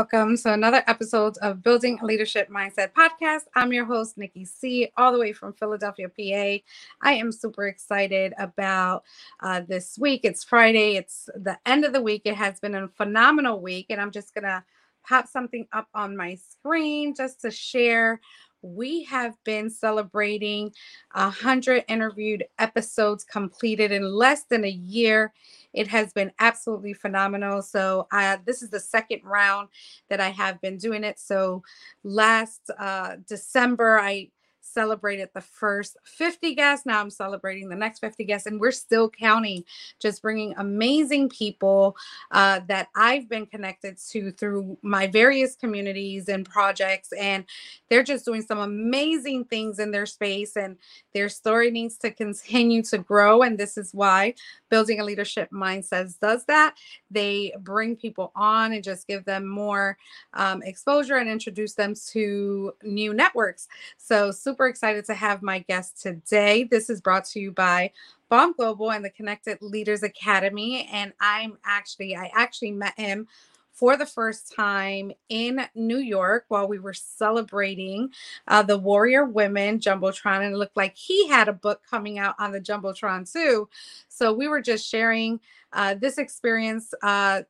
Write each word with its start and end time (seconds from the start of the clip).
Welcome 0.00 0.38
to 0.38 0.54
another 0.54 0.82
episode 0.86 1.36
of 1.42 1.62
Building 1.62 1.98
a 2.00 2.06
Leadership 2.06 2.48
Mindset 2.48 2.92
podcast. 2.94 3.42
I'm 3.54 3.70
your 3.70 3.84
host, 3.84 4.16
Nikki 4.16 4.46
C., 4.46 4.90
all 4.96 5.12
the 5.12 5.18
way 5.18 5.34
from 5.34 5.52
Philadelphia, 5.52 6.08
PA. 6.08 6.64
I 7.06 7.12
am 7.12 7.30
super 7.30 7.66
excited 7.66 8.32
about 8.38 9.04
uh, 9.40 9.60
this 9.60 9.98
week. 9.98 10.22
It's 10.24 10.42
Friday, 10.42 10.96
it's 10.96 11.28
the 11.34 11.58
end 11.66 11.84
of 11.84 11.92
the 11.92 12.00
week. 12.00 12.22
It 12.24 12.34
has 12.34 12.58
been 12.58 12.74
a 12.76 12.88
phenomenal 12.88 13.60
week, 13.60 13.88
and 13.90 14.00
I'm 14.00 14.10
just 14.10 14.32
going 14.32 14.44
to 14.44 14.64
pop 15.06 15.28
something 15.28 15.68
up 15.74 15.88
on 15.92 16.16
my 16.16 16.36
screen 16.36 17.14
just 17.14 17.42
to 17.42 17.50
share 17.50 18.22
we 18.62 19.04
have 19.04 19.42
been 19.44 19.70
celebrating 19.70 20.72
hundred 21.12 21.84
interviewed 21.88 22.44
episodes 22.58 23.24
completed 23.24 23.92
in 23.92 24.04
less 24.04 24.44
than 24.44 24.64
a 24.64 24.70
year. 24.70 25.32
It 25.72 25.88
has 25.88 26.12
been 26.12 26.32
absolutely 26.38 26.94
phenomenal. 26.94 27.62
So 27.62 28.08
uh, 28.12 28.38
this 28.44 28.62
is 28.62 28.70
the 28.70 28.80
second 28.80 29.22
round 29.24 29.68
that 30.08 30.20
I 30.20 30.30
have 30.30 30.60
been 30.60 30.76
doing 30.76 31.04
it. 31.04 31.18
So 31.18 31.62
last 32.02 32.70
uh, 32.78 33.16
December, 33.26 33.98
I 33.98 34.30
celebrated 34.62 35.30
the 35.34 35.40
first 35.40 35.96
50 36.04 36.54
guests. 36.54 36.86
Now 36.86 37.00
I'm 37.00 37.10
celebrating 37.10 37.68
the 37.68 37.76
next 37.76 38.00
50 38.00 38.24
guests, 38.24 38.46
and 38.46 38.60
we're 38.60 38.70
still 38.70 39.08
counting, 39.08 39.64
just 39.98 40.22
bringing 40.22 40.54
amazing 40.56 41.28
people 41.28 41.96
uh, 42.30 42.60
that 42.68 42.88
I've 42.94 43.28
been 43.28 43.46
connected 43.46 43.98
to 44.10 44.32
through 44.32 44.78
my 44.82 45.06
various 45.06 45.56
communities 45.56 46.28
and 46.28 46.48
projects. 46.48 47.12
And 47.12 47.44
they're 47.88 48.02
just 48.02 48.24
doing 48.24 48.42
some 48.42 48.58
amazing 48.58 49.44
things 49.46 49.78
in 49.78 49.90
their 49.90 50.06
space, 50.06 50.56
and 50.56 50.76
their 51.14 51.28
story 51.28 51.70
needs 51.70 51.96
to 51.98 52.10
continue 52.10 52.82
to 52.84 52.98
grow. 52.98 53.42
And 53.42 53.58
this 53.58 53.76
is 53.76 53.92
why 53.92 54.34
building 54.70 55.00
a 55.00 55.04
leadership 55.04 55.50
mindset 55.50 56.18
does 56.20 56.44
that. 56.46 56.76
They 57.10 57.52
bring 57.60 57.96
people 57.96 58.32
on 58.34 58.72
and 58.72 58.82
just 58.82 59.06
give 59.06 59.24
them 59.24 59.46
more 59.46 59.98
um, 60.34 60.62
exposure 60.62 61.16
and 61.16 61.28
introduce 61.28 61.74
them 61.74 61.94
to 62.12 62.72
new 62.82 63.12
networks. 63.12 63.68
So, 63.98 64.30
super 64.30 64.66
excited 64.66 65.04
to 65.06 65.14
have 65.14 65.42
my 65.42 65.60
guest 65.60 66.00
today. 66.00 66.64
This 66.64 66.88
is 66.88 67.00
brought 67.00 67.24
to 67.26 67.40
you 67.40 67.52
by 67.52 67.90
Bomb 68.28 68.52
Global 68.52 68.92
and 68.92 69.04
the 69.04 69.10
Connected 69.10 69.60
Leaders 69.60 70.02
Academy. 70.02 70.88
And 70.92 71.12
I'm 71.20 71.58
actually, 71.64 72.16
I 72.16 72.30
actually 72.34 72.70
met 72.70 72.98
him 72.98 73.26
for 73.72 73.96
the 73.96 74.06
first 74.06 74.52
time 74.54 75.12
in 75.28 75.62
New 75.74 75.98
York 75.98 76.44
while 76.48 76.68
we 76.68 76.78
were 76.78 76.92
celebrating 76.92 78.10
uh, 78.48 78.62
the 78.62 78.78
Warrior 78.78 79.24
Women 79.24 79.78
Jumbotron. 79.78 80.44
And 80.44 80.54
it 80.54 80.58
looked 80.58 80.76
like 80.76 80.96
he 80.96 81.28
had 81.28 81.48
a 81.48 81.52
book 81.52 81.82
coming 81.88 82.18
out 82.18 82.34
on 82.38 82.52
the 82.52 82.60
Jumbotron 82.60 83.30
too. 83.30 83.68
So 84.08 84.32
we 84.32 84.48
were 84.48 84.60
just 84.60 84.86
sharing 84.86 85.40
uh, 85.72 85.94
this 85.94 86.18
experience. 86.18 86.92
Uh, 87.02 87.42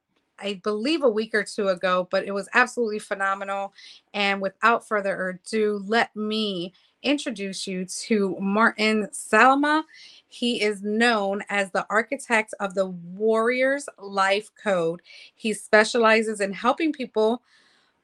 I 0.42 0.54
believe 0.62 1.02
a 1.02 1.08
week 1.08 1.34
or 1.34 1.44
two 1.44 1.68
ago, 1.68 2.08
but 2.10 2.24
it 2.24 2.32
was 2.32 2.48
absolutely 2.54 2.98
phenomenal. 2.98 3.74
And 4.14 4.40
without 4.40 4.86
further 4.86 5.28
ado, 5.44 5.82
let 5.86 6.14
me 6.16 6.72
introduce 7.02 7.66
you 7.66 7.84
to 7.84 8.36
Martin 8.40 9.08
Salama. 9.12 9.84
He 10.28 10.62
is 10.62 10.82
known 10.82 11.42
as 11.48 11.70
the 11.70 11.86
architect 11.90 12.54
of 12.60 12.74
the 12.74 12.86
Warriors 12.86 13.88
Life 13.98 14.50
Code. 14.62 15.02
He 15.34 15.52
specializes 15.52 16.40
in 16.40 16.52
helping 16.52 16.92
people 16.92 17.42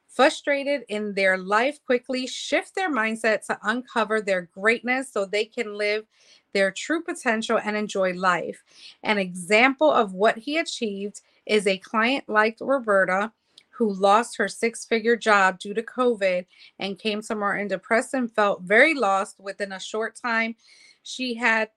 frustrated 0.07 0.83
in 0.89 1.13
their 1.13 1.37
life 1.37 1.79
quickly 1.85 2.25
shift 2.25 2.73
their 2.73 2.91
mindset 2.91 3.45
to 3.45 3.59
uncover 3.63 4.19
their 4.19 4.49
greatness 4.53 5.11
so 5.11 5.25
they 5.25 5.45
can 5.45 5.77
live 5.77 6.05
their 6.53 6.71
true 6.71 7.03
potential 7.03 7.59
and 7.63 7.77
enjoy 7.77 8.13
life. 8.13 8.63
An 9.03 9.19
example 9.19 9.91
of 9.91 10.13
what 10.13 10.37
he 10.37 10.57
achieved 10.57 11.21
is 11.45 11.67
a 11.67 11.77
client 11.77 12.27
like 12.27 12.57
Roberta 12.59 13.31
who 13.77 13.93
lost 13.93 14.37
her 14.37 14.47
six 14.47 14.85
figure 14.85 15.15
job 15.15 15.59
due 15.59 15.73
to 15.73 15.83
COVID 15.83 16.45
and 16.79 16.97
came 16.97 17.21
to 17.21 17.35
Martin 17.35 17.67
depressed 17.67 18.13
and 18.13 18.31
felt 18.31 18.63
very 18.63 18.93
lost 18.93 19.39
within 19.39 19.71
a 19.71 19.79
short 19.79 20.15
time. 20.15 20.55
She 21.03 21.35
had 21.35 21.69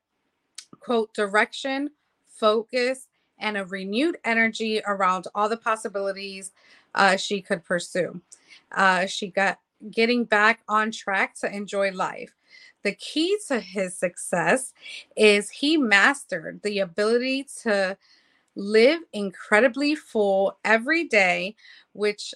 quote, 0.78 1.12
direction, 1.14 1.90
focus, 2.26 3.06
and 3.38 3.56
a 3.56 3.64
renewed 3.64 4.18
energy 4.24 4.80
around 4.86 5.26
all 5.34 5.48
the 5.48 5.56
possibilities 5.56 6.52
uh, 6.94 7.16
she 7.16 7.40
could 7.40 7.64
pursue. 7.64 8.20
Uh, 8.72 9.06
she 9.06 9.28
got 9.28 9.58
getting 9.90 10.24
back 10.24 10.60
on 10.68 10.90
track 10.90 11.34
to 11.34 11.54
enjoy 11.54 11.90
life. 11.92 12.34
The 12.82 12.92
key 12.92 13.36
to 13.48 13.60
his 13.60 13.96
success 13.96 14.72
is 15.16 15.50
he 15.50 15.76
mastered 15.76 16.60
the 16.62 16.80
ability 16.80 17.46
to 17.62 17.96
live 18.56 19.00
incredibly 19.12 19.94
full 19.94 20.58
every 20.64 21.04
day, 21.04 21.54
which 21.92 22.34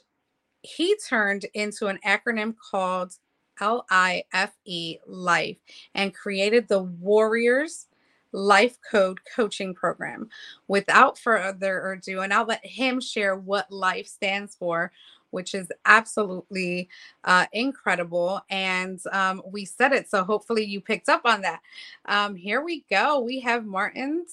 he 0.62 0.96
turned 1.08 1.44
into 1.54 1.88
an 1.88 1.98
acronym 2.06 2.54
called 2.70 3.14
L 3.60 3.84
I 3.90 4.24
F 4.32 4.52
E, 4.64 4.98
life, 5.06 5.58
and 5.94 6.14
created 6.14 6.66
the 6.66 6.82
Warriors 6.82 7.86
Life 8.32 8.78
Code 8.90 9.20
coaching 9.36 9.74
program. 9.74 10.28
Without 10.66 11.18
further 11.18 11.92
ado, 11.92 12.20
and 12.20 12.32
I'll 12.32 12.46
let 12.46 12.64
him 12.66 13.00
share 13.00 13.36
what 13.36 13.70
life 13.70 14.08
stands 14.08 14.56
for, 14.56 14.90
which 15.30 15.54
is 15.54 15.70
absolutely 15.84 16.88
uh, 17.24 17.46
incredible. 17.52 18.40
And 18.50 19.00
um, 19.12 19.42
we 19.46 19.64
said 19.64 19.92
it, 19.92 20.10
so 20.10 20.24
hopefully 20.24 20.64
you 20.64 20.80
picked 20.80 21.08
up 21.08 21.22
on 21.24 21.42
that. 21.42 21.60
Um, 22.06 22.34
here 22.34 22.64
we 22.64 22.84
go. 22.90 23.20
We 23.20 23.38
have 23.40 23.64
Martin 23.66 24.26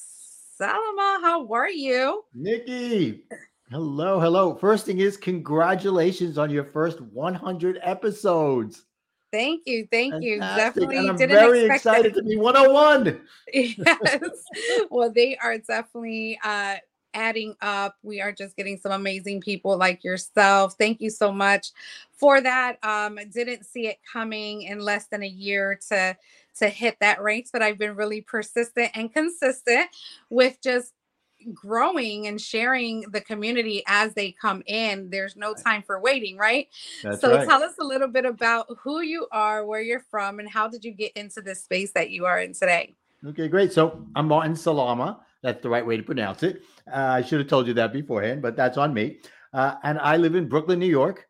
Salama. 0.62 1.18
How 1.24 1.48
are 1.52 1.72
you? 1.72 2.24
Nikki. 2.36 3.24
Hello, 3.72 4.20
hello. 4.20 4.54
First 4.54 4.86
thing 4.86 5.00
is, 5.00 5.18
congratulations 5.18 6.38
on 6.38 6.52
your 6.52 6.66
first 6.66 7.02
100 7.02 7.80
episodes. 7.82 8.86
Thank 9.32 9.64
you. 9.66 9.88
Thank 9.92 10.14
Fantastic. 10.14 10.30
you. 10.30 10.40
Definitely 10.40 10.98
and 10.98 11.10
I'm 11.10 11.16
didn't 11.18 11.36
very 11.36 11.66
excited 11.66 12.14
that. 12.14 12.20
to 12.20 12.28
be 12.28 12.38
101. 12.38 13.22
yes. 13.54 14.30
well, 14.92 15.12
they 15.12 15.36
are 15.38 15.58
definitely 15.58 16.38
uh 16.44 16.76
adding 17.16 17.56
up. 17.62 17.96
We 18.04 18.22
are 18.22 18.32
just 18.32 18.56
getting 18.56 18.78
some 18.78 18.92
amazing 18.92 19.42
people 19.42 19.76
like 19.78 20.04
yourself. 20.04 20.76
Thank 20.78 21.02
you 21.02 21.10
so 21.10 21.32
much 21.32 21.72
for 22.12 22.40
that. 22.40 22.78
Um 22.84 23.18
didn't 23.34 23.66
see 23.66 23.88
it 23.88 23.98
coming 24.14 24.62
in 24.62 24.80
less 24.80 25.08
than 25.08 25.24
a 25.24 25.28
year 25.28 25.80
to 25.90 26.16
to 26.60 26.70
hit 26.70 26.98
that 27.00 27.22
ranks, 27.22 27.50
but 27.52 27.62
I've 27.62 27.78
been 27.78 27.96
really 27.96 28.22
persistent 28.22 28.92
and 28.96 29.12
consistent 29.12 29.88
with 30.30 30.62
just 30.62 30.94
growing 31.54 32.28
and 32.28 32.40
sharing 32.40 33.02
the 33.12 33.22
community 33.22 33.84
as 33.88 34.14
they 34.14 34.32
come 34.32 34.62
in. 34.66 35.10
There's 35.10 35.36
no 35.36 35.54
time 35.54 35.82
for 35.82 36.00
waiting, 36.00 36.38
right? 36.38 36.68
That's 37.04 37.22
so 37.22 37.36
right. 37.36 37.48
tell 37.48 37.64
us 37.64 37.74
a 37.80 37.84
little 37.84 38.08
bit 38.08 38.26
about 38.26 38.68
who 38.84 39.02
you 39.02 39.28
are, 39.32 39.66
where 39.66 39.82
you're 39.82 40.06
from, 40.12 40.40
and 40.40 40.50
how 40.50 40.68
did 40.68 40.86
you 40.86 40.92
get 40.92 41.12
into 41.14 41.42
this 41.42 41.64
space 41.64 41.92
that 41.94 42.12
you 42.12 42.26
are 42.26 42.40
in 42.40 42.54
today? 42.54 42.96
Okay, 43.26 43.48
great. 43.48 43.72
So 43.72 44.06
I'm 44.16 44.28
Martin 44.28 44.56
Salama. 44.56 45.22
That's 45.44 45.62
the 45.62 45.70
right 45.70 45.86
way 45.86 45.98
to 45.98 46.04
pronounce 46.04 46.44
it. 46.44 46.64
Uh, 46.92 46.98
I 46.98 47.22
should 47.22 47.40
have 47.40 47.48
told 47.48 47.68
you 47.68 47.74
that 47.76 47.94
beforehand, 47.94 48.42
but 48.42 48.56
that's 48.56 48.78
on 48.78 48.94
me. 48.94 49.20
Uh, 49.54 49.76
and 49.84 50.00
I 50.00 50.18
live 50.18 50.36
in 50.36 50.48
Brooklyn, 50.48 50.80
New 50.80 50.88
York. 50.88 51.28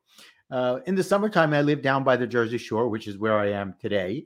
Uh, 0.49 0.79
in 0.85 0.95
the 0.95 1.03
summertime, 1.03 1.53
I 1.53 1.61
live 1.61 1.81
down 1.81 2.03
by 2.03 2.17
the 2.17 2.27
Jersey 2.27 2.57
Shore, 2.57 2.89
which 2.89 3.07
is 3.07 3.17
where 3.17 3.39
I 3.39 3.51
am 3.51 3.73
today. 3.79 4.25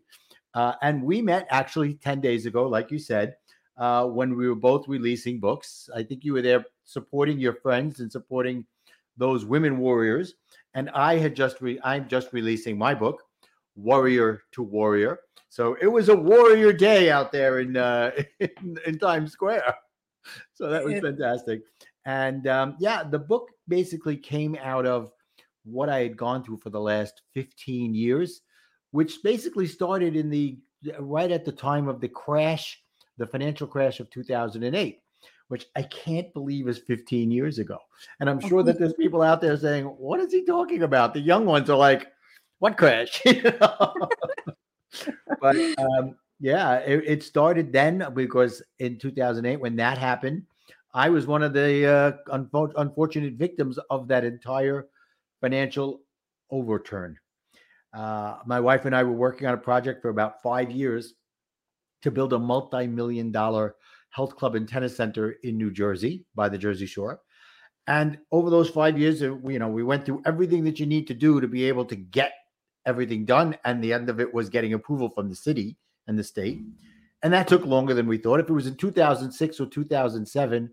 Uh, 0.55 0.73
and 0.81 1.03
we 1.03 1.21
met 1.21 1.45
actually 1.51 1.95
10 1.95 2.21
days 2.21 2.45
ago, 2.45 2.67
like 2.67 2.89
you 2.89 2.97
said 2.97 3.35
uh, 3.77 4.05
when 4.05 4.35
we 4.35 4.47
were 4.47 4.55
both 4.55 4.87
releasing 4.87 5.39
books. 5.39 5.89
I 5.93 6.03
think 6.03 6.23
you 6.23 6.33
were 6.33 6.41
there 6.41 6.65
supporting 6.85 7.39
your 7.39 7.53
friends 7.53 7.99
and 7.99 8.11
supporting 8.11 8.65
those 9.17 9.45
women 9.45 9.77
warriors. 9.77 10.35
And 10.73 10.89
I 10.91 11.17
had 11.17 11.35
just 11.35 11.61
re- 11.61 11.79
I'm 11.83 12.07
just 12.07 12.33
releasing 12.33 12.77
my 12.77 12.93
book, 12.93 13.21
Warrior 13.75 14.43
to 14.53 14.63
Warrior. 14.63 15.19
So 15.49 15.77
it 15.81 15.87
was 15.87 16.09
a 16.09 16.15
warrior 16.15 16.73
day 16.73 17.09
out 17.11 17.31
there 17.31 17.59
in 17.59 17.77
uh, 17.77 18.11
in, 18.39 18.77
in 18.85 18.99
Times 18.99 19.31
Square. 19.31 19.75
So 20.53 20.69
that 20.69 20.83
was 20.83 20.99
fantastic. 20.99 21.61
And 22.05 22.47
um, 22.47 22.75
yeah, 22.79 23.03
the 23.03 23.19
book 23.19 23.49
basically 23.67 24.17
came 24.17 24.57
out 24.61 24.85
of 24.85 25.11
what 25.63 25.89
I 25.89 26.01
had 26.01 26.17
gone 26.17 26.43
through 26.43 26.57
for 26.57 26.69
the 26.69 26.79
last 26.79 27.21
15 27.33 27.95
years, 27.95 28.41
which 28.95 29.21
basically 29.23 29.67
started 29.67 30.15
in 30.15 30.29
the 30.29 30.57
right 30.99 31.31
at 31.31 31.43
the 31.43 31.51
time 31.51 31.87
of 31.87 31.99
the 31.99 32.07
crash 32.07 32.81
the 33.17 33.25
financial 33.25 33.67
crash 33.67 33.99
of 33.99 34.09
2008, 34.09 34.99
which 35.47 35.65
I 35.75 35.83
can't 35.83 36.33
believe 36.33 36.67
is 36.67 36.79
15 36.79 37.31
years 37.31 37.59
ago. 37.59 37.77
And 38.19 38.29
I'm 38.29 38.39
sure 38.39 38.63
that 38.63 38.79
there's 38.79 38.93
people 38.99 39.21
out 39.21 39.41
there 39.41 39.57
saying, 39.57 39.85
What 39.85 40.19
is 40.19 40.31
he 40.31 40.45
talking 40.45 40.83
about? 40.83 41.13
The 41.13 41.21
young 41.21 41.45
ones 41.45 41.69
are 41.69 41.77
like, 41.77 42.07
What 42.59 42.77
crash? 42.77 43.21
but 43.25 44.09
um, 45.77 46.15
yeah, 46.39 46.75
it, 46.77 47.03
it, 47.05 47.23
started 47.23 47.71
then 47.71 48.05
because 48.13 48.61
in 48.79 48.97
2008, 48.97 49.57
when 49.57 49.75
that 49.77 49.97
happened, 49.97 50.43
I 50.93 51.09
was 51.09 51.27
one 51.27 51.43
of 51.43 51.53
the 51.53 51.85
uh, 51.85 52.37
unfo- 52.37 52.73
unfortunate 52.77 53.33
victims 53.33 53.77
of 53.89 54.07
that 54.07 54.23
entire 54.23 54.87
financial 55.41 56.01
overturn. 56.51 57.17
Uh, 57.95 58.39
my 58.45 58.59
wife 58.59 58.85
and 58.85 58.95
I 58.95 59.03
were 59.03 59.13
working 59.13 59.47
on 59.47 59.53
a 59.53 59.57
project 59.57 60.01
for 60.01 60.09
about 60.09 60.41
five 60.41 60.69
years 60.69 61.13
to 62.01 62.11
build 62.11 62.33
a 62.33 62.39
multi 62.39 62.87
million 62.87 63.31
dollar 63.31 63.75
health 64.09 64.35
club 64.35 64.55
and 64.55 64.67
tennis 64.67 64.95
center 64.95 65.35
in 65.43 65.57
New 65.57 65.71
Jersey 65.71 66.25
by 66.35 66.49
the 66.49 66.57
Jersey 66.57 66.85
Shore. 66.85 67.21
And 67.87 68.17
over 68.31 68.49
those 68.49 68.69
five 68.69 68.97
years, 68.97 69.21
uh, 69.21 69.37
you 69.47 69.59
know, 69.59 69.67
we 69.67 69.83
went 69.83 70.05
through 70.05 70.23
everything 70.25 70.63
that 70.65 70.79
you 70.79 70.85
need 70.85 71.07
to 71.07 71.13
do 71.13 71.39
to 71.39 71.47
be 71.47 71.65
able 71.65 71.85
to 71.85 71.95
get 71.95 72.33
everything 72.85 73.25
done. 73.25 73.57
And 73.63 73.83
the 73.83 73.93
end 73.93 74.09
of 74.09 74.19
it 74.19 74.33
was 74.33 74.49
getting 74.49 74.73
approval 74.73 75.09
from 75.09 75.29
the 75.29 75.35
city 75.35 75.77
and 76.07 76.17
the 76.17 76.23
state. 76.23 76.61
And 77.23 77.33
that 77.33 77.47
took 77.47 77.65
longer 77.65 77.93
than 77.93 78.07
we 78.07 78.17
thought. 78.17 78.39
If 78.39 78.49
it 78.49 78.53
was 78.53 78.67
in 78.67 78.75
2006 78.75 79.59
or 79.59 79.65
2007, 79.67 80.69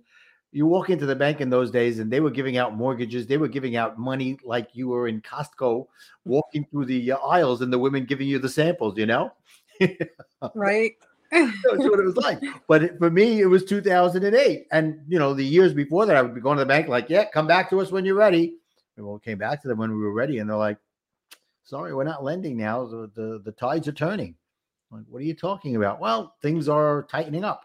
you 0.53 0.67
walk 0.67 0.91
into 0.91 1.07
the 1.07 1.17
bank 1.17 1.41
in 1.41 1.49
those 1.49 1.71
days 1.71 1.99
and 1.99 2.11
they 2.11 2.21
were 2.21 2.31
giving 2.31 2.59
out 2.59 2.77
mortgages. 2.77 3.27
They 3.27 3.39
were 3.39 3.49
giving 3.49 3.77
out 3.77 3.99
money 3.99 4.39
like 4.45 4.69
you 4.75 4.89
were 4.89 5.09
in 5.09 5.23
Costco 5.23 5.87
walking 6.27 6.67
through 6.71 6.85
the 6.85 7.13
uh, 7.13 7.17
aisles 7.19 7.63
and 7.63 7.73
the 7.73 7.79
women 7.79 8.05
giving 8.05 8.29
you 8.29 8.39
the 8.39 8.51
samples, 8.51 8.99
you 8.99 9.07
know? 9.07 9.33
right. 10.55 10.93
That's 11.33 11.57
what 11.65 11.99
it 11.99 12.05
was 12.05 12.17
like. 12.17 12.43
But 12.69 12.99
for 12.99 13.11
me, 13.11 13.41
it 13.41 13.47
was 13.47 13.65
2008. 13.65 14.67
And, 14.71 15.01
you 15.09 15.19
know, 15.19 15.33
the 15.33 15.45
years 15.45 15.73
before 15.73 16.05
that, 16.05 16.17
I 16.17 16.21
would 16.21 16.35
be 16.35 16.43
going 16.43 16.59
to 16.59 16.65
the 16.65 16.69
bank 16.69 16.89
like, 16.89 17.09
yeah, 17.09 17.25
come 17.25 17.47
back 17.47 17.71
to 17.71 17.81
us 17.81 17.91
when 17.91 18.05
you're 18.05 18.15
ready. 18.15 18.57
And 18.99 19.07
we 19.07 19.19
came 19.21 19.39
back 19.39 19.63
to 19.63 19.69
them 19.69 19.79
when 19.79 19.91
we 19.91 20.03
were 20.03 20.13
ready. 20.13 20.39
And 20.39 20.51
they're 20.51 20.57
like, 20.57 20.77
sorry, 21.65 21.95
we're 21.95 22.05
not 22.05 22.23
lending 22.23 22.59
now. 22.59 22.85
The, 22.85 23.11
the, 23.15 23.41
the 23.43 23.53
tides 23.53 23.89
are 23.89 23.93
turning. 23.93 24.35
I'm 24.91 24.99
like, 24.99 25.07
what 25.09 25.23
are 25.23 25.25
you 25.25 25.35
talking 25.35 25.77
about? 25.77 26.01
Well, 26.01 26.35
things 26.43 26.69
are 26.69 27.05
tightening 27.05 27.45
up. 27.45 27.63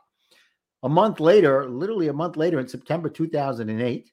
A 0.84 0.90
month 0.90 1.20
later, 1.20 1.68
literally 1.68 2.08
a 2.08 2.14
month 2.14 2.38
later 2.38 2.60
in 2.60 2.68
September 2.68 3.10
2008, 3.10 4.12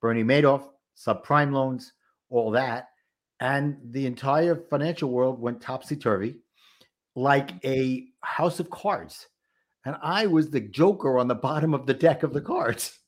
Bernie 0.00 0.24
Madoff, 0.24 0.64
subprime 0.96 1.52
loans, 1.52 1.92
all 2.30 2.50
that. 2.52 2.88
And 3.40 3.76
the 3.90 4.06
entire 4.06 4.56
financial 4.70 5.10
world 5.10 5.40
went 5.40 5.60
topsy 5.60 5.96
turvy 5.96 6.36
like 7.16 7.52
a 7.64 8.06
house 8.22 8.60
of 8.60 8.70
cards. 8.70 9.26
And 9.84 9.96
I 10.02 10.26
was 10.26 10.50
the 10.50 10.60
joker 10.60 11.18
on 11.18 11.28
the 11.28 11.34
bottom 11.48 11.74
of 11.74 11.86
the 11.86 11.94
deck 11.94 12.22
of 12.22 12.32
the 12.32 12.40
cards. 12.40 12.98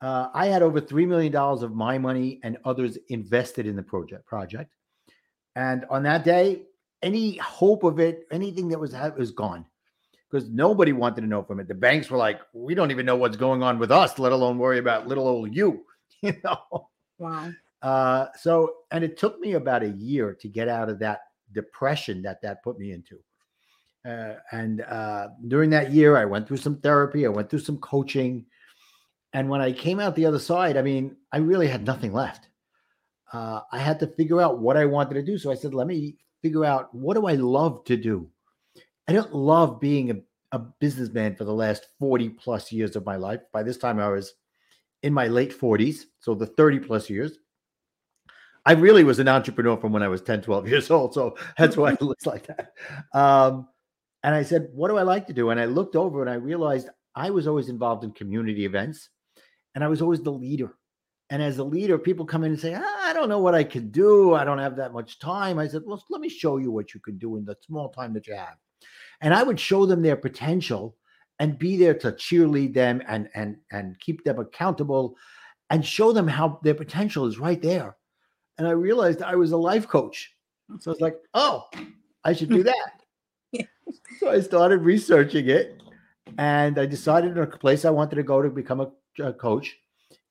Uh, 0.00 0.28
I 0.32 0.46
had 0.46 0.62
over 0.62 0.80
$3 0.80 1.08
million 1.08 1.34
of 1.34 1.74
my 1.74 1.98
money 1.98 2.38
and 2.44 2.56
others 2.64 2.98
invested 3.08 3.66
in 3.66 3.76
the 3.76 3.82
project 3.82 4.26
project. 4.26 4.74
And 5.56 5.84
on 5.90 6.04
that 6.04 6.24
day, 6.24 6.62
any 7.02 7.36
hope 7.38 7.82
of 7.82 7.98
it, 7.98 8.26
anything 8.30 8.68
that 8.68 8.78
was 8.78 8.92
was 9.16 9.32
gone 9.32 9.64
because 10.30 10.48
nobody 10.50 10.92
wanted 10.92 11.22
to 11.22 11.26
know 11.26 11.42
from 11.42 11.60
it. 11.60 11.68
The 11.68 11.74
banks 11.74 12.10
were 12.10 12.18
like, 12.18 12.40
we 12.52 12.74
don't 12.74 12.90
even 12.90 13.06
know 13.06 13.16
what's 13.16 13.36
going 13.36 13.62
on 13.62 13.78
with 13.78 13.90
us, 13.90 14.18
let 14.18 14.32
alone 14.32 14.58
worry 14.58 14.78
about 14.78 15.06
little 15.06 15.26
old 15.26 15.54
you, 15.54 15.84
you 16.22 16.34
know. 16.44 16.88
Wow. 17.18 17.50
Uh, 17.80 18.26
so, 18.38 18.74
and 18.90 19.04
it 19.04 19.16
took 19.16 19.38
me 19.38 19.52
about 19.52 19.82
a 19.82 19.90
year 19.90 20.36
to 20.40 20.48
get 20.48 20.68
out 20.68 20.88
of 20.88 20.98
that 20.98 21.20
depression 21.52 22.22
that 22.22 22.42
that 22.42 22.62
put 22.62 22.78
me 22.78 22.92
into. 22.92 23.18
Uh, 24.06 24.34
and 24.52 24.82
uh, 24.82 25.28
during 25.48 25.70
that 25.70 25.92
year, 25.92 26.16
I 26.16 26.24
went 26.24 26.46
through 26.46 26.56
some 26.58 26.76
therapy, 26.78 27.26
I 27.26 27.30
went 27.30 27.50
through 27.50 27.60
some 27.60 27.78
coaching. 27.78 28.46
And 29.32 29.48
when 29.48 29.60
I 29.60 29.72
came 29.72 30.00
out 30.00 30.14
the 30.14 30.26
other 30.26 30.38
side, 30.38 30.76
I 30.76 30.82
mean, 30.82 31.16
I 31.32 31.38
really 31.38 31.68
had 31.68 31.84
nothing 31.84 32.12
left. 32.12 32.48
Uh, 33.32 33.60
I 33.70 33.78
had 33.78 34.00
to 34.00 34.06
figure 34.06 34.40
out 34.40 34.58
what 34.58 34.76
I 34.76 34.86
wanted 34.86 35.14
to 35.14 35.22
do. 35.22 35.36
So 35.38 35.50
I 35.50 35.54
said, 35.54 35.74
let 35.74 35.86
me 35.86 36.16
figure 36.40 36.64
out 36.64 36.94
what 36.94 37.14
do 37.14 37.26
I 37.26 37.34
love 37.34 37.84
to 37.84 37.96
do? 37.96 38.30
I 39.08 39.12
don't 39.12 39.34
love 39.34 39.80
being 39.80 40.10
a, 40.10 40.16
a 40.52 40.58
businessman 40.58 41.34
for 41.34 41.44
the 41.44 41.54
last 41.54 41.88
40 41.98 42.28
plus 42.30 42.70
years 42.70 42.94
of 42.94 43.06
my 43.06 43.16
life. 43.16 43.40
By 43.52 43.62
this 43.62 43.78
time, 43.78 43.98
I 43.98 44.08
was 44.08 44.34
in 45.02 45.14
my 45.14 45.28
late 45.28 45.58
40s, 45.58 46.02
so 46.20 46.34
the 46.34 46.46
30 46.46 46.80
plus 46.80 47.08
years. 47.08 47.38
I 48.66 48.72
really 48.72 49.04
was 49.04 49.18
an 49.18 49.28
entrepreneur 49.28 49.78
from 49.78 49.92
when 49.92 50.02
I 50.02 50.08
was 50.08 50.20
10, 50.20 50.42
12 50.42 50.68
years 50.68 50.90
old. 50.90 51.14
So 51.14 51.36
that's 51.56 51.76
why 51.76 51.92
it 51.92 52.02
looks 52.02 52.26
like 52.26 52.46
that. 52.48 52.72
Um, 53.14 53.66
and 54.22 54.34
I 54.34 54.42
said, 54.42 54.68
What 54.74 54.88
do 54.88 54.98
I 54.98 55.02
like 55.02 55.26
to 55.28 55.32
do? 55.32 55.50
And 55.50 55.58
I 55.58 55.64
looked 55.64 55.96
over 55.96 56.20
and 56.20 56.30
I 56.30 56.34
realized 56.34 56.88
I 57.14 57.30
was 57.30 57.46
always 57.46 57.70
involved 57.70 58.04
in 58.04 58.12
community 58.12 58.66
events 58.66 59.08
and 59.74 59.82
I 59.82 59.88
was 59.88 60.02
always 60.02 60.20
the 60.20 60.32
leader. 60.32 60.74
And 61.30 61.42
as 61.42 61.58
a 61.58 61.64
leader, 61.64 61.98
people 61.98 62.26
come 62.26 62.44
in 62.44 62.52
and 62.52 62.60
say, 62.60 62.74
ah, 62.74 63.08
I 63.08 63.12
don't 63.12 63.28
know 63.28 63.38
what 63.38 63.54
I 63.54 63.64
can 63.64 63.90
do. 63.90 64.34
I 64.34 64.44
don't 64.44 64.58
have 64.58 64.76
that 64.76 64.92
much 64.92 65.18
time. 65.18 65.58
I 65.58 65.68
said, 65.68 65.82
Well, 65.86 66.02
let 66.10 66.20
me 66.20 66.28
show 66.28 66.58
you 66.58 66.70
what 66.70 66.92
you 66.92 67.00
can 67.00 67.16
do 67.16 67.36
in 67.36 67.46
the 67.46 67.56
small 67.62 67.88
time 67.88 68.12
that 68.14 68.26
you 68.26 68.34
have. 68.34 68.56
And 69.20 69.34
I 69.34 69.42
would 69.42 69.58
show 69.58 69.86
them 69.86 70.02
their 70.02 70.16
potential 70.16 70.96
and 71.38 71.58
be 71.58 71.76
there 71.76 71.94
to 71.94 72.12
cheerlead 72.12 72.74
them 72.74 73.02
and 73.06 73.28
and 73.34 73.56
and 73.70 73.98
keep 74.00 74.24
them 74.24 74.38
accountable 74.38 75.16
and 75.70 75.84
show 75.84 76.12
them 76.12 76.26
how 76.26 76.60
their 76.62 76.74
potential 76.74 77.26
is 77.26 77.38
right 77.38 77.60
there. 77.60 77.96
And 78.56 78.66
I 78.66 78.72
realized 78.72 79.22
I 79.22 79.36
was 79.36 79.52
a 79.52 79.56
life 79.56 79.86
coach. 79.86 80.34
So 80.80 80.90
I 80.90 80.92
was 80.92 81.00
like, 81.00 81.16
oh, 81.34 81.68
I 82.24 82.32
should 82.32 82.48
do 82.48 82.62
that. 82.64 83.02
yeah. 83.52 83.66
So 84.18 84.30
I 84.30 84.40
started 84.40 84.78
researching 84.78 85.48
it 85.48 85.82
and 86.36 86.78
I 86.78 86.86
decided 86.86 87.38
on 87.38 87.44
a 87.44 87.46
place 87.46 87.84
I 87.84 87.90
wanted 87.90 88.16
to 88.16 88.22
go 88.22 88.42
to 88.42 88.50
become 88.50 88.80
a, 88.80 88.90
a 89.22 89.32
coach. 89.32 89.76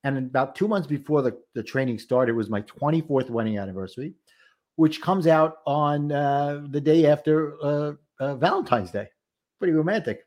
And 0.03 0.17
about 0.17 0.55
two 0.55 0.67
months 0.67 0.87
before 0.87 1.21
the, 1.21 1.37
the 1.53 1.63
training 1.63 1.99
started, 1.99 2.33
it 2.33 2.35
was 2.35 2.49
my 2.49 2.61
24th 2.61 3.29
wedding 3.29 3.57
anniversary, 3.57 4.13
which 4.75 5.01
comes 5.01 5.27
out 5.27 5.57
on 5.65 6.11
uh, 6.11 6.61
the 6.69 6.79
day 6.79 7.07
after 7.07 7.57
uh, 7.63 7.93
uh, 8.19 8.35
Valentine's 8.35 8.91
Day. 8.91 9.07
Pretty 9.59 9.73
romantic. 9.73 10.25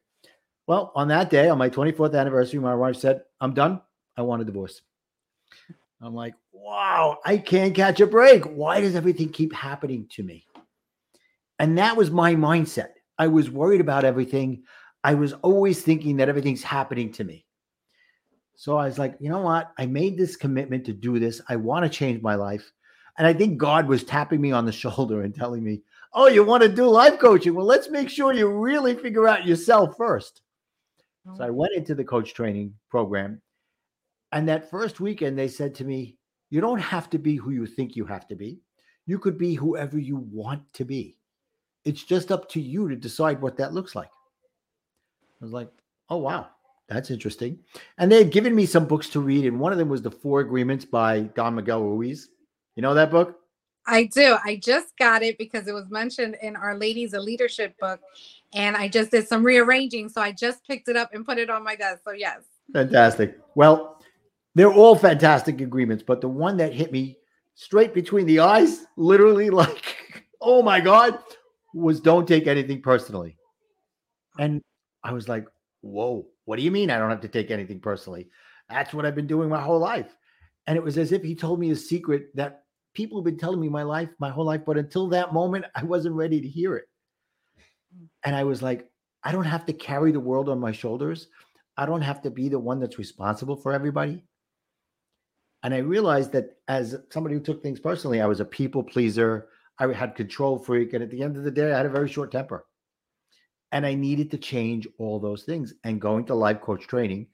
Well, 0.66 0.92
on 0.94 1.08
that 1.08 1.30
day, 1.30 1.48
on 1.48 1.58
my 1.58 1.68
24th 1.68 2.18
anniversary, 2.18 2.60
my 2.60 2.74
wife 2.74 2.96
said, 2.96 3.22
I'm 3.40 3.54
done. 3.54 3.80
I 4.16 4.22
want 4.22 4.42
a 4.42 4.44
divorce. 4.44 4.82
I'm 6.00 6.14
like, 6.14 6.34
wow, 6.52 7.18
I 7.24 7.38
can't 7.38 7.74
catch 7.74 8.00
a 8.00 8.06
break. 8.06 8.44
Why 8.44 8.80
does 8.80 8.94
everything 8.94 9.30
keep 9.30 9.52
happening 9.52 10.06
to 10.12 10.22
me? 10.22 10.46
And 11.58 11.76
that 11.78 11.96
was 11.96 12.10
my 12.10 12.34
mindset. 12.34 12.90
I 13.18 13.26
was 13.26 13.50
worried 13.50 13.80
about 13.80 14.04
everything. 14.04 14.62
I 15.04 15.14
was 15.14 15.32
always 15.34 15.82
thinking 15.82 16.16
that 16.16 16.28
everything's 16.28 16.62
happening 16.62 17.12
to 17.12 17.24
me. 17.24 17.44
So 18.56 18.76
I 18.76 18.86
was 18.86 18.98
like, 18.98 19.16
you 19.20 19.30
know 19.30 19.40
what? 19.40 19.72
I 19.78 19.86
made 19.86 20.16
this 20.16 20.36
commitment 20.36 20.84
to 20.86 20.92
do 20.92 21.18
this. 21.18 21.40
I 21.48 21.56
want 21.56 21.84
to 21.84 21.88
change 21.90 22.22
my 22.22 22.34
life. 22.34 22.70
And 23.18 23.26
I 23.26 23.32
think 23.32 23.58
God 23.58 23.86
was 23.86 24.04
tapping 24.04 24.40
me 24.40 24.52
on 24.52 24.64
the 24.64 24.72
shoulder 24.84 25.22
and 25.22 25.34
telling 25.34 25.64
me, 25.64 25.82
oh, 26.12 26.28
you 26.28 26.44
want 26.44 26.62
to 26.62 26.68
do 26.68 26.86
life 26.86 27.18
coaching? 27.18 27.54
Well, 27.54 27.66
let's 27.66 27.90
make 27.90 28.08
sure 28.08 28.32
you 28.32 28.48
really 28.48 28.94
figure 28.94 29.28
out 29.28 29.46
yourself 29.46 29.96
first. 29.96 30.42
So 31.36 31.44
I 31.44 31.48
oh. 31.48 31.52
went 31.52 31.74
into 31.74 31.94
the 31.94 32.04
coach 32.04 32.34
training 32.34 32.74
program. 32.88 33.40
And 34.32 34.48
that 34.48 34.70
first 34.70 35.00
weekend, 35.00 35.38
they 35.38 35.48
said 35.48 35.74
to 35.76 35.84
me, 35.84 36.16
you 36.50 36.60
don't 36.60 36.80
have 36.80 37.10
to 37.10 37.18
be 37.18 37.36
who 37.36 37.50
you 37.50 37.66
think 37.66 37.96
you 37.96 38.04
have 38.06 38.26
to 38.28 38.36
be. 38.36 38.60
You 39.06 39.18
could 39.18 39.38
be 39.38 39.54
whoever 39.54 39.98
you 39.98 40.16
want 40.16 40.62
to 40.74 40.84
be. 40.84 41.16
It's 41.84 42.02
just 42.02 42.30
up 42.30 42.48
to 42.50 42.60
you 42.60 42.88
to 42.88 42.96
decide 42.96 43.40
what 43.40 43.56
that 43.56 43.72
looks 43.72 43.94
like. 43.94 44.10
I 45.40 45.44
was 45.44 45.52
like, 45.52 45.70
oh, 46.10 46.18
wow, 46.18 46.48
that's 46.88 47.10
interesting. 47.10 47.58
And 47.98 48.10
they 48.10 48.18
had 48.18 48.32
given 48.32 48.54
me 48.54 48.66
some 48.66 48.84
books 48.84 49.08
to 49.10 49.20
read. 49.20 49.46
And 49.46 49.58
one 49.58 49.72
of 49.72 49.78
them 49.78 49.88
was 49.88 50.02
The 50.02 50.10
Four 50.10 50.40
Agreements 50.40 50.84
by 50.84 51.20
Don 51.34 51.54
Miguel 51.54 51.82
Ruiz. 51.82 52.28
You 52.76 52.82
know 52.82 52.94
that 52.94 53.10
book? 53.10 53.39
I 53.86 54.04
do. 54.04 54.36
I 54.44 54.56
just 54.56 54.96
got 54.98 55.22
it 55.22 55.38
because 55.38 55.66
it 55.66 55.72
was 55.72 55.90
mentioned 55.90 56.36
in 56.42 56.56
our 56.56 56.76
Ladies 56.76 57.14
of 57.14 57.22
Leadership 57.22 57.74
book. 57.80 58.00
And 58.52 58.76
I 58.76 58.88
just 58.88 59.10
did 59.10 59.28
some 59.28 59.44
rearranging. 59.44 60.08
So 60.08 60.20
I 60.20 60.32
just 60.32 60.66
picked 60.66 60.88
it 60.88 60.96
up 60.96 61.14
and 61.14 61.24
put 61.24 61.38
it 61.38 61.50
on 61.50 61.64
my 61.64 61.76
desk. 61.76 62.02
So, 62.04 62.12
yes. 62.12 62.40
Fantastic. 62.72 63.38
Well, 63.54 64.00
they're 64.54 64.72
all 64.72 64.96
fantastic 64.96 65.60
agreements, 65.60 66.02
but 66.02 66.20
the 66.20 66.28
one 66.28 66.56
that 66.56 66.72
hit 66.72 66.92
me 66.92 67.16
straight 67.54 67.94
between 67.94 68.26
the 68.26 68.40
eyes, 68.40 68.86
literally 68.96 69.50
like, 69.50 70.24
oh 70.40 70.62
my 70.62 70.80
God, 70.80 71.18
was 71.74 72.00
don't 72.00 72.26
take 72.26 72.46
anything 72.46 72.82
personally. 72.82 73.36
And 74.38 74.62
I 75.04 75.12
was 75.12 75.28
like, 75.28 75.46
whoa, 75.82 76.26
what 76.44 76.56
do 76.56 76.62
you 76.62 76.70
mean 76.70 76.90
I 76.90 76.98
don't 76.98 77.10
have 77.10 77.20
to 77.20 77.28
take 77.28 77.50
anything 77.50 77.80
personally? 77.80 78.28
That's 78.68 78.92
what 78.92 79.06
I've 79.06 79.14
been 79.14 79.26
doing 79.26 79.48
my 79.48 79.60
whole 79.60 79.78
life. 79.78 80.14
And 80.66 80.76
it 80.76 80.82
was 80.82 80.98
as 80.98 81.12
if 81.12 81.22
he 81.22 81.34
told 81.34 81.58
me 81.58 81.70
a 81.70 81.76
secret 81.76 82.34
that 82.34 82.64
people 82.94 83.18
have 83.18 83.24
been 83.24 83.38
telling 83.38 83.60
me 83.60 83.68
my 83.68 83.82
life, 83.82 84.10
my 84.18 84.30
whole 84.30 84.44
life, 84.44 84.62
but 84.66 84.76
until 84.76 85.08
that 85.08 85.32
moment, 85.32 85.64
I 85.74 85.84
wasn't 85.84 86.14
ready 86.14 86.40
to 86.40 86.48
hear 86.48 86.76
it. 86.76 86.88
Mm. 87.96 88.08
And 88.24 88.36
I 88.36 88.44
was 88.44 88.62
like, 88.62 88.88
I 89.22 89.32
don't 89.32 89.44
have 89.44 89.66
to 89.66 89.72
carry 89.72 90.12
the 90.12 90.20
world 90.20 90.48
on 90.48 90.58
my 90.58 90.72
shoulders. 90.72 91.28
I 91.76 91.86
don't 91.86 92.02
have 92.02 92.22
to 92.22 92.30
be 92.30 92.48
the 92.48 92.58
one 92.58 92.80
that's 92.80 92.98
responsible 92.98 93.56
for 93.56 93.72
everybody. 93.72 94.22
And 95.62 95.74
I 95.74 95.78
realized 95.78 96.32
that 96.32 96.56
as 96.68 96.96
somebody 97.10 97.34
who 97.34 97.40
took 97.40 97.62
things 97.62 97.80
personally, 97.80 98.20
I 98.20 98.26
was 98.26 98.40
a 98.40 98.44
people 98.44 98.82
pleaser. 98.82 99.48
I 99.78 99.92
had 99.92 100.14
control 100.14 100.58
freak. 100.58 100.94
And 100.94 101.02
at 101.02 101.10
the 101.10 101.22
end 101.22 101.36
of 101.36 101.44
the 101.44 101.50
day, 101.50 101.72
I 101.72 101.76
had 101.76 101.86
a 101.86 101.90
very 101.90 102.08
short 102.08 102.32
temper. 102.32 102.66
And 103.72 103.86
I 103.86 103.94
needed 103.94 104.30
to 104.32 104.38
change 104.38 104.88
all 104.98 105.20
those 105.20 105.44
things. 105.44 105.74
And 105.84 106.00
going 106.00 106.24
to 106.26 106.34
life 106.34 106.60
coach 106.60 106.86
training 106.86 107.28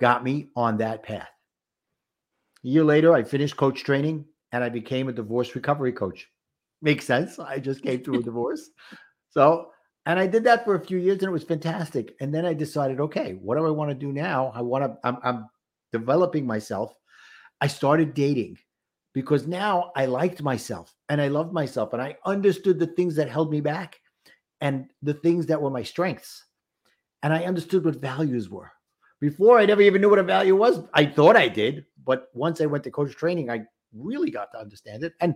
got 0.00 0.22
me 0.22 0.48
on 0.54 0.76
that 0.78 1.02
path. 1.02 1.28
A 2.64 2.68
year 2.68 2.84
later, 2.84 3.14
I 3.14 3.24
finished 3.24 3.56
coach 3.56 3.82
training 3.84 4.26
and 4.52 4.62
I 4.62 4.68
became 4.68 5.08
a 5.08 5.12
divorce 5.12 5.54
recovery 5.54 5.92
coach. 5.92 6.28
Makes 6.82 7.06
sense. 7.06 7.38
I 7.38 7.58
just 7.58 7.82
came 7.82 8.02
through 8.02 8.20
a 8.20 8.22
divorce. 8.30 8.70
So, 9.30 9.70
and 10.06 10.18
I 10.18 10.26
did 10.26 10.44
that 10.44 10.64
for 10.64 10.74
a 10.74 10.84
few 10.84 10.98
years 10.98 11.18
and 11.18 11.28
it 11.28 11.32
was 11.32 11.44
fantastic. 11.44 12.14
And 12.20 12.34
then 12.34 12.44
I 12.44 12.54
decided, 12.54 13.00
okay, 13.00 13.38
what 13.40 13.56
do 13.56 13.66
I 13.66 13.70
want 13.70 13.90
to 13.90 13.94
do 13.94 14.12
now? 14.12 14.52
I 14.54 14.60
want 14.60 14.84
to, 14.84 14.98
I'm, 15.04 15.18
I'm 15.22 15.48
developing 15.92 16.46
myself. 16.46 16.92
I 17.60 17.68
started 17.68 18.14
dating 18.14 18.58
because 19.14 19.46
now 19.46 19.92
I 19.94 20.06
liked 20.06 20.42
myself 20.42 20.92
and 21.08 21.20
I 21.20 21.28
loved 21.28 21.52
myself 21.52 21.92
and 21.92 22.02
I 22.02 22.16
understood 22.26 22.78
the 22.78 22.88
things 22.88 23.14
that 23.16 23.30
held 23.30 23.50
me 23.50 23.60
back 23.60 24.00
and 24.60 24.90
the 25.02 25.14
things 25.14 25.46
that 25.46 25.60
were 25.60 25.70
my 25.70 25.82
strengths. 25.82 26.44
And 27.22 27.32
I 27.32 27.44
understood 27.44 27.84
what 27.84 27.96
values 28.00 28.50
were 28.50 28.72
Before 29.20 29.60
I 29.60 29.66
never 29.66 29.82
even 29.82 30.00
knew 30.00 30.10
what 30.10 30.18
a 30.18 30.24
value 30.24 30.56
was. 30.56 30.82
I 30.92 31.06
thought 31.06 31.36
I 31.36 31.46
did, 31.46 31.84
but 32.04 32.28
once 32.34 32.60
I 32.60 32.66
went 32.66 32.82
to 32.84 32.90
coach 32.90 33.14
training, 33.14 33.48
I 33.50 33.62
really 33.94 34.30
got 34.30 34.50
to 34.52 34.58
understand 34.58 35.04
it. 35.04 35.14
And 35.20 35.34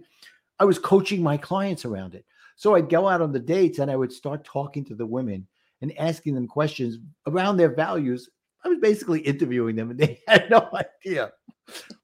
I 0.58 0.64
was 0.64 0.78
coaching 0.78 1.22
my 1.22 1.36
clients 1.36 1.84
around 1.84 2.14
it. 2.14 2.24
So 2.56 2.74
I'd 2.74 2.88
go 2.88 3.06
out 3.08 3.20
on 3.20 3.32
the 3.32 3.38
dates 3.38 3.78
and 3.78 3.90
I 3.90 3.96
would 3.96 4.12
start 4.12 4.44
talking 4.44 4.84
to 4.86 4.94
the 4.94 5.06
women 5.06 5.46
and 5.82 5.96
asking 5.98 6.34
them 6.34 6.48
questions 6.48 6.98
around 7.26 7.56
their 7.56 7.74
values. 7.74 8.30
I 8.64 8.68
was 8.68 8.78
basically 8.78 9.20
interviewing 9.20 9.76
them 9.76 9.90
and 9.90 9.98
they 9.98 10.20
had 10.28 10.50
no 10.50 10.68
idea. 10.72 11.32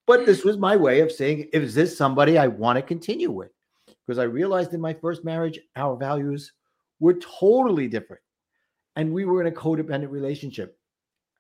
But 0.07 0.27
this 0.27 0.45
was 0.45 0.59
my 0.59 0.77
way 0.77 1.01
of 1.01 1.11
saying, 1.11 1.49
is 1.53 1.75
this 1.75 1.97
somebody 1.97 2.37
I 2.37 2.49
want 2.49 2.77
to 2.77 2.83
continue 2.83 3.31
with? 3.31 3.51
Because 4.07 4.19
I 4.19 4.25
realized 4.25 4.75
in 4.75 4.81
my 4.81 4.93
first 4.93 5.25
marriage, 5.25 5.59
our 5.77 5.97
values 5.97 6.53
were 7.01 7.15
totally 7.15 7.89
different. 7.89 8.23
And 8.97 9.13
we 9.13 9.25
were 9.25 9.41
in 9.41 9.47
a 9.47 9.57
codependent 9.57 10.11
relationship. 10.11 10.77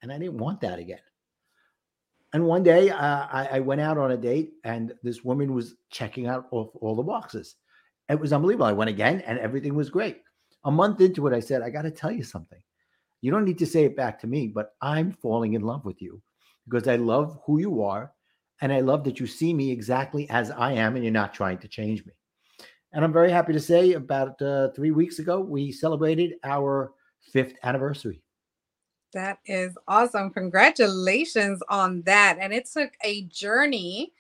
And 0.01 0.11
I 0.11 0.19
didn't 0.19 0.39
want 0.39 0.61
that 0.63 0.79
again. 0.79 1.01
And 2.33 2.47
one 2.47 2.63
day 2.63 2.91
uh, 2.91 3.27
I, 3.31 3.49
I, 3.53 3.61
went 3.61 3.83
out 3.83 3.99
on 3.99 4.13
a 4.13 4.17
date 4.17 4.53
and 4.65 4.95
this 5.03 5.23
woman 5.23 5.53
was 5.53 5.75
checking 5.91 6.27
out 6.27 6.47
all, 6.51 6.95
the 6.97 7.03
boxes. 7.03 7.57
It 8.09 8.19
was 8.19 8.33
unbelievable. 8.33 8.67
I 8.67 8.73
went 8.73 8.89
again 8.89 9.21
and 9.27 9.39
everything 9.39 9.75
was 9.75 9.91
great. 9.91 10.23
A 10.65 10.71
month 10.71 11.01
into 11.01 11.27
it, 11.27 11.35
I 11.35 11.41
said, 11.41 11.61
I 11.61 11.69
got 11.69 11.83
to 11.83 11.91
tell 11.91 12.11
you 12.11 12.25
something. 12.25 12.61
You 13.21 13.31
don't 13.31 13.45
need 13.45 13.59
to 13.59 13.67
say 13.67 13.85
it 13.85 13.97
back 13.97 14.19
to 14.21 14.27
me, 14.27 14.49
but 14.49 14.73
I'm 14.81 15.13
falling 15.13 15.55
in 15.55 15.63
love 15.63 15.85
with 15.85 16.01
you 16.01 16.23
because 16.69 16.89
I 16.89 16.97
love 16.97 17.39
who 17.45 17.61
you 17.61 17.83
are. 17.83 18.13
And 18.61 18.73
I 18.73 18.81
love 18.81 19.05
that 19.05 19.19
you 19.21 19.27
see 19.27 19.53
me 19.53 19.71
exactly 19.71 20.31
as 20.31 20.51
I 20.51 20.73
am 20.73 20.95
and 20.95 21.05
you're 21.05 21.13
not 21.13 21.35
trying 21.35 21.59
to 21.59 21.69
change 21.69 22.07
me. 22.07 22.13
And 22.93 23.05
I'm 23.05 23.13
very 23.13 23.31
happy 23.31 23.53
to 23.53 23.61
say 23.61 23.93
about 23.93 24.41
uh, 24.41 24.69
three 24.71 24.91
weeks 24.91 25.19
ago, 25.19 25.41
we 25.41 25.73
celebrated 25.73 26.35
our 26.45 26.93
fifth 27.33 27.55
anniversary. 27.63 28.23
That 29.13 29.39
is 29.47 29.77
awesome. 29.89 30.31
Congratulations 30.31 31.63
on 31.69 32.03
that. 32.03 32.39
And 32.41 32.53
it 32.53 32.69
took 32.73 32.93
a 33.03 33.23
journey 33.23 34.13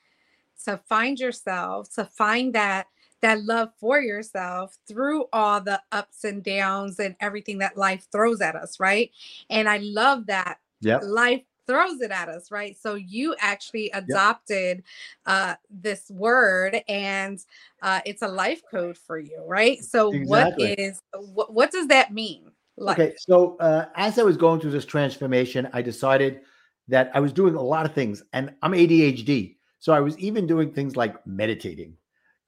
to 0.64 0.80
find 0.88 1.18
yourself, 1.18 1.92
to 1.94 2.04
find 2.04 2.54
that 2.54 2.86
that 3.22 3.44
love 3.44 3.70
for 3.78 4.00
yourself 4.00 4.76
through 4.88 5.26
all 5.32 5.60
the 5.60 5.80
ups 5.92 6.24
and 6.24 6.42
downs 6.42 6.98
and 6.98 7.14
everything 7.20 7.58
that 7.58 7.76
life 7.76 8.06
throws 8.10 8.40
at 8.40 8.56
us, 8.56 8.80
right? 8.80 9.12
And 9.48 9.68
I 9.68 9.78
love 9.78 10.26
that 10.26 10.58
yeah. 10.80 10.98
life 11.02 11.42
throws 11.66 12.00
it 12.00 12.10
at 12.10 12.28
us, 12.28 12.50
right? 12.50 12.76
So 12.76 12.94
you 12.94 13.36
actually 13.38 13.90
adopted 13.90 14.78
yep. 14.78 14.84
uh, 15.26 15.54
this 15.70 16.10
word, 16.10 16.82
and 16.88 17.38
uh, 17.80 18.00
it's 18.04 18.22
a 18.22 18.28
life 18.28 18.62
code 18.70 18.98
for 18.98 19.18
you, 19.18 19.42
right? 19.46 19.82
So 19.82 20.12
exactly. 20.12 20.70
what 20.70 20.78
is 20.78 21.00
what, 21.14 21.54
what 21.54 21.70
does 21.70 21.86
that 21.88 22.12
mean? 22.12 22.51
Life? 22.76 22.98
Okay, 22.98 23.14
so 23.18 23.56
uh, 23.58 23.86
as 23.96 24.18
I 24.18 24.22
was 24.22 24.36
going 24.36 24.60
through 24.60 24.70
this 24.70 24.86
transformation, 24.86 25.68
I 25.72 25.82
decided 25.82 26.40
that 26.88 27.10
I 27.14 27.20
was 27.20 27.32
doing 27.32 27.54
a 27.54 27.62
lot 27.62 27.86
of 27.86 27.94
things, 27.94 28.22
and 28.32 28.54
I'm 28.62 28.72
ADHD, 28.72 29.56
so 29.78 29.92
I 29.92 30.00
was 30.00 30.18
even 30.18 30.46
doing 30.46 30.72
things 30.72 30.96
like 30.96 31.24
meditating 31.26 31.96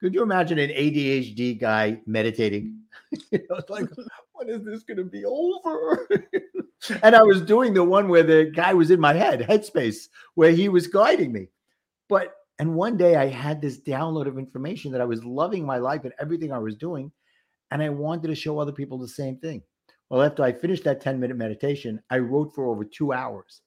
could 0.05 0.13
you 0.13 0.21
imagine 0.21 0.59
an 0.59 0.69
ADHD 0.69 1.59
guy 1.59 1.99
meditating? 2.05 2.79
you 3.31 3.39
know, 3.49 3.55
it's 3.55 3.69
like, 3.69 3.87
when 4.33 4.49
is 4.49 4.63
this 4.63 4.83
going 4.83 4.97
to 4.97 5.03
be 5.03 5.25
over? 5.25 6.07
and 7.03 7.15
I 7.15 7.23
was 7.23 7.41
doing 7.41 7.73
the 7.73 7.83
one 7.83 8.07
where 8.07 8.21
the 8.23 8.51
guy 8.53 8.73
was 8.73 8.91
in 8.91 8.99
my 8.99 9.13
head, 9.13 9.41
headspace, 9.41 10.09
where 10.35 10.51
he 10.51 10.69
was 10.69 10.87
guiding 10.87 11.31
me. 11.31 11.47
But, 12.07 12.35
and 12.59 12.75
one 12.75 12.97
day 12.97 13.15
I 13.15 13.27
had 13.27 13.61
this 13.61 13.81
download 13.81 14.27
of 14.27 14.37
information 14.37 14.91
that 14.91 15.01
I 15.01 15.05
was 15.05 15.23
loving 15.23 15.65
my 15.65 15.77
life 15.77 16.03
and 16.03 16.13
everything 16.19 16.51
I 16.51 16.59
was 16.59 16.75
doing. 16.75 17.11
And 17.71 17.81
I 17.81 17.89
wanted 17.89 18.27
to 18.27 18.35
show 18.35 18.59
other 18.59 18.71
people 18.71 18.99
the 18.99 19.07
same 19.07 19.37
thing. 19.37 19.63
Well, 20.09 20.21
after 20.21 20.43
I 20.43 20.51
finished 20.51 20.83
that 20.83 21.01
10 21.01 21.19
minute 21.19 21.37
meditation, 21.37 22.01
I 22.09 22.19
wrote 22.19 22.53
for 22.53 22.67
over 22.67 22.83
two 22.85 23.11
hours. 23.11 23.61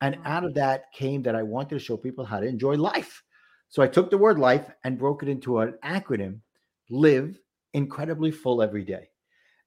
And 0.00 0.18
out 0.24 0.44
of 0.44 0.54
that 0.54 0.92
came 0.92 1.22
that 1.22 1.34
I 1.34 1.42
wanted 1.42 1.70
to 1.70 1.78
show 1.78 1.96
people 1.96 2.24
how 2.24 2.40
to 2.40 2.46
enjoy 2.46 2.76
life. 2.76 3.22
So 3.68 3.82
I 3.82 3.88
took 3.88 4.10
the 4.10 4.18
word 4.18 4.38
life 4.38 4.70
and 4.84 4.98
broke 4.98 5.22
it 5.22 5.28
into 5.28 5.58
an 5.58 5.74
acronym 5.84 6.40
live 6.90 7.38
incredibly 7.74 8.30
full 8.30 8.62
every 8.62 8.84
day. 8.84 9.08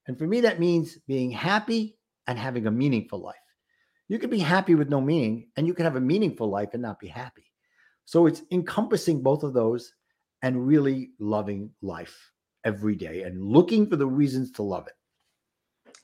And 0.08 0.18
for 0.18 0.26
me, 0.26 0.42
that 0.42 0.60
means 0.60 0.98
being 1.08 1.32
happy 1.32 1.98
and 2.28 2.38
having 2.38 2.68
a 2.68 2.72
meaningful 2.72 3.20
life. 3.20 3.36
You 4.08 4.20
can 4.20 4.30
be 4.30 4.40
happy 4.40 4.76
with 4.76 4.90
no 4.90 5.00
meaning, 5.00 5.50
and 5.56 5.68
you 5.68 5.74
can 5.74 5.86
have 5.86 5.96
a 5.96 6.02
meaningful 6.02 6.50
life 6.50 6.70
and 6.74 6.82
not 6.82 7.00
be 7.00 7.08
happy. 7.08 7.52
So 8.06 8.26
it's 8.26 8.42
encompassing 8.52 9.22
both 9.22 9.44
of 9.44 9.54
those 9.54 9.94
and 10.42 10.68
really 10.68 11.12
loving 11.20 11.72
life 11.82 12.32
every 12.66 12.96
day 12.96 13.24
and 13.24 13.42
looking 13.42 13.88
for 13.88 13.96
the 13.96 14.08
reasons 14.08 14.52
to 14.52 14.64
love 14.64 14.88
it. 14.88 14.94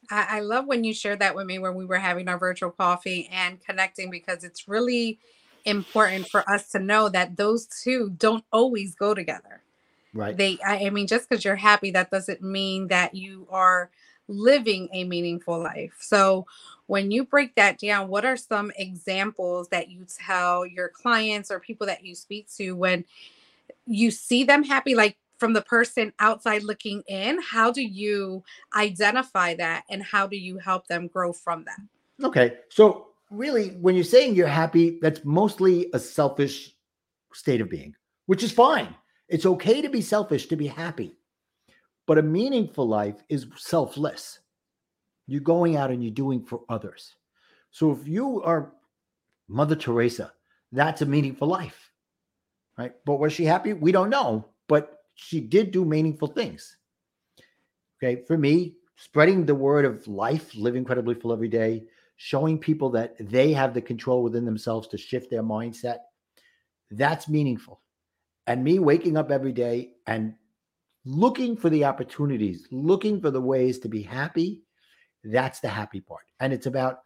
I, 0.10 0.38
I 0.38 0.40
love 0.42 0.66
when 0.66 0.84
you 0.84 0.94
shared 0.94 1.20
that 1.20 1.36
with 1.36 1.46
me 1.46 1.60
when 1.60 1.76
we 1.76 1.86
were 1.86 1.98
having 1.98 2.28
our 2.28 2.38
virtual 2.38 2.72
coffee 2.72 3.30
and 3.32 3.64
connecting 3.64 4.10
because 4.10 4.44
it's 4.44 4.68
really 4.68 5.20
important 5.66 6.28
for 6.30 6.50
us 6.50 6.70
to 6.72 6.80
know 6.80 7.10
that 7.10 7.36
those 7.36 7.68
two 7.84 8.12
don't 8.18 8.44
always 8.52 8.96
go 8.96 9.14
together. 9.14 9.62
Right. 10.14 10.36
They, 10.36 10.58
I, 10.66 10.90
mean, 10.90 11.08
just 11.08 11.30
because 11.30 11.44
you're 11.44 11.56
happy, 11.56 11.92
that 11.92 12.10
doesn't 12.10 12.42
mean 12.42 12.88
that 12.88 13.14
you 13.14 13.48
are 13.52 13.92
living 14.28 14.90
a 14.94 15.04
meaningful 15.04 15.62
life. 15.62 15.98
So, 16.00 16.46
when 16.88 17.12
you 17.12 17.26
break 17.26 17.54
that 17.56 17.80
down, 17.80 18.08
what 18.08 18.24
are 18.24 18.38
some 18.38 18.72
examples 18.78 19.68
that 19.70 19.90
you 19.90 20.06
tell 20.26 20.66
your 20.66 20.88
clients 20.88 21.52
or 21.52 21.60
people 21.60 21.86
that 21.88 22.06
you 22.06 22.16
speak 22.16 22.48
to 22.56 22.72
when 22.72 23.04
you 23.86 24.10
see 24.10 24.46
them 24.46 24.64
happy, 24.64 24.96
like 24.96 25.18
from 25.38 25.54
the 25.54 25.62
person 25.62 26.14
outside 26.20 26.64
looking 26.64 27.04
in? 27.08 27.42
How 27.42 27.72
do 27.72 27.82
you 27.82 28.44
identify 28.76 29.56
that 29.56 29.84
and 29.90 30.04
how 30.04 30.28
do 30.28 30.38
you 30.38 30.58
help 30.58 30.88
them 30.88 31.08
grow 31.08 31.34
from 31.34 31.66
that? 31.66 32.26
Okay. 32.26 32.58
So, 32.70 33.08
really, 33.30 33.70
when 33.82 33.96
you're 33.96 34.04
saying 34.04 34.36
you're 34.36 34.48
happy, 34.48 35.00
that's 35.02 35.24
mostly 35.24 35.90
a 35.94 36.00
selfish 36.00 36.76
state 37.34 37.62
of 37.62 37.70
being, 37.70 37.96
which 38.26 38.44
is 38.44 38.52
fine. 38.52 38.96
It's 39.30 39.46
okay 39.46 39.82
to 39.82 39.90
be 39.90 40.02
selfish, 40.02 40.48
to 40.48 40.56
be 40.56 40.68
happy. 40.68 41.18
But 42.06 42.18
a 42.18 42.24
meaningful 42.24 42.88
life 42.88 43.22
is 43.30 43.48
selfless. 43.58 44.40
You're 45.28 45.42
going 45.42 45.76
out 45.76 45.92
and 45.92 46.02
you're 46.02 46.14
doing 46.14 46.42
for 46.42 46.62
others. 46.70 47.16
So 47.72 47.92
if 47.92 48.08
you 48.08 48.42
are 48.44 48.72
Mother 49.50 49.76
Teresa, 49.76 50.32
that's 50.72 51.02
a 51.02 51.06
meaningful 51.06 51.48
life. 51.48 51.92
Right. 52.78 52.94
But 53.06 53.20
was 53.20 53.34
she 53.34 53.44
happy? 53.44 53.74
We 53.74 53.92
don't 53.92 54.10
know. 54.10 54.46
But 54.68 54.97
she 55.18 55.42
did 55.42 55.72
do 55.72 55.84
meaningful 55.84 56.28
things. 56.30 56.78
Okay. 57.98 58.24
For 58.26 58.38
me, 58.38 58.76
spreading 58.96 59.46
the 59.46 59.56
word 59.56 59.84
of 59.84 60.08
life, 60.08 60.56
live 60.56 60.76
incredibly 60.76 61.16
full 61.16 61.34
every 61.34 61.50
day, 61.50 61.84
showing 62.16 62.58
people 62.58 62.90
that 62.92 63.16
they 63.20 63.52
have 63.52 63.74
the 63.74 63.82
control 63.82 64.24
within 64.24 64.46
themselves 64.46 64.88
to 64.90 64.98
shift 64.98 65.30
their 65.30 65.44
mindset, 65.44 65.98
that's 66.92 67.28
meaningful. 67.28 67.82
And 68.46 68.64
me 68.64 68.80
waking 68.80 69.18
up 69.18 69.32
every 69.32 69.52
day 69.52 69.92
and 70.06 70.36
looking 71.04 71.58
for 71.58 71.70
the 71.70 71.84
opportunities, 71.84 72.68
looking 72.72 73.20
for 73.20 73.32
the 73.32 73.42
ways 73.42 73.80
to 73.80 73.90
be 73.90 74.02
happy, 74.02 74.64
that's 75.24 75.60
the 75.60 75.68
happy 75.68 76.00
part. 76.00 76.24
And 76.40 76.54
it's 76.54 76.68
about 76.68 77.00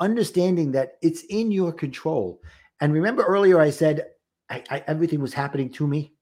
understanding 0.00 0.72
that 0.72 0.94
it's 1.02 1.24
in 1.24 1.50
your 1.50 1.72
control. 1.72 2.40
And 2.80 2.92
remember 2.92 3.24
earlier, 3.24 3.60
I 3.60 3.70
said 3.70 4.06
I, 4.48 4.62
I, 4.70 4.84
everything 4.86 5.20
was 5.20 5.34
happening 5.34 5.70
to 5.72 5.86
me. 5.86 6.13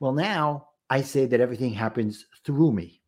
Well, 0.00 0.12
now 0.12 0.68
I 0.90 1.02
say 1.02 1.26
that 1.26 1.40
everything 1.40 1.72
happens 1.72 2.26
through 2.44 2.72
me 2.72 3.02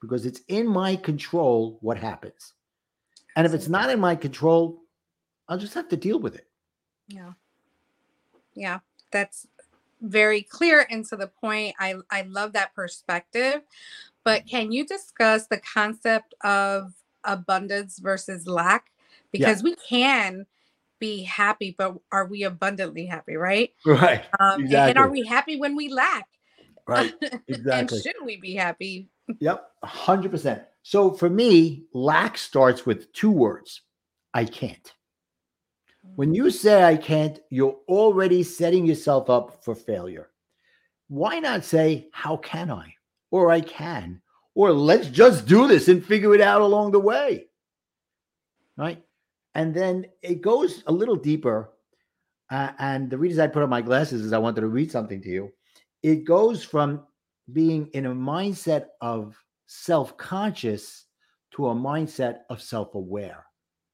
because 0.00 0.26
it's 0.26 0.40
in 0.48 0.66
my 0.66 0.96
control 0.96 1.78
what 1.80 1.98
happens. 1.98 2.54
And 3.36 3.46
if 3.46 3.54
it's 3.54 3.68
not 3.68 3.90
in 3.90 4.00
my 4.00 4.16
control, 4.16 4.82
I'll 5.48 5.58
just 5.58 5.74
have 5.74 5.88
to 5.88 5.96
deal 5.96 6.18
with 6.18 6.34
it. 6.34 6.46
Yeah. 7.08 7.32
Yeah. 8.54 8.78
That's 9.10 9.46
very 10.00 10.42
clear 10.42 10.86
and 10.90 11.04
to 11.06 11.16
the 11.16 11.26
point. 11.26 11.74
I, 11.78 11.96
I 12.10 12.22
love 12.22 12.52
that 12.54 12.74
perspective. 12.74 13.62
But 14.24 14.46
can 14.46 14.72
you 14.72 14.86
discuss 14.86 15.46
the 15.46 15.58
concept 15.58 16.34
of 16.42 16.92
abundance 17.24 17.98
versus 17.98 18.46
lack? 18.46 18.90
Because 19.32 19.58
yeah. 19.58 19.64
we 19.64 19.76
can 19.76 20.46
be 21.00 21.22
happy, 21.24 21.74
but 21.76 21.96
are 22.12 22.26
we 22.26 22.44
abundantly 22.44 23.06
happy, 23.06 23.36
right? 23.36 23.70
Right. 23.84 24.24
Um, 24.38 24.62
exactly. 24.62 24.76
and, 24.76 24.90
and 24.90 24.98
are 24.98 25.10
we 25.10 25.24
happy 25.24 25.56
when 25.58 25.74
we 25.74 25.88
lack? 25.88 26.26
Right. 26.86 27.12
Exactly. 27.48 27.72
and 27.72 27.90
should 27.90 28.24
we 28.24 28.36
be 28.40 28.54
happy 28.54 29.08
Yep, 29.38 29.70
100%. 29.84 30.64
So 30.82 31.12
for 31.12 31.30
me, 31.30 31.84
lack 31.92 32.36
starts 32.38 32.84
with 32.84 33.12
two 33.12 33.30
words 33.30 33.82
I 34.34 34.44
can't. 34.44 34.92
When 36.16 36.34
you 36.34 36.50
say 36.50 36.82
I 36.82 36.96
can't, 36.96 37.38
you're 37.50 37.78
already 37.88 38.42
setting 38.42 38.86
yourself 38.86 39.30
up 39.30 39.62
for 39.64 39.74
failure. 39.74 40.30
Why 41.08 41.38
not 41.38 41.64
say, 41.64 42.08
How 42.12 42.36
can 42.36 42.70
I? 42.70 42.94
Or 43.30 43.50
I 43.50 43.60
can. 43.60 44.22
Or 44.54 44.72
let's 44.72 45.08
just 45.08 45.46
do 45.46 45.68
this 45.68 45.88
and 45.88 46.04
figure 46.04 46.34
it 46.34 46.40
out 46.40 46.62
along 46.62 46.92
the 46.92 47.00
way. 47.00 47.46
Right. 48.76 49.04
And 49.54 49.74
then 49.74 50.06
it 50.22 50.40
goes 50.40 50.82
a 50.86 50.92
little 50.92 51.16
deeper. 51.16 51.70
Uh, 52.50 52.72
and 52.78 53.10
the 53.10 53.18
reason 53.18 53.42
I 53.42 53.46
put 53.46 53.62
on 53.62 53.68
my 53.68 53.82
glasses 53.82 54.22
is 54.24 54.32
I 54.32 54.38
wanted 54.38 54.62
to 54.62 54.68
read 54.68 54.90
something 54.90 55.20
to 55.22 55.28
you. 55.28 55.52
It 56.02 56.24
goes 56.24 56.64
from 56.64 57.06
being 57.52 57.88
in 57.92 58.06
a 58.06 58.14
mindset 58.14 58.86
of 59.00 59.36
self 59.66 60.16
conscious 60.16 61.06
to 61.52 61.68
a 61.68 61.74
mindset 61.74 62.40
of 62.48 62.62
self 62.62 62.94
aware. 62.94 63.46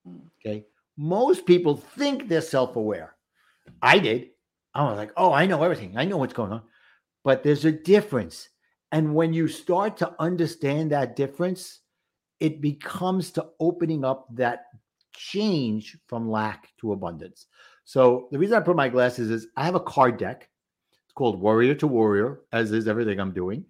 Mm. 0.06 0.22
Okay. 0.40 0.66
Most 0.96 1.46
people 1.46 1.76
think 1.76 2.28
they're 2.28 2.40
self 2.40 2.76
aware. 2.76 3.14
I 3.82 3.98
did. 3.98 4.30
I 4.74 4.84
was 4.84 4.96
like, 4.96 5.12
oh, 5.16 5.32
I 5.32 5.46
know 5.46 5.62
everything. 5.62 5.96
I 5.96 6.04
know 6.04 6.18
what's 6.18 6.34
going 6.34 6.52
on. 6.52 6.62
But 7.24 7.42
there's 7.42 7.64
a 7.64 7.72
difference. 7.72 8.48
And 8.92 9.14
when 9.14 9.32
you 9.32 9.48
start 9.48 9.96
to 9.98 10.14
understand 10.18 10.92
that 10.92 11.16
difference, 11.16 11.80
it 12.40 12.60
becomes 12.60 13.30
to 13.32 13.46
opening 13.58 14.04
up 14.04 14.28
that 14.34 14.66
change 15.16 15.96
from 16.06 16.30
lack 16.30 16.68
to 16.80 16.92
abundance. 16.92 17.46
So 17.84 18.28
the 18.30 18.38
reason 18.38 18.56
I 18.56 18.60
put 18.60 18.76
my 18.76 18.88
glasses 18.88 19.30
is 19.30 19.48
I 19.56 19.64
have 19.64 19.74
a 19.74 19.80
card 19.80 20.18
deck. 20.18 20.48
It's 21.04 21.12
called 21.12 21.40
Warrior 21.40 21.74
to 21.76 21.86
Warrior, 21.86 22.40
as 22.52 22.72
is 22.72 22.88
everything 22.88 23.20
I'm 23.20 23.32
doing. 23.32 23.64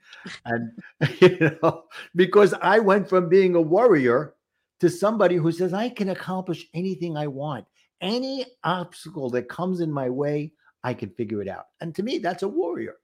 And 0.45 0.73
you 1.21 1.59
know, 1.63 1.85
because 2.15 2.55
I 2.61 2.79
went 2.79 3.09
from 3.09 3.29
being 3.29 3.55
a 3.55 3.61
warrior 3.61 4.35
to 4.81 4.91
somebody 4.91 5.37
who 5.37 5.53
says 5.53 5.73
I 5.73 5.89
can 5.89 6.11
accomplish 6.11 6.67
anything 6.75 7.17
I 7.17 7.27
want. 7.27 7.67
Any 8.01 8.45
obstacle 8.63 9.31
that 9.31 9.49
comes 9.49 9.81
in 9.81 9.91
my 9.91 10.11
way, 10.11 10.53
I 10.85 10.93
can 10.93 11.11
figure 11.11 11.41
it 11.41 11.49
out. 11.49 11.67
And 11.81 11.95
to 11.95 12.03
me, 12.03 12.19
that's 12.19 12.43
a 12.43 12.49
warrior. 12.49 12.97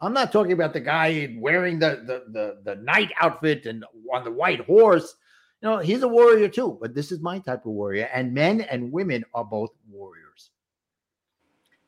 I'm 0.00 0.12
not 0.12 0.32
talking 0.32 0.52
about 0.52 0.72
the 0.72 0.80
guy 0.80 1.34
wearing 1.38 1.78
the 1.78 2.02
the 2.06 2.24
the, 2.32 2.60
the 2.64 2.80
knight 2.82 3.10
outfit 3.20 3.66
and 3.66 3.84
on 4.12 4.24
the 4.24 4.30
white 4.30 4.60
horse. 4.60 5.14
Know, 5.64 5.78
he's 5.78 6.02
a 6.02 6.08
warrior 6.08 6.48
too, 6.48 6.76
but 6.78 6.94
this 6.94 7.10
is 7.10 7.20
my 7.20 7.38
type 7.38 7.64
of 7.64 7.72
warrior. 7.72 8.10
And 8.12 8.34
men 8.34 8.60
and 8.60 8.92
women 8.92 9.24
are 9.32 9.44
both 9.44 9.70
warriors. 9.90 10.50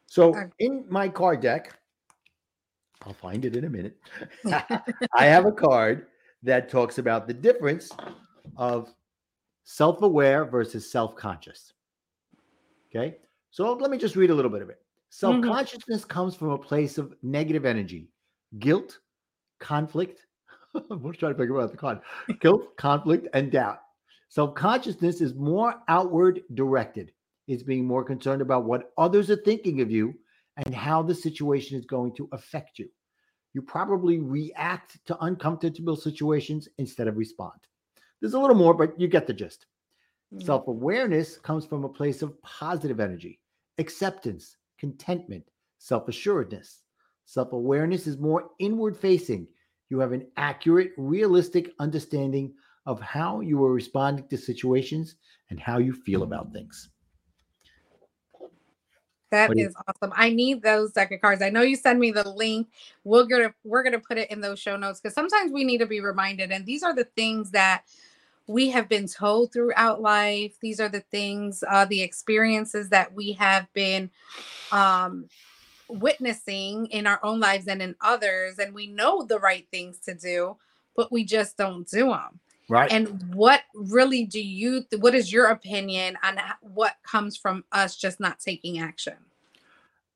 So 0.06 0.35
in 0.59 0.87
my 0.88 1.11
card 1.11 1.42
deck, 1.42 1.78
I'll 3.02 3.12
find 3.12 3.45
it 3.45 3.54
in 3.54 3.64
a 3.64 3.68
minute. 3.68 3.99
I 5.14 5.26
have 5.26 5.45
a 5.45 5.52
card 5.52 6.06
that 6.42 6.71
talks 6.71 6.97
about 6.97 7.28
the 7.28 7.35
difference 7.35 7.90
of 8.56 8.88
self-aware 9.64 10.47
versus 10.47 10.90
self-conscious. 10.90 11.75
Okay. 12.88 13.18
So 13.50 13.75
let 13.75 13.90
me 13.90 13.99
just 13.99 14.16
read 14.16 14.30
a 14.30 14.35
little 14.35 14.50
bit 14.50 14.62
of 14.62 14.71
it. 14.71 14.78
Self 15.11 15.42
consciousness 15.42 16.00
mm-hmm. 16.00 16.11
comes 16.11 16.35
from 16.35 16.50
a 16.50 16.59
place 16.59 16.97
of 16.97 17.14
negative 17.23 17.66
energy, 17.66 18.09
guilt, 18.59 18.99
conflict. 19.61 20.25
I'm 20.90 21.12
trying 21.14 21.33
to 21.33 21.38
figure 21.38 21.61
out 21.61 21.71
the 21.71 21.76
con. 21.76 22.00
Guilt, 22.40 22.76
conflict, 22.76 23.28
and 23.35 23.50
doubt. 23.50 23.80
Self 24.28 24.54
consciousness 24.54 25.21
is 25.21 25.35
more 25.35 25.75
outward 25.88 26.42
directed. 26.54 27.12
It's 27.49 27.62
being 27.62 27.87
more 27.87 28.04
concerned 28.04 28.42
about 28.42 28.64
what 28.64 28.92
others 28.99 29.30
are 29.30 29.37
thinking 29.37 29.80
of 29.80 29.90
you 29.90 30.14
and 30.56 30.75
how 30.75 31.02
the 31.02 31.14
situation 31.14 31.78
is 31.78 31.85
going 31.85 32.14
to 32.16 32.28
affect 32.33 32.78
you. 32.78 32.88
You 33.54 33.62
probably 33.62 34.18
react 34.18 34.99
to 35.06 35.25
uncomfortable 35.25 35.97
situations 35.97 36.68
instead 36.78 37.09
of 37.09 37.16
respond. 37.16 37.59
There's 38.21 38.35
a 38.35 38.38
little 38.40 38.56
more, 38.56 38.75
but 38.75 38.99
you 39.00 39.09
get 39.09 39.26
the 39.26 39.33
gist. 39.33 39.66
Mm-hmm. 40.35 40.45
Self 40.45 40.66
awareness 40.66 41.38
comes 41.38 41.64
from 41.64 41.85
a 41.85 41.88
place 41.88 42.23
of 42.23 42.40
positive 42.42 42.99
energy, 43.00 43.40
acceptance, 43.78 44.56
contentment, 44.78 45.45
self 45.78 46.09
assuredness. 46.09 46.83
Self 47.26 47.52
awareness 47.52 48.06
is 48.06 48.18
more 48.18 48.50
inward 48.59 48.97
facing. 48.97 49.47
You 49.88 50.00
have 50.00 50.12
an 50.12 50.26
accurate, 50.37 50.93
realistic 50.97 51.75
understanding 51.78 52.55
of 52.87 53.00
how 53.00 53.40
you 53.40 53.62
are 53.64 53.73
responding 53.73 54.26
to 54.28 54.37
situations 54.37 55.16
and 55.50 55.61
how 55.61 55.78
you 55.78 55.93
feel 55.93 56.23
about 56.23 56.53
things. 56.53 56.90
That 59.31 59.57
is 59.59 59.75
awesome. 59.88 60.12
I 60.14 60.31
need 60.31 60.62
those 60.62 60.92
deck 60.92 61.11
of 61.11 61.20
cards. 61.20 61.42
I 61.42 61.51
know 61.51 61.62
you 61.62 61.75
send 61.75 61.99
me 61.99 62.12
the 62.12 62.29
link. 62.29 62.68
We're 63.03 63.25
gonna 63.25 63.53
we're 63.64 63.83
gonna 63.83 63.99
put 63.99 64.18
it 64.18 64.31
in 64.31 64.40
those 64.40 64.61
show 64.61 64.77
notes 64.77 65.01
because 65.01 65.14
sometimes 65.14 65.51
we 65.53 65.64
need 65.64 65.79
to 65.79 65.87
be 65.87 66.01
reminded. 66.01 66.53
And 66.53 66.64
these 66.64 66.85
are 66.85 66.94
the 66.94 67.05
things 67.05 67.51
that 67.51 67.83
we 68.46 68.70
have 68.70 68.88
been 68.88 69.09
told 69.09 69.53
throughout 69.53 70.01
life. 70.01 70.57
These 70.61 70.79
are 70.79 70.88
the 70.88 71.01
things, 71.01 71.64
uh, 71.68 71.85
the 71.87 72.03
experiences 72.03 72.88
that 72.90 73.12
we 73.12 73.33
have 73.33 73.66
been 73.72 74.11
um, 74.70 75.29
witnessing 75.88 76.87
in 76.87 77.07
our 77.07 77.20
own 77.22 77.40
lives 77.40 77.66
and 77.66 77.83
in 77.83 77.94
others. 78.01 78.59
And 78.59 78.75
we 78.75 78.87
know 78.87 79.22
the 79.22 79.38
right 79.38 79.66
things 79.70 79.99
to 80.01 80.14
do, 80.14 80.57
but 80.96 81.12
we 81.12 81.25
just 81.25 81.57
don't 81.57 81.88
do 81.88 82.09
them. 82.09 82.40
Right. 82.68 82.90
And 82.90 83.33
what 83.35 83.62
really 83.75 84.25
do 84.25 84.40
you, 84.40 84.85
what 84.99 85.14
is 85.14 85.33
your 85.33 85.46
opinion 85.46 86.18
on 86.22 86.38
what 86.61 86.96
comes 87.05 87.37
from 87.37 87.64
us 87.70 87.96
just 87.96 88.18
not 88.18 88.40
taking 88.40 88.81
action? 88.81 89.14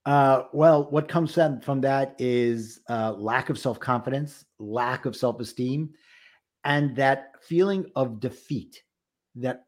Uh, 0.07 0.45
well, 0.53 0.85
what 0.91 1.09
comes 1.09 1.35
from 1.35 1.81
that 1.83 2.17
is 2.19 2.81
uh, 2.89 3.13
lack 3.13 3.51
of 3.51 3.59
self 3.59 3.79
confidence, 3.79 4.47
lack 4.59 5.05
of 5.05 5.15
self 5.15 5.39
esteem, 5.41 5.91
and 6.65 6.97
that 6.97 7.35
feeling 7.43 7.87
of 7.95 8.19
defeat 8.19 8.83
that 9.37 9.67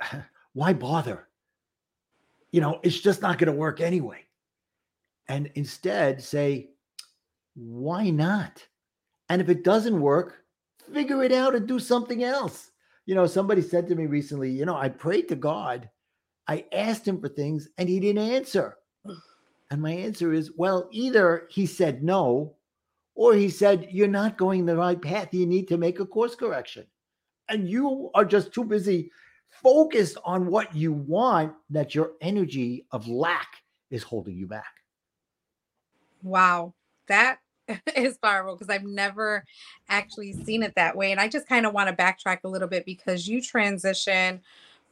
why 0.54 0.72
bother? 0.72 1.28
You 2.50 2.62
know, 2.62 2.80
it's 2.82 2.98
just 2.98 3.20
not 3.20 3.38
going 3.38 3.52
to 3.52 3.58
work 3.58 3.80
anyway. 3.80 4.27
And 5.28 5.50
instead 5.54 6.22
say, 6.22 6.70
why 7.54 8.10
not? 8.10 8.66
And 9.28 9.42
if 9.42 9.48
it 9.48 9.64
doesn't 9.64 10.00
work, 10.00 10.44
figure 10.92 11.22
it 11.22 11.32
out 11.32 11.54
and 11.54 11.66
do 11.66 11.78
something 11.78 12.24
else. 12.24 12.70
You 13.06 13.14
know, 13.14 13.26
somebody 13.26 13.62
said 13.62 13.88
to 13.88 13.94
me 13.94 14.06
recently, 14.06 14.50
you 14.50 14.64
know, 14.64 14.76
I 14.76 14.88
prayed 14.88 15.28
to 15.28 15.36
God, 15.36 15.88
I 16.46 16.64
asked 16.72 17.06
him 17.06 17.20
for 17.20 17.28
things 17.28 17.68
and 17.78 17.88
he 17.88 18.00
didn't 18.00 18.30
answer. 18.30 18.76
And 19.70 19.82
my 19.82 19.92
answer 19.92 20.32
is, 20.32 20.52
well, 20.56 20.88
either 20.92 21.46
he 21.50 21.66
said 21.66 22.02
no, 22.02 22.56
or 23.18 23.34
he 23.34 23.50
said, 23.50 23.88
You're 23.90 24.06
not 24.06 24.38
going 24.38 24.64
the 24.64 24.76
right 24.76 25.00
path. 25.02 25.34
You 25.34 25.44
need 25.44 25.66
to 25.68 25.76
make 25.76 25.98
a 25.98 26.06
course 26.06 26.36
correction. 26.36 26.86
And 27.48 27.68
you 27.68 28.10
are 28.14 28.24
just 28.24 28.52
too 28.52 28.62
busy 28.62 29.10
focused 29.50 30.18
on 30.24 30.46
what 30.46 30.74
you 30.74 30.92
want 30.92 31.52
that 31.70 31.96
your 31.96 32.12
energy 32.20 32.86
of 32.92 33.08
lack 33.08 33.48
is 33.90 34.04
holding 34.04 34.36
you 34.36 34.46
back. 34.46 34.77
Wow. 36.22 36.74
That 37.08 37.38
is 37.96 38.18
powerful 38.18 38.56
because 38.56 38.72
I've 38.74 38.84
never 38.84 39.44
actually 39.88 40.32
seen 40.32 40.62
it 40.62 40.74
that 40.76 40.96
way. 40.96 41.12
And 41.12 41.20
I 41.20 41.28
just 41.28 41.48
kind 41.48 41.66
of 41.66 41.72
want 41.72 41.88
to 41.88 42.02
backtrack 42.02 42.40
a 42.44 42.48
little 42.48 42.68
bit 42.68 42.84
because 42.84 43.28
you 43.28 43.40
transition 43.40 44.40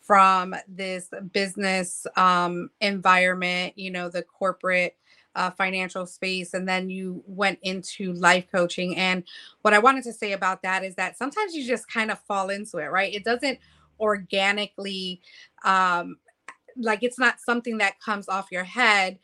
from 0.00 0.54
this 0.68 1.08
business 1.32 2.06
um, 2.16 2.70
environment, 2.80 3.72
you 3.76 3.90
know, 3.90 4.08
the 4.08 4.22
corporate 4.22 4.96
uh, 5.34 5.50
financial 5.50 6.06
space 6.06 6.54
and 6.54 6.66
then 6.66 6.88
you 6.88 7.22
went 7.26 7.58
into 7.62 8.14
life 8.14 8.46
coaching 8.50 8.96
and 8.96 9.22
what 9.60 9.74
i 9.74 9.78
wanted 9.78 10.02
to 10.02 10.10
say 10.10 10.32
about 10.32 10.62
that 10.62 10.82
is 10.82 10.94
that 10.94 11.18
sometimes 11.18 11.54
you 11.54 11.62
just 11.66 11.86
kind 11.92 12.10
of 12.10 12.18
fall 12.20 12.48
into 12.48 12.78
it 12.78 12.86
right 12.86 13.12
it 13.14 13.22
doesn't 13.22 13.58
organically 14.00 15.20
um 15.64 16.16
like 16.76 17.02
it's 17.02 17.18
not 17.18 17.40
something 17.40 17.78
that 17.78 18.00
comes 18.00 18.28
off 18.28 18.48
your 18.50 18.64
head 18.64 19.18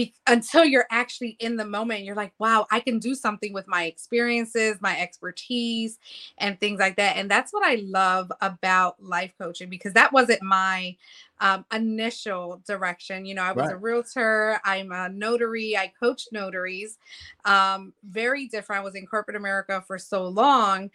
be- 0.00 0.14
until 0.26 0.64
you're 0.64 0.86
actually 0.90 1.36
in 1.40 1.56
the 1.56 1.64
moment 1.64 2.04
you're 2.04 2.16
like 2.16 2.32
wow 2.38 2.66
i 2.70 2.80
can 2.80 2.98
do 2.98 3.14
something 3.14 3.52
with 3.52 3.68
my 3.68 3.84
experiences 3.84 4.78
my 4.80 4.98
expertise 4.98 5.98
and 6.38 6.58
things 6.58 6.80
like 6.80 6.96
that 6.96 7.16
and 7.16 7.30
that's 7.30 7.52
what 7.52 7.66
i 7.66 7.74
love 7.84 8.32
about 8.40 9.02
life 9.02 9.32
coaching 9.38 9.68
because 9.68 9.92
that 9.92 10.10
wasn't 10.10 10.42
my 10.42 10.96
um, 11.42 11.64
initial 11.72 12.62
direction 12.66 13.26
you 13.26 13.34
know 13.34 13.42
i 13.42 13.52
was 13.52 13.66
right. 13.66 13.74
a 13.74 13.76
realtor 13.76 14.58
i'm 14.64 14.90
a 14.90 15.10
notary 15.10 15.76
i 15.76 15.92
coach 16.00 16.28
notaries 16.32 16.98
um, 17.44 17.92
very 18.04 18.46
different 18.48 18.80
i 18.80 18.84
was 18.84 18.94
in 18.94 19.06
corporate 19.06 19.36
america 19.36 19.84
for 19.86 19.98
so 19.98 20.26
long 20.26 20.90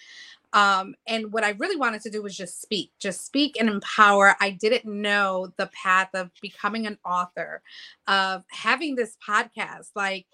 um, 0.56 0.96
and 1.06 1.34
what 1.34 1.44
I 1.44 1.50
really 1.50 1.76
wanted 1.76 2.02
to 2.04 2.10
do 2.10 2.24
was 2.24 2.36
just 2.36 2.62
speak, 2.62 2.92
just 2.98 3.26
speak 3.26 3.58
and 3.60 3.70
empower. 3.70 4.38
I 4.40 4.52
didn't 4.52 4.86
know 4.86 5.52
the 5.58 5.68
path 5.68 6.10
of 6.14 6.32
becoming 6.42 6.88
an 6.88 6.98
author, 7.06 7.62
of 8.08 8.46
having 8.50 8.96
this 8.96 9.18
podcast. 9.28 9.90
Like, 9.96 10.28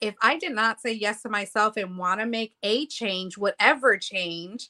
if 0.00 0.16
I 0.20 0.36
did 0.36 0.52
not 0.52 0.80
say 0.80 0.92
yes 0.92 1.22
to 1.22 1.28
myself 1.28 1.76
and 1.76 1.96
want 1.96 2.18
to 2.18 2.26
make 2.26 2.54
a 2.64 2.86
change, 2.86 3.38
whatever 3.38 3.96
change, 3.96 4.68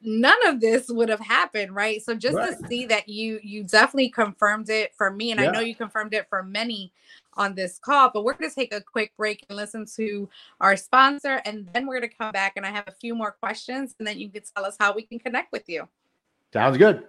none 0.00 0.46
of 0.46 0.60
this 0.60 0.88
would 0.90 1.08
have 1.08 1.20
happened 1.20 1.74
right 1.74 2.02
so 2.02 2.14
just 2.14 2.36
right. 2.36 2.58
to 2.58 2.68
see 2.68 2.84
that 2.84 3.08
you 3.08 3.40
you 3.42 3.64
definitely 3.64 4.10
confirmed 4.10 4.68
it 4.68 4.94
for 4.94 5.10
me 5.10 5.30
and 5.30 5.40
yeah. 5.40 5.48
i 5.48 5.50
know 5.50 5.60
you 5.60 5.74
confirmed 5.74 6.12
it 6.12 6.28
for 6.28 6.42
many 6.42 6.92
on 7.36 7.54
this 7.54 7.78
call 7.78 8.10
but 8.12 8.24
we're 8.24 8.34
going 8.34 8.48
to 8.48 8.54
take 8.54 8.72
a 8.72 8.80
quick 8.80 9.12
break 9.16 9.44
and 9.48 9.56
listen 9.56 9.86
to 9.86 10.28
our 10.60 10.76
sponsor 10.76 11.40
and 11.44 11.68
then 11.72 11.86
we're 11.86 11.98
going 11.98 12.08
to 12.08 12.16
come 12.16 12.32
back 12.32 12.52
and 12.56 12.64
i 12.64 12.70
have 12.70 12.84
a 12.86 12.92
few 12.92 13.14
more 13.14 13.32
questions 13.32 13.94
and 13.98 14.06
then 14.06 14.18
you 14.18 14.28
can 14.28 14.42
tell 14.54 14.64
us 14.64 14.76
how 14.78 14.92
we 14.94 15.02
can 15.02 15.18
connect 15.18 15.52
with 15.52 15.68
you. 15.68 15.88
Sounds 16.52 16.76
good. 16.76 17.04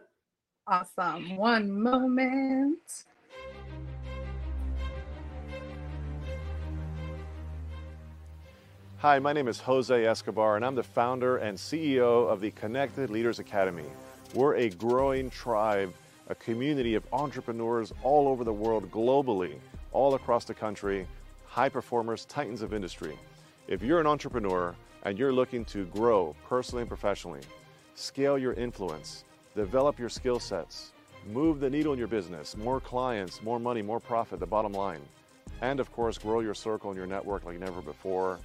Awesome. 0.68 1.36
One 1.38 1.72
moment. 1.72 3.06
Hi, 8.98 9.20
my 9.20 9.34
name 9.34 9.48
is 9.48 9.60
Jose 9.60 10.06
Escobar, 10.06 10.56
and 10.56 10.66
I'm 10.66 10.74
the 10.74 10.82
founder 10.82 11.38
and 11.38 11.58
CEO 11.58 12.28
of 12.28 12.42
the 12.42 12.50
Connected 12.52 13.12
Leaders 13.12 13.38
Academy. 13.38 13.86
We're 14.34 14.56
a 14.56 14.70
growing 14.70 15.30
tribe, 15.30 15.94
a 16.28 16.36
community 16.36 16.96
of 16.96 17.06
entrepreneurs 17.14 17.94
all 18.02 18.28
over 18.28 18.44
the 18.44 18.54
world, 18.54 18.90
globally, 18.90 19.60
all 19.96 20.16
across 20.16 20.44
the 20.44 20.54
country, 20.54 21.08
high 21.46 21.70
performers, 21.70 22.26
titans 22.26 22.62
of 22.62 22.74
industry. 22.74 23.18
If 23.70 23.82
you're 23.82 24.02
an 24.02 24.08
entrepreneur 24.08 24.76
and 25.04 25.18
you're 25.18 25.32
looking 25.32 25.64
to 25.66 25.86
grow 25.86 26.36
personally 26.50 26.82
and 26.82 26.90
professionally, 26.90 27.40
scale 27.96 28.38
your 28.38 28.52
influence, 28.54 29.24
develop 29.56 29.98
your 29.98 30.10
skill 30.10 30.38
sets, 30.38 30.92
move 31.26 31.62
the 31.62 31.70
needle 31.70 31.94
in 31.94 31.98
your 31.98 32.10
business, 32.10 32.58
more 32.58 32.82
clients, 32.82 33.42
more 33.42 33.58
money, 33.58 33.82
more 33.82 34.02
profit, 34.02 34.42
the 34.42 34.46
bottom 34.46 34.74
line. 34.74 35.00
And 35.62 35.80
of 35.80 35.90
course, 35.94 36.18
grow 36.18 36.42
your 36.42 36.54
circle 36.54 36.90
and 36.90 36.98
your 36.98 37.08
network 37.08 37.46
like 37.46 37.58
never 37.58 37.82
before. 37.82 38.38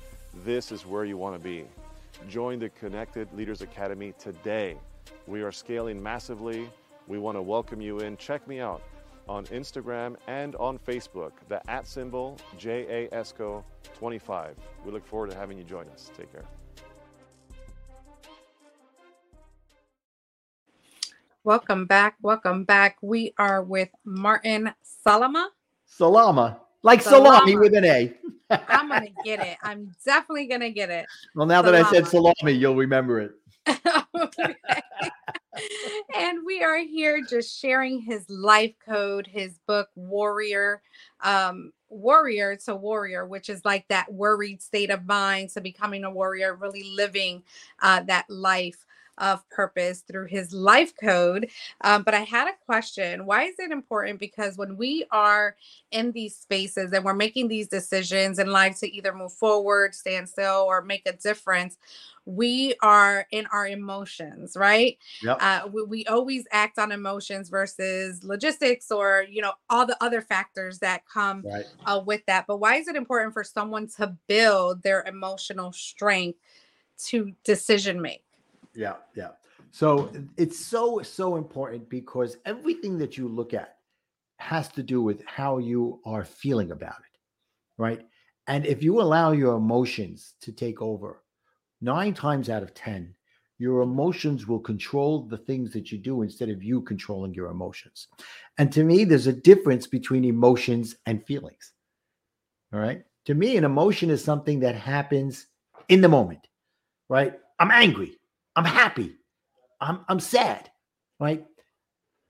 This 0.45 0.71
is 0.71 0.87
where 0.87 1.05
you 1.05 1.17
want 1.17 1.35
to 1.35 1.41
be. 1.41 1.65
Join 2.29 2.61
the 2.61 2.69
Connected 2.69 3.27
Leaders 3.35 3.61
Academy 3.61 4.15
today. 4.21 4.77
We 5.27 5.43
are 5.43 5.51
scaling 5.51 6.01
massively. 6.01 6.71
We 7.09 7.19
want 7.19 7.37
to 7.37 7.43
welcome 7.43 7.81
you 7.81 7.99
in. 7.99 8.17
Check 8.19 8.47
me 8.47 8.61
out 8.61 8.83
on 9.31 9.47
Instagram 9.47 10.17
and 10.27 10.57
on 10.57 10.77
Facebook, 10.77 11.31
the 11.49 11.71
at 11.71 11.87
symbol 11.87 12.37
JASCO25. 12.59 14.51
We 14.85 14.91
look 14.91 15.07
forward 15.07 15.31
to 15.31 15.37
having 15.37 15.57
you 15.57 15.63
join 15.63 15.87
us. 15.91 16.11
Take 16.17 16.33
care. 16.33 16.45
Welcome 21.45 21.87
back. 21.87 22.17
Welcome 22.21 22.65
back. 22.65 22.97
We 23.03 23.33
are 23.39 23.63
with 23.63 23.91
Martin 24.05 24.75
Salama. 24.83 25.51
Salama, 25.87 26.61
like 26.83 27.01
salami 27.01 27.53
Salama. 27.53 27.61
with 27.61 27.75
an 27.75 27.85
A. 27.85 28.13
I'm 28.69 28.89
going 28.89 29.03
to 29.03 29.13
get 29.25 29.39
it. 29.41 29.57
I'm 29.63 29.93
definitely 30.05 30.47
going 30.47 30.61
to 30.63 30.71
get 30.71 30.91
it. 30.91 31.07
well, 31.37 31.47
now 31.47 31.63
that 31.63 31.75
I 31.75 31.89
said 31.91 32.09
Salama. 32.09 32.35
salami, 32.41 32.59
you'll 32.59 32.75
remember 32.75 33.21
it. 33.21 33.33
Okay. 33.69 34.57
and 36.17 36.41
we 36.45 36.63
are 36.63 36.79
here 36.79 37.25
just 37.29 37.59
sharing 37.59 38.01
his 38.01 38.29
life 38.29 38.75
code, 38.85 39.27
his 39.27 39.59
book 39.67 39.89
Warrior, 39.95 40.83
um, 41.23 41.73
Warrior 41.89 42.57
to 42.65 42.77
Warrior, 42.77 43.27
which 43.27 43.49
is 43.49 43.65
like 43.65 43.87
that 43.89 44.13
worried 44.13 44.63
state 44.63 44.91
of 44.91 45.07
mind 45.07 45.51
to 45.51 45.61
becoming 45.61 46.05
a 46.05 46.11
warrior, 46.11 46.55
really 46.55 46.85
living 46.95 47.43
uh, 47.83 48.01
that 48.05 48.29
life 48.29 48.87
of 49.21 49.49
purpose 49.51 50.01
through 50.01 50.27
his 50.27 50.53
life 50.53 50.93
code. 50.99 51.51
Um, 51.83 52.03
but 52.03 52.15
I 52.15 52.21
had 52.21 52.49
a 52.49 52.65
question. 52.65 53.27
Why 53.27 53.45
is 53.45 53.59
it 53.59 53.71
important? 53.71 54.19
Because 54.19 54.57
when 54.57 54.77
we 54.77 55.05
are 55.11 55.57
in 55.91 56.13
these 56.13 56.35
spaces 56.35 56.93
and 56.93 57.05
we're 57.05 57.15
making 57.15 57.49
these 57.49 57.69
decisions 57.69 58.39
in 58.39 58.49
life 58.49 58.81
to 58.81 58.91
either 58.91 59.13
move 59.13 59.33
forward, 59.33 59.95
stand 59.95 60.29
still, 60.29 60.65
or 60.67 60.83
make 60.83 61.07
a 61.07 61.13
difference, 61.13 61.77
we 62.31 62.75
are 62.83 63.27
in 63.31 63.47
our 63.53 63.67
emotions, 63.67 64.57
right? 64.57 64.97
Yep. 65.23 65.39
Uh, 65.41 65.61
we, 65.73 65.83
we 65.83 66.07
always 66.07 66.47
act 66.53 66.79
on 66.79 66.93
emotions 66.93 67.49
versus 67.49 68.23
logistics 68.23 68.91
or, 68.91 69.25
you 69.29 69.43
know, 69.43 69.53
all 69.69 69.87
the 69.87 69.97
other 70.03 70.21
factors 70.21 70.79
that 70.79 71.03
come 71.07 71.43
right. 71.43 71.67
uh, 71.87 72.01
with 72.05 72.25
that. 72.27 72.47
But 72.47 72.59
why 72.59 72.77
is 72.77 72.89
it 72.89 72.97
important 72.97 73.33
for 73.33 73.45
someone 73.45 73.89
to 73.97 74.17
build 74.27 74.83
their 74.83 75.03
emotional 75.07 75.73
strength 75.73 76.39
to 77.07 77.33
decision 77.45 78.01
make? 78.01 78.25
Yeah, 78.75 78.97
yeah. 79.17 79.31
So 79.73 80.11
it's 80.37 80.59
so 80.59 81.01
so 81.03 81.37
important 81.37 81.89
because 81.89 82.37
everything 82.45 82.99
that 82.99 83.17
you 83.17 83.29
look 83.29 83.55
at 83.55 83.77
has 84.39 84.69
to 84.69 84.83
do 84.83 85.03
with 85.03 85.25
how 85.27 85.59
you 85.59 86.01
are 86.05 86.25
feeling 86.25 86.73
about 86.73 86.99
it, 86.99 87.19
right? 87.79 88.07
And 88.47 88.67
if 88.67 88.83
you 88.83 89.01
allow 89.01 89.31
your 89.33 89.57
emotions 89.57 90.35
to 90.41 90.51
take 90.51 90.83
over, 90.83 91.23
nine 91.81 92.15
times 92.15 92.49
out 92.49 92.63
of 92.63 92.75
ten, 92.75 93.15
your 93.59 93.83
emotions 93.83 94.47
will 94.47 94.59
control 94.59 95.27
the 95.27 95.37
things 95.37 95.73
that 95.73 95.93
you 95.93 95.99
do 95.99 96.23
instead 96.23 96.49
of 96.49 96.63
you 96.63 96.81
controlling 96.81 97.35
your 97.35 97.49
emotions. 97.49 98.09
And 98.57 98.73
to 98.73 98.85
me, 98.85 99.05
there's 99.05 99.27
a 99.27 99.33
difference 99.33 99.87
between 99.87 100.25
emotions 100.25 100.97
and 101.07 101.25
feelings. 101.27 101.73
All 102.73 102.81
right. 102.81 103.03
To 103.27 103.35
me, 103.35 103.57
an 103.57 103.65
emotion 103.65 104.09
is 104.09 104.25
something 104.25 104.61
that 104.61 104.75
happens 104.75 105.47
in 105.89 106.01
the 106.01 106.09
moment, 106.09 106.47
right? 107.09 107.35
I'm 107.59 107.71
angry. 107.71 108.19
I'm 108.57 108.65
happy. 108.65 109.17
I'm 109.81 110.05
I'm 110.09 110.21
sad, 110.21 110.71
right? 111.19 111.45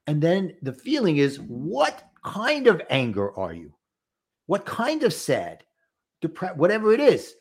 And 0.07 0.21
then 0.21 0.57
the 0.63 0.73
feeling 0.73 1.19
is 1.19 1.39
what 1.39 2.03
kind 2.25 2.67
of 2.67 2.83
anger 2.91 3.37
are 3.39 3.53
you? 3.53 3.73
What 4.47 4.67
kind 4.67 5.05
of 5.05 5.15
sad, 5.15 5.63
depressed, 6.21 6.57
whatever 6.57 6.93
it 6.93 7.01
is. 7.01 7.35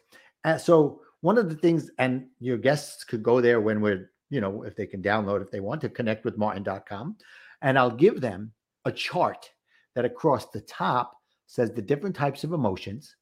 And 0.43 0.61
so 0.61 1.01
one 1.21 1.37
of 1.37 1.49
the 1.49 1.55
things, 1.55 1.89
and 1.97 2.27
your 2.39 2.57
guests 2.57 3.03
could 3.03 3.23
go 3.23 3.41
there 3.41 3.61
when 3.61 3.81
we're, 3.81 4.11
you 4.29 4.41
know, 4.41 4.63
if 4.63 4.75
they 4.75 4.85
can 4.85 5.01
download, 5.01 5.41
if 5.41 5.51
they 5.51 5.59
want 5.59 5.81
to 5.81 5.89
connect 5.89 6.25
with 6.25 6.37
martin.com, 6.37 7.17
and 7.61 7.77
I'll 7.77 7.91
give 7.91 8.21
them 8.21 8.51
a 8.85 8.91
chart 8.91 9.49
that 9.95 10.05
across 10.05 10.49
the 10.49 10.61
top 10.61 11.17
says 11.47 11.71
the 11.71 11.81
different 11.81 12.15
types 12.15 12.43
of 12.43 12.53
emotions. 12.53 13.15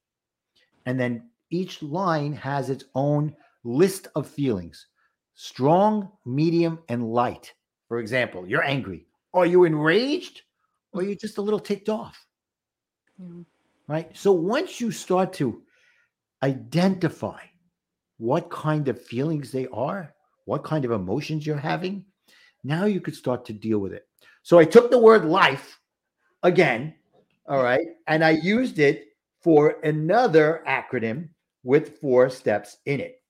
And 0.86 1.00
then 1.00 1.30
each 1.50 1.82
line 1.82 2.34
has 2.34 2.70
its 2.70 2.84
own 2.94 3.36
list 3.64 4.08
of 4.16 4.28
feelings 4.28 4.88
strong, 5.34 6.12
medium, 6.26 6.80
and 6.90 7.12
light. 7.14 7.54
For 7.88 8.00
example, 8.00 8.48
you're 8.48 8.64
angry. 8.64 9.06
Are 9.34 9.46
you 9.46 9.66
enraged? 9.66 10.42
Or 10.94 11.04
you're 11.04 11.16
just 11.16 11.38
a 11.38 11.42
little 11.42 11.60
ticked 11.60 11.90
off? 11.90 12.26
Mm. 13.22 13.46
Right. 13.88 14.10
So 14.18 14.32
once 14.32 14.82
you 14.82 14.92
start 14.92 15.32
to 15.34 15.62
identify 16.42 17.40
what 18.18 18.50
kind 18.50 18.88
of 18.88 19.02
feelings 19.02 19.52
they 19.52 19.68
are, 19.68 20.14
what 20.46 20.64
kind 20.64 20.86
of 20.86 20.92
emotions 20.92 21.46
you're 21.46 21.58
having, 21.58 22.06
now 22.64 22.86
you 22.86 23.02
could 23.02 23.16
start 23.16 23.46
to 23.46 23.54
deal 23.54 23.80
with 23.80 23.94
it. 23.94 24.08
So 24.44 24.58
I 24.58 24.66
took 24.66 24.90
the 24.90 24.98
word 24.98 25.26
life 25.26 25.80
again, 26.44 26.96
all 27.48 27.64
right, 27.64 27.86
and 28.08 28.24
I 28.24 28.32
used 28.32 28.80
it 28.80 29.08
for 29.42 29.78
another 29.84 30.64
acronym 30.68 31.30
with 31.64 32.00
four 32.00 32.30
steps 32.30 32.78
in 32.86 33.00
it. 33.00 33.22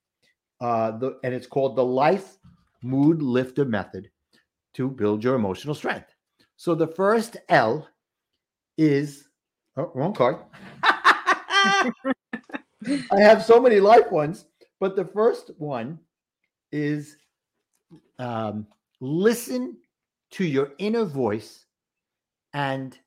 Uh, 0.60 0.97
the, 0.97 1.19
and 1.23 1.34
it's 1.34 1.47
called 1.47 1.76
the 1.76 1.84
Life 1.84 2.38
Mood 2.82 3.21
Lifter 3.21 3.65
Method 3.65 4.10
to 4.76 4.89
build 4.89 5.23
your 5.23 5.36
emotional 5.36 5.76
strength. 5.76 6.13
So 6.56 6.73
the 6.73 6.88
first 6.88 7.38
L 7.50 7.88
is 8.78 9.28
oh, 9.76 9.91
wrong 9.93 10.13
card. 10.13 10.38
I 10.84 11.91
have 13.19 13.43
so 13.43 13.60
many 13.60 13.80
life 13.80 14.12
ones, 14.12 14.45
but 14.80 14.96
the 14.96 15.06
first 15.06 15.52
one 15.58 16.00
is 16.72 17.18
um, 18.20 18.68
listen 19.00 19.78
to 20.32 20.46
your 20.46 20.74
inner 20.78 21.06
voice 21.06 21.66
and 22.54 22.98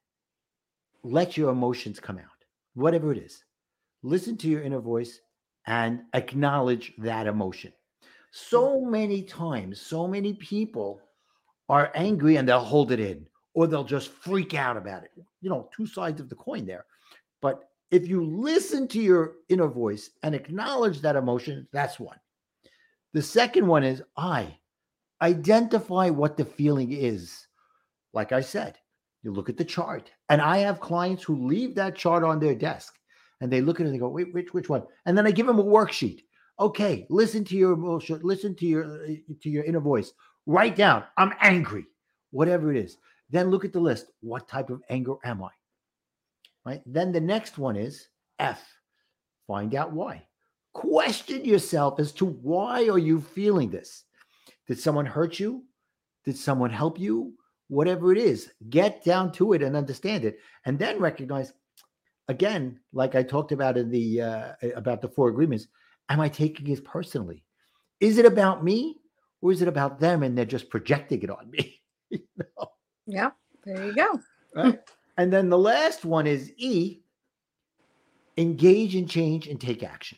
let 1.02 1.36
your 1.36 1.50
emotions 1.50 2.00
come 2.00 2.18
out, 2.18 2.24
whatever 2.74 3.12
it 3.12 3.18
is. 3.18 3.44
Listen 4.02 4.36
to 4.38 4.48
your 4.48 4.62
inner 4.62 4.80
voice 4.80 5.20
and 5.66 6.02
acknowledge 6.14 6.92
that 6.98 7.26
emotion. 7.26 7.72
So 8.32 8.80
many 8.80 9.22
times, 9.22 9.80
so 9.80 10.06
many 10.06 10.34
people 10.34 11.00
are 11.68 11.90
angry 11.94 12.36
and 12.36 12.48
they'll 12.48 12.60
hold 12.60 12.92
it 12.92 13.00
in 13.00 13.26
or 13.54 13.66
they'll 13.66 13.84
just 13.84 14.08
freak 14.08 14.54
out 14.54 14.76
about 14.76 15.04
it. 15.04 15.10
You 15.40 15.50
know, 15.50 15.68
two 15.76 15.86
sides 15.86 16.20
of 16.20 16.28
the 16.28 16.36
coin 16.36 16.66
there. 16.66 16.84
But 17.42 17.69
if 17.90 18.08
you 18.08 18.24
listen 18.24 18.86
to 18.88 19.00
your 19.00 19.34
inner 19.48 19.66
voice 19.68 20.10
and 20.22 20.34
acknowledge 20.34 21.00
that 21.00 21.16
emotion, 21.16 21.66
that's 21.72 21.98
one. 21.98 22.18
The 23.12 23.22
second 23.22 23.66
one 23.66 23.82
is 23.82 24.02
I 24.16 24.56
identify 25.20 26.10
what 26.10 26.36
the 26.36 26.44
feeling 26.44 26.92
is. 26.92 27.46
Like 28.12 28.32
I 28.32 28.40
said, 28.40 28.78
you 29.22 29.32
look 29.32 29.48
at 29.48 29.56
the 29.56 29.64
chart, 29.64 30.10
and 30.28 30.40
I 30.40 30.58
have 30.58 30.80
clients 30.80 31.22
who 31.22 31.46
leave 31.46 31.74
that 31.74 31.96
chart 31.96 32.24
on 32.24 32.40
their 32.40 32.54
desk 32.54 32.94
and 33.40 33.50
they 33.50 33.60
look 33.60 33.80
at 33.80 33.84
it 33.84 33.86
and 33.86 33.94
they 33.94 33.98
go, 33.98 34.08
wait, 34.08 34.32
which, 34.34 34.52
which 34.52 34.68
one? 34.68 34.82
And 35.06 35.16
then 35.16 35.26
I 35.26 35.30
give 35.30 35.46
them 35.46 35.58
a 35.58 35.64
worksheet. 35.64 36.20
Okay, 36.58 37.06
listen 37.08 37.42
to 37.44 37.56
your 37.56 37.72
emotion, 37.72 38.20
listen 38.22 38.54
to 38.56 38.66
your 38.66 38.84
uh, 38.84 39.14
to 39.40 39.48
your 39.48 39.64
inner 39.64 39.80
voice. 39.80 40.12
Write 40.44 40.76
down, 40.76 41.04
I'm 41.16 41.32
angry, 41.40 41.86
whatever 42.32 42.70
it 42.70 42.76
is. 42.76 42.98
Then 43.30 43.50
look 43.50 43.64
at 43.64 43.72
the 43.72 43.80
list. 43.80 44.06
What 44.20 44.46
type 44.46 44.68
of 44.68 44.82
anger 44.90 45.14
am 45.24 45.42
I? 45.42 45.48
Right. 46.64 46.82
Then 46.86 47.12
the 47.12 47.20
next 47.20 47.58
one 47.58 47.76
is 47.76 48.08
F. 48.38 48.62
Find 49.46 49.74
out 49.74 49.92
why. 49.92 50.26
Question 50.72 51.44
yourself 51.44 51.98
as 51.98 52.12
to 52.12 52.26
why 52.26 52.88
are 52.88 52.98
you 52.98 53.20
feeling 53.20 53.70
this? 53.70 54.04
Did 54.68 54.78
someone 54.78 55.06
hurt 55.06 55.40
you? 55.40 55.64
Did 56.24 56.36
someone 56.36 56.70
help 56.70 56.98
you? 57.00 57.34
Whatever 57.68 58.12
it 58.12 58.18
is, 58.18 58.50
get 58.68 59.04
down 59.04 59.30
to 59.32 59.52
it 59.52 59.62
and 59.62 59.76
understand 59.76 60.24
it, 60.24 60.38
and 60.66 60.78
then 60.78 60.98
recognize. 60.98 61.52
Again, 62.28 62.78
like 62.92 63.14
I 63.14 63.22
talked 63.22 63.52
about 63.52 63.76
in 63.76 63.90
the 63.90 64.20
uh, 64.20 64.52
about 64.76 65.00
the 65.02 65.08
four 65.08 65.28
agreements, 65.28 65.66
am 66.08 66.20
I 66.20 66.28
taking 66.28 66.68
it 66.68 66.84
personally? 66.84 67.44
Is 68.00 68.18
it 68.18 68.26
about 68.26 68.62
me 68.64 69.00
or 69.40 69.52
is 69.52 69.62
it 69.62 69.68
about 69.68 69.98
them 69.98 70.22
and 70.22 70.36
they're 70.36 70.44
just 70.44 70.70
projecting 70.70 71.22
it 71.22 71.30
on 71.30 71.50
me? 71.50 71.76
You 72.10 72.20
know? 72.38 72.70
Yeah, 73.06 73.30
there 73.64 73.86
you 73.86 73.94
go. 73.94 74.20
right? 74.56 74.80
And 75.20 75.30
then 75.30 75.50
the 75.50 75.58
last 75.58 76.06
one 76.06 76.26
is 76.26 76.50
E 76.56 77.02
engage 78.38 78.96
in 78.96 79.06
change 79.06 79.48
and 79.48 79.60
take 79.60 79.82
action. 79.82 80.16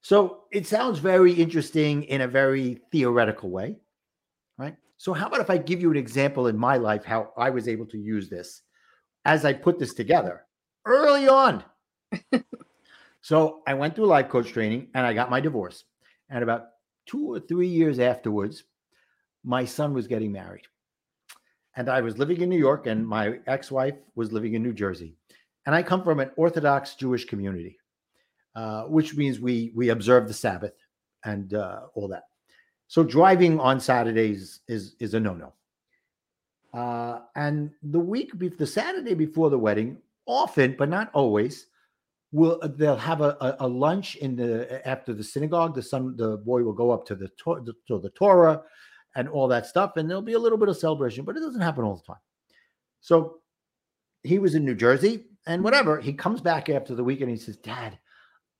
So 0.00 0.44
it 0.52 0.64
sounds 0.64 1.00
very 1.00 1.32
interesting 1.32 2.04
in 2.04 2.20
a 2.20 2.28
very 2.28 2.78
theoretical 2.92 3.50
way, 3.50 3.80
right? 4.58 4.76
So, 4.96 5.12
how 5.12 5.26
about 5.26 5.40
if 5.40 5.50
I 5.50 5.58
give 5.58 5.80
you 5.80 5.90
an 5.90 5.96
example 5.96 6.46
in 6.46 6.56
my 6.56 6.76
life 6.76 7.04
how 7.04 7.32
I 7.36 7.50
was 7.50 7.66
able 7.66 7.86
to 7.86 7.98
use 7.98 8.28
this 8.30 8.62
as 9.24 9.44
I 9.44 9.52
put 9.52 9.80
this 9.80 9.92
together 9.92 10.46
early 10.84 11.26
on? 11.26 11.64
so, 13.22 13.62
I 13.66 13.74
went 13.74 13.96
through 13.96 14.06
life 14.06 14.28
coach 14.28 14.52
training 14.52 14.86
and 14.94 15.04
I 15.04 15.14
got 15.14 15.30
my 15.30 15.40
divorce. 15.40 15.82
And 16.30 16.44
about 16.44 16.66
two 17.06 17.32
or 17.32 17.40
three 17.40 17.66
years 17.66 17.98
afterwards, 17.98 18.62
my 19.42 19.64
son 19.64 19.94
was 19.94 20.06
getting 20.06 20.30
married. 20.30 20.68
And 21.76 21.88
I 21.88 22.00
was 22.00 22.18
living 22.18 22.40
in 22.40 22.48
New 22.48 22.58
York, 22.58 22.86
and 22.86 23.06
my 23.06 23.38
ex-wife 23.46 23.94
was 24.14 24.32
living 24.32 24.54
in 24.54 24.62
New 24.62 24.72
Jersey, 24.72 25.14
and 25.66 25.74
I 25.74 25.82
come 25.82 26.02
from 26.02 26.20
an 26.20 26.30
Orthodox 26.36 26.94
Jewish 26.94 27.26
community, 27.26 27.78
uh, 28.54 28.84
which 28.84 29.16
means 29.16 29.38
we 29.38 29.72
we 29.74 29.90
observe 29.90 30.26
the 30.26 30.34
Sabbath 30.34 30.74
and 31.24 31.54
uh, 31.54 31.82
all 31.94 32.08
that. 32.08 32.24
So 32.88 33.02
driving 33.04 33.60
on 33.60 33.78
Saturdays 33.80 34.60
is 34.68 34.96
is 34.98 35.14
a 35.14 35.20
no-no. 35.20 35.52
Uh, 36.72 37.20
and 37.36 37.70
the 37.82 38.00
week, 38.00 38.36
be- 38.38 38.48
the 38.48 38.66
Saturday 38.66 39.14
before 39.14 39.50
the 39.50 39.58
wedding, 39.58 39.98
often 40.26 40.74
but 40.78 40.88
not 40.88 41.10
always, 41.14 41.66
will 42.32 42.58
uh, 42.62 42.68
they'll 42.68 42.96
have 42.96 43.20
a, 43.20 43.36
a, 43.40 43.56
a 43.60 43.68
lunch 43.68 44.16
in 44.16 44.36
the 44.36 44.86
after 44.86 45.14
the 45.14 45.24
synagogue. 45.24 45.74
The 45.74 45.82
son, 45.82 46.16
the 46.16 46.38
boy 46.38 46.62
will 46.62 46.72
go 46.72 46.90
up 46.90 47.06
to 47.06 47.14
the 47.14 47.28
to, 47.44 47.62
the, 47.64 47.74
to 47.88 47.98
the 47.98 48.10
Torah 48.10 48.62
and 49.16 49.28
all 49.28 49.48
that 49.48 49.66
stuff, 49.66 49.96
and 49.96 50.08
there'll 50.08 50.22
be 50.22 50.34
a 50.34 50.38
little 50.38 50.58
bit 50.58 50.68
of 50.68 50.76
celebration, 50.76 51.24
but 51.24 51.36
it 51.36 51.40
doesn't 51.40 51.60
happen 51.60 51.84
all 51.84 51.96
the 51.96 52.12
time. 52.12 52.22
So 53.00 53.40
he 54.22 54.38
was 54.38 54.54
in 54.54 54.64
New 54.64 54.76
Jersey, 54.76 55.24
and 55.46 55.64
whatever. 55.64 56.00
He 56.00 56.12
comes 56.12 56.40
back 56.40 56.68
after 56.68 56.94
the 56.94 57.04
weekend. 57.04 57.30
He 57.30 57.36
says, 57.36 57.56
"Dad, 57.56 57.98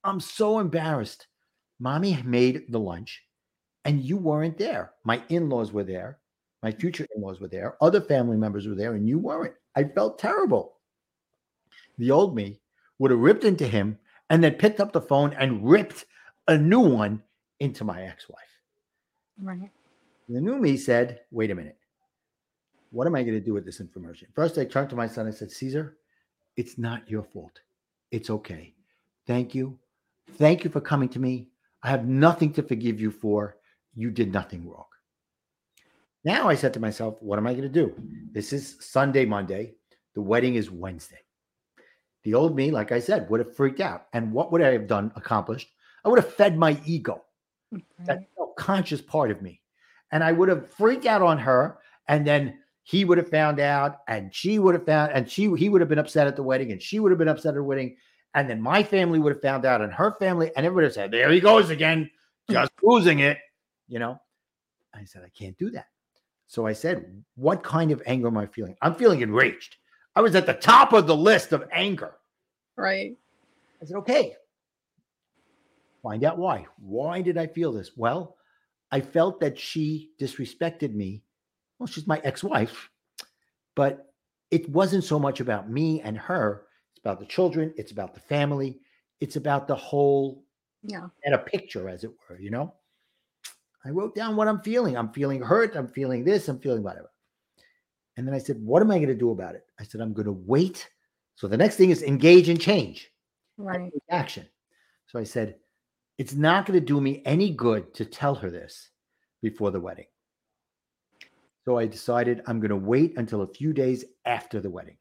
I'm 0.03 0.21
so 0.21 0.59
embarrassed. 0.59 1.29
Mommy 1.79 2.21
made 2.25 2.73
the 2.73 2.81
lunch, 2.81 3.23
and 3.85 4.01
you 4.03 4.17
weren't 4.17 4.59
there. 4.59 4.95
My 5.05 5.23
in-laws 5.29 5.73
were 5.73 5.85
there." 5.85 6.19
My 6.63 6.73
future 6.73 7.07
in-laws 7.15 7.39
were 7.39 7.49
there, 7.49 7.77
other 7.81 8.01
family 8.01 8.37
members 8.37 8.67
were 8.67 8.75
there, 8.75 8.95
and 8.95 9.07
you 9.07 9.21
weren't. 9.21 9.55
I 9.77 9.85
felt 9.85 10.19
terrible. 10.19 10.79
The 11.99 12.11
old 12.11 12.35
me 12.35 12.61
would 12.99 13.13
have 13.13 13.21
ripped 13.21 13.45
into 13.45 13.69
him 13.69 13.99
and 14.31 14.43
then 14.43 14.55
picked 14.55 14.81
up 14.81 14.91
the 14.91 15.01
phone 15.01 15.33
and 15.35 15.69
ripped 15.69 16.07
a 16.49 16.57
new 16.59 16.81
one 16.81 17.23
into 17.61 17.85
my 17.85 18.03
ex-wife. 18.03 18.41
Right. 19.41 19.71
The 20.29 20.41
new 20.41 20.59
me 20.59 20.77
said, 20.77 21.21
wait 21.31 21.51
a 21.51 21.55
minute. 21.55 21.79
What 22.91 23.07
am 23.07 23.15
I 23.15 23.23
going 23.23 23.39
to 23.39 23.45
do 23.45 23.55
with 23.55 23.65
this 23.65 23.81
information? 23.81 24.29
First, 24.35 24.59
I 24.59 24.65
turned 24.65 24.91
to 24.91 24.97
my 24.97 25.07
son 25.07 25.27
and 25.27 25.35
said, 25.35 25.51
Caesar, 25.51 25.97
it's 26.57 26.79
not 26.79 27.09
your 27.09 27.23
fault. 27.23 27.61
It's 28.11 28.31
okay. 28.31 28.75
Thank 29.27 29.55
you. 29.55 29.79
Thank 30.39 30.65
you 30.65 30.71
for 30.71 30.81
coming 30.81 31.09
to 31.11 31.19
me. 31.19 31.49
I 31.83 31.91
have 31.91 32.07
nothing 32.07 32.53
to 32.55 32.63
forgive 32.63 33.01
you 33.01 33.11
for. 33.11 33.57
You 33.95 34.11
did 34.11 34.33
nothing 34.33 34.69
wrong. 34.69 34.87
Now 36.25 36.49
I 36.49 36.57
said 36.57 36.75
to 36.75 36.81
myself, 36.81 37.17
what 37.21 37.39
am 37.39 37.47
I 37.47 37.53
going 37.53 37.63
to 37.63 37.69
do? 37.69 37.95
This 38.33 38.53
is 38.53 38.77
Sunday, 38.81 39.25
Monday. 39.25 39.75
The 40.15 40.23
wedding 40.23 40.57
is 40.57 40.71
Wednesday. 40.71 41.21
The 42.25 42.35
old 42.35 42.57
me, 42.57 42.73
like 42.73 42.91
I 42.91 42.99
said, 42.99 43.31
would 43.31 43.39
have 43.39 43.55
freaked 43.55 43.81
out. 43.81 44.07
And 44.13 44.33
what 44.33 44.51
would 44.51 44.63
I 44.63 44.73
have 44.73 44.89
done, 44.89 45.13
accomplished? 45.15 45.69
I 46.05 46.09
would 46.09 46.19
have 46.19 46.35
fed 46.35 46.59
my 46.59 46.81
ego, 46.85 47.23
hmm, 47.71 47.79
that 48.07 48.27
self-conscious 48.37 49.03
part 49.03 49.31
of 49.31 49.43
me. 49.43 49.61
And 50.17 50.25
I 50.25 50.33
would 50.33 50.49
have 50.49 50.71
freaked 50.71 51.05
out 51.05 51.21
on 51.21 51.37
her. 51.37 51.77
And 52.09 52.27
then 52.27 52.59
he 52.85 53.05
would 53.05 53.19
have 53.19 53.29
found 53.29 53.61
out, 53.61 53.99
and 54.09 54.35
she 54.35 54.59
would 54.59 54.75
have 54.75 54.87
found, 54.87 55.13
and 55.13 55.31
she 55.31 55.53
he 55.57 55.69
would 55.69 55.83
have 55.83 55.91
been 55.91 55.99
upset 55.99 56.27
at 56.27 56.37
the 56.37 56.43
wedding, 56.43 56.73
and 56.73 56.81
she 56.81 57.01
would 57.01 57.11
have 57.11 57.19
been 57.19 57.29
upset 57.29 57.51
at 57.51 57.57
the 57.57 57.63
wedding. 57.63 57.97
And 58.33 58.49
then 58.49 58.63
my 58.63 58.83
family 58.83 59.19
would 59.19 59.35
have 59.35 59.43
found 59.43 59.67
out, 59.67 59.83
and 59.83 59.93
her 59.93 60.13
family, 60.19 60.53
and 60.57 60.65
everybody 60.65 60.85
would 60.85 60.85
have 60.85 60.95
said, 60.95 61.11
There 61.11 61.31
he 61.31 61.39
goes 61.39 61.69
again, 61.69 62.09
hmm. 62.47 62.55
just 62.55 62.73
losing 62.83 63.19
it. 63.19 63.37
You 63.89 63.99
know? 63.99 64.19
I 64.95 65.05
said, 65.05 65.23
I 65.23 65.29
can't 65.37 65.59
do 65.59 65.71
that. 65.73 65.89
So 66.47 66.67
I 66.67 66.73
said, 66.73 67.23
What 67.35 67.63
kind 67.63 67.91
of 67.91 68.01
anger 68.07 68.29
am 68.29 68.39
I 68.39 68.47
feeling? 68.47 68.75
I'm 68.81 68.95
feeling 68.95 69.21
enraged. 69.21 69.77
I 70.15 70.23
was 70.23 70.35
at 70.35 70.47
the 70.47 70.55
top 70.55 70.95
of 70.95 71.07
the 71.07 71.17
list 71.17 71.53
of 71.53 71.69
anger. 71.73 72.15
Right. 72.77 73.17
I 73.83 73.85
said, 73.85 73.97
Okay. 73.97 74.35
Find 76.05 76.23
out 76.23 76.39
why. 76.39 76.67
Why 76.79 77.21
did 77.21 77.37
I 77.37 77.49
feel 77.49 77.73
this? 77.73 77.91
Well, 77.97 78.36
I 78.97 79.01
felt 79.03 79.41
that 79.41 79.59
she 79.59 80.13
disrespected 80.19 80.95
me. 80.95 81.23
Well, 81.79 81.87
she's 81.87 82.07
my 82.07 82.19
ex 82.25 82.43
wife, 82.43 82.89
but 83.75 84.15
it 84.51 84.67
wasn't 84.71 85.05
so 85.05 85.19
much 85.19 85.41
about 85.41 85.69
me 85.71 86.01
and 86.01 86.17
her. 86.17 86.63
It's 86.93 87.01
about 87.05 87.21
the 87.21 87.27
children, 87.27 87.75
it's 87.77 87.93
about 87.93 88.15
the 88.15 88.21
family, 88.21 88.81
it's 89.21 89.37
about 89.37 89.69
the 89.69 89.75
whole 89.77 90.47
Yeah. 90.83 91.09
and 91.25 91.35
a 91.35 91.39
picture, 91.39 91.91
as 91.91 92.05
it 92.05 92.11
were, 92.31 92.39
you 92.41 92.51
know. 92.51 92.73
I 93.85 93.91
wrote 93.91 94.15
down 94.15 94.35
what 94.35 94.49
I'm 94.49 94.63
feeling. 94.63 94.97
I'm 94.97 95.13
feeling 95.13 95.43
hurt. 95.43 95.77
I'm 95.77 95.89
feeling 95.89 96.25
this. 96.25 96.49
I'm 96.49 96.59
feeling 96.59 96.83
whatever. 96.83 97.11
And 98.17 98.27
then 98.27 98.35
I 98.35 98.39
said, 98.39 98.57
What 98.63 98.81
am 98.81 98.91
I 98.91 98.97
going 98.97 99.09
to 99.09 99.15
do 99.15 99.31
about 99.31 99.55
it? 99.57 99.67
I 99.79 99.85
said, 99.85 100.01
I'm 100.01 100.15
going 100.15 100.25
to 100.25 100.33
wait. 100.33 100.89
So 101.35 101.49
the 101.49 101.57
next 101.59 101.77
thing 101.77 101.91
is 101.91 102.03
engage 102.03 102.49
and 102.49 102.59
change 102.59 103.13
Right. 103.59 103.93
action. 104.11 104.49
So 105.09 105.19
I 105.19 105.25
said, 105.25 105.57
It's 106.19 106.35
not 106.35 106.67
going 106.67 106.79
to 106.79 106.85
do 106.85 107.01
me 107.01 107.23
any 107.25 107.51
good 107.51 107.93
to 107.95 108.05
tell 108.05 108.35
her 108.37 108.51
this 108.51 108.91
before 109.43 109.71
the 109.71 109.81
wedding. 109.81 110.07
So 111.65 111.79
I 111.79 111.87
decided 111.87 112.43
I'm 112.47 112.61
going 112.61 112.71
to 112.71 112.77
wait 112.77 113.15
until 113.17 113.43
a 113.43 113.47
few 113.47 113.73
days 113.73 114.05
after 114.25 114.61
the 114.61 114.71
wedding. 114.71 114.97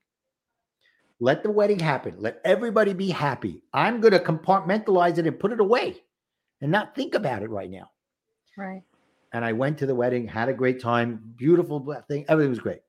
Let 1.20 1.44
the 1.44 1.52
wedding 1.52 1.80
happen. 1.80 2.16
Let 2.18 2.42
everybody 2.44 2.94
be 2.94 3.10
happy. 3.10 3.62
I'm 3.74 4.02
going 4.02 4.14
to 4.14 4.20
compartmentalize 4.20 5.18
it 5.18 5.28
and 5.28 5.40
put 5.40 5.54
it 5.54 5.60
away 5.62 6.04
and 6.62 6.72
not 6.72 6.96
think 6.96 7.16
about 7.16 7.44
it 7.44 7.50
right 7.50 7.70
now. 7.70 7.90
Right. 8.58 8.82
And 9.32 9.46
I 9.46 9.54
went 9.54 9.78
to 9.78 9.86
the 9.86 9.96
wedding, 9.96 10.28
had 10.28 10.50
a 10.50 10.54
great 10.54 10.82
time, 10.82 11.22
beautiful 11.36 12.04
thing. 12.08 12.26
Everything 12.28 12.50
was 12.50 12.60
great. 12.60 12.82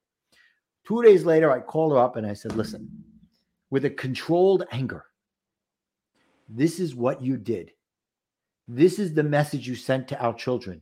Two 0.87 1.03
days 1.03 1.25
later, 1.25 1.51
I 1.51 1.61
called 1.61 1.93
her 1.93 1.99
up 1.99 2.17
and 2.17 2.27
I 2.27 2.33
said, 2.33 2.57
Listen, 2.57 2.89
with 3.71 3.85
a 3.85 3.91
controlled 3.91 4.65
anger, 4.71 5.05
this 6.49 6.79
is 6.79 6.95
what 6.95 7.23
you 7.23 7.37
did. 7.37 7.73
This 8.68 8.98
is 8.98 9.14
the 9.14 9.22
message 9.22 9.66
you 9.66 9.74
sent 9.74 10.09
to 10.09 10.20
our 10.20 10.35
children 10.35 10.81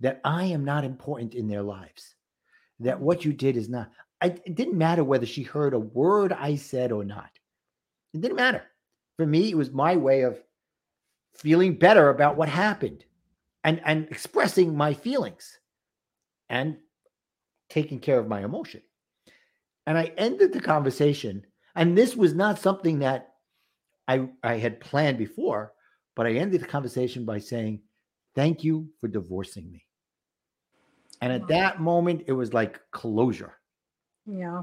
that 0.00 0.20
I 0.24 0.44
am 0.44 0.64
not 0.64 0.84
important 0.84 1.34
in 1.34 1.48
their 1.48 1.62
lives, 1.62 2.14
that 2.80 3.00
what 3.00 3.24
you 3.24 3.32
did 3.32 3.56
is 3.56 3.68
not. 3.68 3.90
I, 4.22 4.26
it 4.44 4.54
didn't 4.54 4.76
matter 4.76 5.02
whether 5.02 5.26
she 5.26 5.42
heard 5.42 5.72
a 5.72 5.78
word 5.78 6.32
I 6.32 6.56
said 6.56 6.92
or 6.92 7.04
not. 7.04 7.30
It 8.12 8.20
didn't 8.20 8.36
matter. 8.36 8.62
For 9.16 9.26
me, 9.26 9.50
it 9.50 9.56
was 9.56 9.70
my 9.70 9.96
way 9.96 10.22
of 10.22 10.42
feeling 11.34 11.74
better 11.74 12.10
about 12.10 12.36
what 12.36 12.48
happened 12.48 13.04
and 13.64 13.80
and 13.84 14.06
expressing 14.10 14.76
my 14.76 14.94
feelings 14.94 15.58
and 16.48 16.76
taking 17.68 18.00
care 18.00 18.18
of 18.18 18.28
my 18.28 18.42
emotion 18.44 18.82
and 19.86 19.96
i 19.96 20.12
ended 20.16 20.52
the 20.52 20.60
conversation 20.60 21.44
and 21.76 21.96
this 21.96 22.16
was 22.16 22.34
not 22.34 22.58
something 22.58 22.98
that 22.98 23.34
i 24.08 24.28
i 24.42 24.56
had 24.56 24.80
planned 24.80 25.18
before 25.18 25.72
but 26.16 26.26
i 26.26 26.32
ended 26.32 26.60
the 26.60 26.66
conversation 26.66 27.24
by 27.24 27.38
saying 27.38 27.80
thank 28.34 28.62
you 28.64 28.88
for 29.00 29.08
divorcing 29.08 29.70
me 29.70 29.84
and 31.20 31.32
at 31.32 31.42
Wow. 31.42 31.46
that 31.48 31.80
moment 31.80 32.22
it 32.26 32.32
was 32.32 32.52
like 32.52 32.80
closure 32.92 33.54
Yeah. 34.26 34.62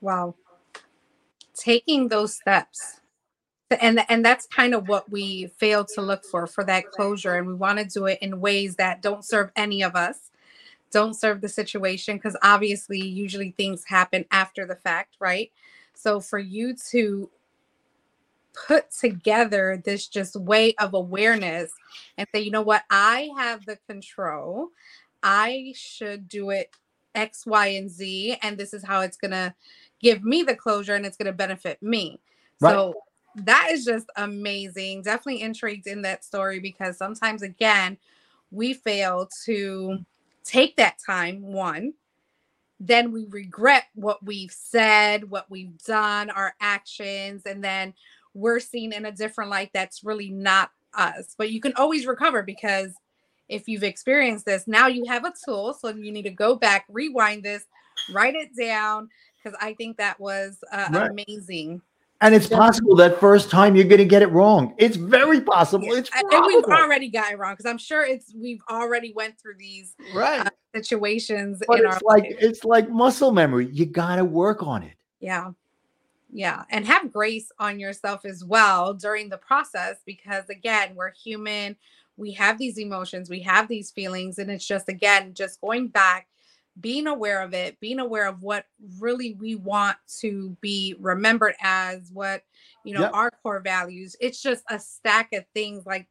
Wow. 0.00 0.34
Taking 1.54 2.08
those 2.08 2.34
steps. 2.34 3.00
And 3.80 4.04
and 4.08 4.24
that's 4.24 4.46
kind 4.46 4.74
of 4.74 4.88
what 4.88 5.10
we 5.10 5.46
fail 5.58 5.84
to 5.94 6.00
look 6.02 6.24
for 6.24 6.46
for 6.46 6.64
that 6.64 6.90
closure 6.90 7.36
and 7.36 7.46
we 7.46 7.54
want 7.54 7.78
to 7.78 7.84
do 7.84 8.06
it 8.06 8.18
in 8.20 8.40
ways 8.40 8.76
that 8.76 9.00
don't 9.02 9.24
serve 9.24 9.50
any 9.56 9.82
of 9.82 9.94
us. 9.94 10.30
Don't 10.90 11.14
serve 11.14 11.40
the 11.40 11.48
situation 11.48 12.16
because 12.16 12.36
obviously 12.42 12.98
usually 13.00 13.52
things 13.52 13.84
happen 13.86 14.24
after 14.32 14.66
the 14.66 14.74
fact, 14.74 15.16
right? 15.20 15.52
So 15.94 16.18
for 16.18 16.38
you 16.40 16.74
to 16.90 17.30
put 18.52 18.90
together 18.90 19.80
this 19.84 20.06
just 20.06 20.36
way 20.36 20.74
of 20.78 20.94
awareness 20.94 21.72
and 22.16 22.26
say, 22.34 22.40
you 22.40 22.50
know 22.50 22.62
what, 22.62 22.84
I 22.90 23.30
have 23.36 23.64
the 23.66 23.78
control. 23.88 24.68
I 25.22 25.72
should 25.76 26.28
do 26.28 26.50
it 26.50 26.70
X, 27.14 27.46
Y, 27.46 27.66
and 27.68 27.90
Z, 27.90 28.38
and 28.42 28.56
this 28.56 28.72
is 28.72 28.84
how 28.84 29.00
it's 29.00 29.16
gonna 29.16 29.54
give 30.00 30.22
me 30.22 30.42
the 30.42 30.56
closure 30.56 30.94
and 30.94 31.04
it's 31.04 31.16
gonna 31.16 31.32
benefit 31.32 31.82
me. 31.82 32.20
Right. 32.60 32.72
So 32.72 32.94
that 33.36 33.68
is 33.70 33.84
just 33.84 34.06
amazing. 34.16 35.02
Definitely 35.02 35.42
intrigued 35.42 35.86
in 35.86 36.02
that 36.02 36.24
story 36.24 36.58
because 36.58 36.96
sometimes 36.96 37.42
again, 37.42 37.96
we 38.50 38.74
fail 38.74 39.28
to 39.44 39.98
take 40.44 40.76
that 40.76 40.98
time, 41.04 41.40
one, 41.42 41.92
then 42.80 43.12
we 43.12 43.26
regret 43.26 43.84
what 43.94 44.24
we've 44.24 44.50
said, 44.50 45.30
what 45.30 45.48
we've 45.50 45.76
done, 45.84 46.30
our 46.30 46.54
actions, 46.60 47.42
and 47.44 47.62
then 47.62 47.92
we're 48.34 48.60
seen 48.60 48.92
in 48.92 49.04
a 49.06 49.12
different 49.12 49.50
light 49.50 49.70
that's 49.74 50.04
really 50.04 50.30
not 50.30 50.70
us. 50.94 51.34
But 51.38 51.50
you 51.50 51.60
can 51.60 51.72
always 51.76 52.06
recover 52.06 52.42
because 52.42 52.92
if 53.48 53.66
you've 53.68 53.82
experienced 53.84 54.46
this, 54.46 54.66
now 54.68 54.86
you 54.86 55.04
have 55.06 55.24
a 55.24 55.32
tool. 55.44 55.74
So 55.74 55.88
you 55.88 56.12
need 56.12 56.22
to 56.22 56.30
go 56.30 56.54
back, 56.54 56.84
rewind 56.88 57.42
this, 57.42 57.64
write 58.12 58.34
it 58.36 58.50
down, 58.56 59.08
because 59.42 59.58
I 59.60 59.74
think 59.74 59.96
that 59.96 60.18
was 60.20 60.58
uh, 60.72 60.88
Right. 60.92 61.10
amazing. 61.10 61.82
and 62.20 62.34
it's 62.34 62.46
possible 62.46 62.94
that 62.96 63.18
first 63.18 63.50
time 63.50 63.74
you're 63.74 63.86
going 63.86 63.96
to 63.98 64.04
get 64.04 64.20
it 64.20 64.26
wrong 64.30 64.74
it's 64.76 64.96
very 64.96 65.40
possible 65.40 65.86
it's 65.94 66.10
and 66.14 66.22
and 66.30 66.44
we've 66.46 66.64
already 66.64 67.08
got 67.08 67.32
it 67.32 67.38
wrong 67.38 67.54
because 67.54 67.64
I'm 67.64 67.78
sure 67.78 68.04
it's 68.04 68.30
we've 68.36 68.60
already 68.70 69.14
went 69.14 69.40
through 69.40 69.54
these 69.58 69.94
right 70.12 70.46
uh, 70.46 70.50
situations 70.74 71.62
but 71.66 71.78
in 71.80 71.86
our 71.86 71.94
it's 71.94 72.02
like 72.02 72.24
life. 72.24 72.36
it's 72.38 72.62
like 72.64 72.90
muscle 72.90 73.32
memory 73.32 73.68
you 73.72 73.86
got 73.86 74.16
to 74.16 74.24
work 74.26 74.62
on 74.62 74.82
it 74.82 74.92
Yeah. 75.20 75.52
Yeah. 76.32 76.64
And 76.70 76.86
have 76.86 77.12
grace 77.12 77.50
on 77.58 77.80
yourself 77.80 78.24
as 78.24 78.44
well 78.44 78.94
during 78.94 79.28
the 79.28 79.38
process 79.38 79.96
because, 80.04 80.48
again, 80.48 80.94
we're 80.94 81.12
human. 81.12 81.76
We 82.16 82.32
have 82.32 82.58
these 82.58 82.78
emotions, 82.78 83.30
we 83.30 83.40
have 83.40 83.68
these 83.68 83.90
feelings. 83.90 84.38
And 84.38 84.50
it's 84.50 84.66
just, 84.66 84.88
again, 84.88 85.34
just 85.34 85.60
going 85.60 85.88
back 85.88 86.28
being 86.80 87.06
aware 87.06 87.42
of 87.42 87.52
it, 87.52 87.80
being 87.80 87.98
aware 87.98 88.26
of 88.26 88.42
what 88.42 88.66
really 88.98 89.34
we 89.34 89.54
want 89.54 89.96
to 90.20 90.56
be 90.60 90.94
remembered 90.98 91.54
as, 91.60 92.10
what, 92.12 92.42
you 92.84 92.94
know, 92.94 93.00
yep. 93.00 93.14
our 93.14 93.30
core 93.42 93.60
values. 93.60 94.16
It's 94.20 94.40
just 94.40 94.64
a 94.70 94.78
stack 94.78 95.32
of 95.32 95.44
things 95.54 95.84
like 95.84 96.08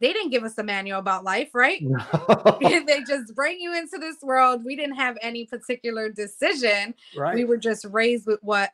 they 0.00 0.12
didn't 0.12 0.30
give 0.30 0.42
us 0.42 0.58
a 0.58 0.64
manual 0.64 0.98
about 0.98 1.22
life, 1.22 1.54
right? 1.54 1.80
No. 1.80 2.58
they 2.60 3.02
just 3.06 3.34
bring 3.34 3.60
you 3.60 3.74
into 3.74 3.98
this 3.98 4.16
world. 4.20 4.64
We 4.64 4.74
didn't 4.74 4.96
have 4.96 5.16
any 5.22 5.46
particular 5.46 6.10
decision. 6.10 6.94
Right. 7.16 7.36
We 7.36 7.44
were 7.44 7.56
just 7.56 7.84
raised 7.84 8.26
with 8.26 8.40
what 8.42 8.72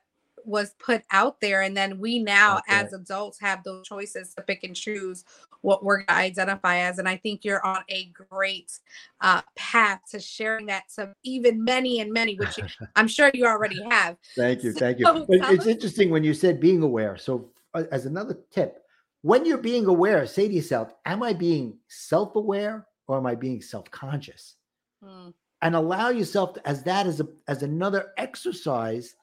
was 0.49 0.75
put 0.79 1.03
out 1.11 1.41
there 1.41 1.63
and 1.63 1.77
then 1.77 1.99
we 1.99 2.19
now 2.19 2.59
okay. 2.59 2.81
as 2.81 2.93
adults 2.93 3.39
have 3.39 3.63
those 3.65 3.87
choices 3.87 4.35
to 4.35 4.43
pick 4.43 4.65
and 4.65 4.75
choose 4.75 5.25
what 5.61 5.85
we're 5.85 5.99
going 5.99 6.07
to 6.07 6.15
identify 6.15 6.79
as 6.79 6.99
and 6.99 7.09
i 7.09 7.17
think 7.17 7.45
you're 7.45 7.65
on 7.67 7.83
a 7.89 8.07
great 8.31 8.79
uh, 9.21 9.43
path 9.57 10.01
to 10.11 10.19
sharing 10.19 10.67
that 10.67 10.85
to 10.95 11.13
even 11.23 11.63
many 11.63 12.01
and 12.01 12.13
many 12.13 12.37
which 12.37 12.59
i'm 12.97 13.09
sure 13.09 13.31
you 13.35 13.47
already 13.47 13.83
have. 13.91 14.17
Thank 14.37 14.65
you 14.65 14.73
thank 14.73 14.99
you. 14.99 15.07
So, 15.09 15.27
it's 15.29 15.67
interesting 15.67 16.11
when 16.11 16.25
you 16.25 16.35
said 16.35 16.61
being 16.61 16.83
aware. 16.83 17.17
So 17.17 17.51
uh, 17.75 17.85
as 17.93 18.07
another 18.07 18.39
tip 18.51 18.83
when 19.23 19.45
you're 19.45 19.59
being 19.59 19.87
aware 19.87 20.27
say 20.27 20.49
to 20.49 20.55
yourself 20.55 20.95
am 21.05 21.23
i 21.23 21.33
being 21.33 21.77
self-aware 21.89 22.87
or 23.07 23.19
am 23.19 23.27
i 23.27 23.35
being 23.35 23.61
self-conscious? 23.61 24.57
Hmm. 25.03 25.29
and 25.63 25.77
allow 25.77 26.09
yourself 26.09 26.55
to, 26.55 26.69
as 26.69 26.83
that 26.85 27.07
as 27.07 27.21
a 27.21 27.29
as 27.47 27.63
another 27.63 28.13
exercise 28.17 29.15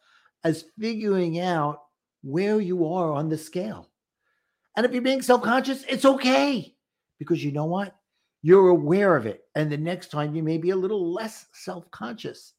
as 0.46 0.64
figuring 0.80 1.40
out 1.40 1.82
where 2.22 2.62
you 2.62 2.88
are 2.88 3.12
on 3.12 3.28
the 3.28 3.38
scale. 3.38 3.90
And 4.78 4.86
if 4.86 4.94
you're 4.94 5.02
being 5.02 5.22
self 5.22 5.42
conscious, 5.42 5.84
it's 5.90 6.06
okay 6.06 6.74
because 7.20 7.44
you 7.44 7.52
know 7.52 7.66
what? 7.66 7.96
You're 8.42 8.70
aware 8.70 9.16
of 9.16 9.26
it. 9.26 9.46
And 9.56 9.72
the 9.72 9.78
next 9.78 10.12
time 10.12 10.36
you 10.36 10.44
may 10.44 10.58
be 10.58 10.70
a 10.70 10.76
little 10.76 11.12
less 11.12 11.48
self 11.54 11.90
conscious. 11.92 12.54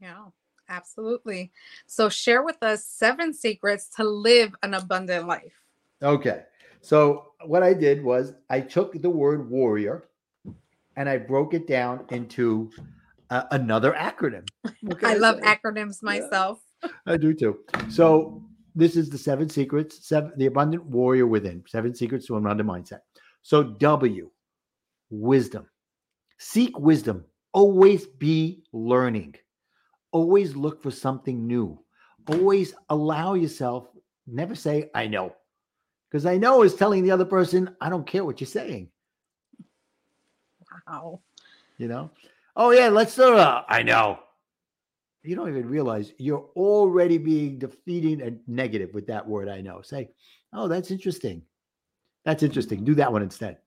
Yeah, 0.00 0.24
absolutely. 0.68 1.52
So, 1.86 2.08
share 2.08 2.42
with 2.42 2.60
us 2.62 2.84
seven 2.84 3.32
secrets 3.32 3.88
to 3.96 4.04
live 4.04 4.52
an 4.64 4.74
abundant 4.74 5.28
life. 5.28 5.54
Okay. 6.02 6.42
So, 6.80 7.34
what 7.46 7.62
I 7.62 7.72
did 7.72 8.02
was 8.02 8.32
I 8.50 8.60
took 8.60 9.00
the 9.00 9.10
word 9.10 9.48
warrior 9.48 10.08
and 10.96 11.08
I 11.08 11.18
broke 11.18 11.54
it 11.54 11.68
down 11.68 12.04
into 12.10 12.70
uh, 13.30 13.44
another 13.52 13.92
acronym. 13.92 14.48
I 15.04 15.14
love 15.14 15.38
acronyms 15.40 16.02
myself. 16.02 16.58
I 17.06 17.16
do 17.16 17.34
too. 17.34 17.60
So 17.88 18.42
this 18.74 18.96
is 18.96 19.10
the 19.10 19.18
seven 19.18 19.48
secrets, 19.48 20.06
seven, 20.06 20.32
the 20.36 20.46
abundant 20.46 20.84
warrior 20.84 21.26
within, 21.26 21.62
seven 21.66 21.94
secrets 21.94 22.26
to 22.26 22.36
abundant 22.36 22.68
mindset. 22.68 23.00
So 23.42 23.62
W, 23.62 24.30
wisdom. 25.10 25.66
Seek 26.38 26.78
wisdom. 26.78 27.24
Always 27.52 28.06
be 28.06 28.64
learning. 28.72 29.34
Always 30.10 30.56
look 30.56 30.82
for 30.82 30.90
something 30.90 31.46
new. 31.46 31.78
Always 32.28 32.74
allow 32.88 33.34
yourself, 33.34 33.88
never 34.26 34.54
say, 34.54 34.90
I 34.94 35.06
know. 35.06 35.34
Because 36.10 36.26
I 36.26 36.36
know 36.36 36.62
is 36.62 36.74
telling 36.74 37.02
the 37.02 37.10
other 37.10 37.24
person, 37.24 37.74
I 37.80 37.88
don't 37.88 38.06
care 38.06 38.24
what 38.24 38.40
you're 38.40 38.48
saying. 38.48 38.88
Wow. 40.86 41.20
You 41.78 41.88
know? 41.88 42.10
Oh, 42.54 42.70
yeah, 42.70 42.88
let's 42.88 43.16
do 43.16 43.34
uh, 43.34 43.64
I 43.68 43.82
know 43.82 44.18
you 45.24 45.36
don't 45.36 45.48
even 45.48 45.68
realize 45.68 46.12
you're 46.18 46.48
already 46.56 47.18
being 47.18 47.58
defeating 47.58 48.22
and 48.22 48.40
negative 48.46 48.92
with 48.92 49.06
that 49.06 49.26
word. 49.26 49.48
I 49.48 49.60
know. 49.60 49.82
Say, 49.82 50.08
oh, 50.52 50.68
that's 50.68 50.90
interesting. 50.90 51.42
That's 52.24 52.42
interesting. 52.42 52.84
Do 52.84 52.94
that 52.96 53.12
one 53.12 53.22
instead. 53.22 53.58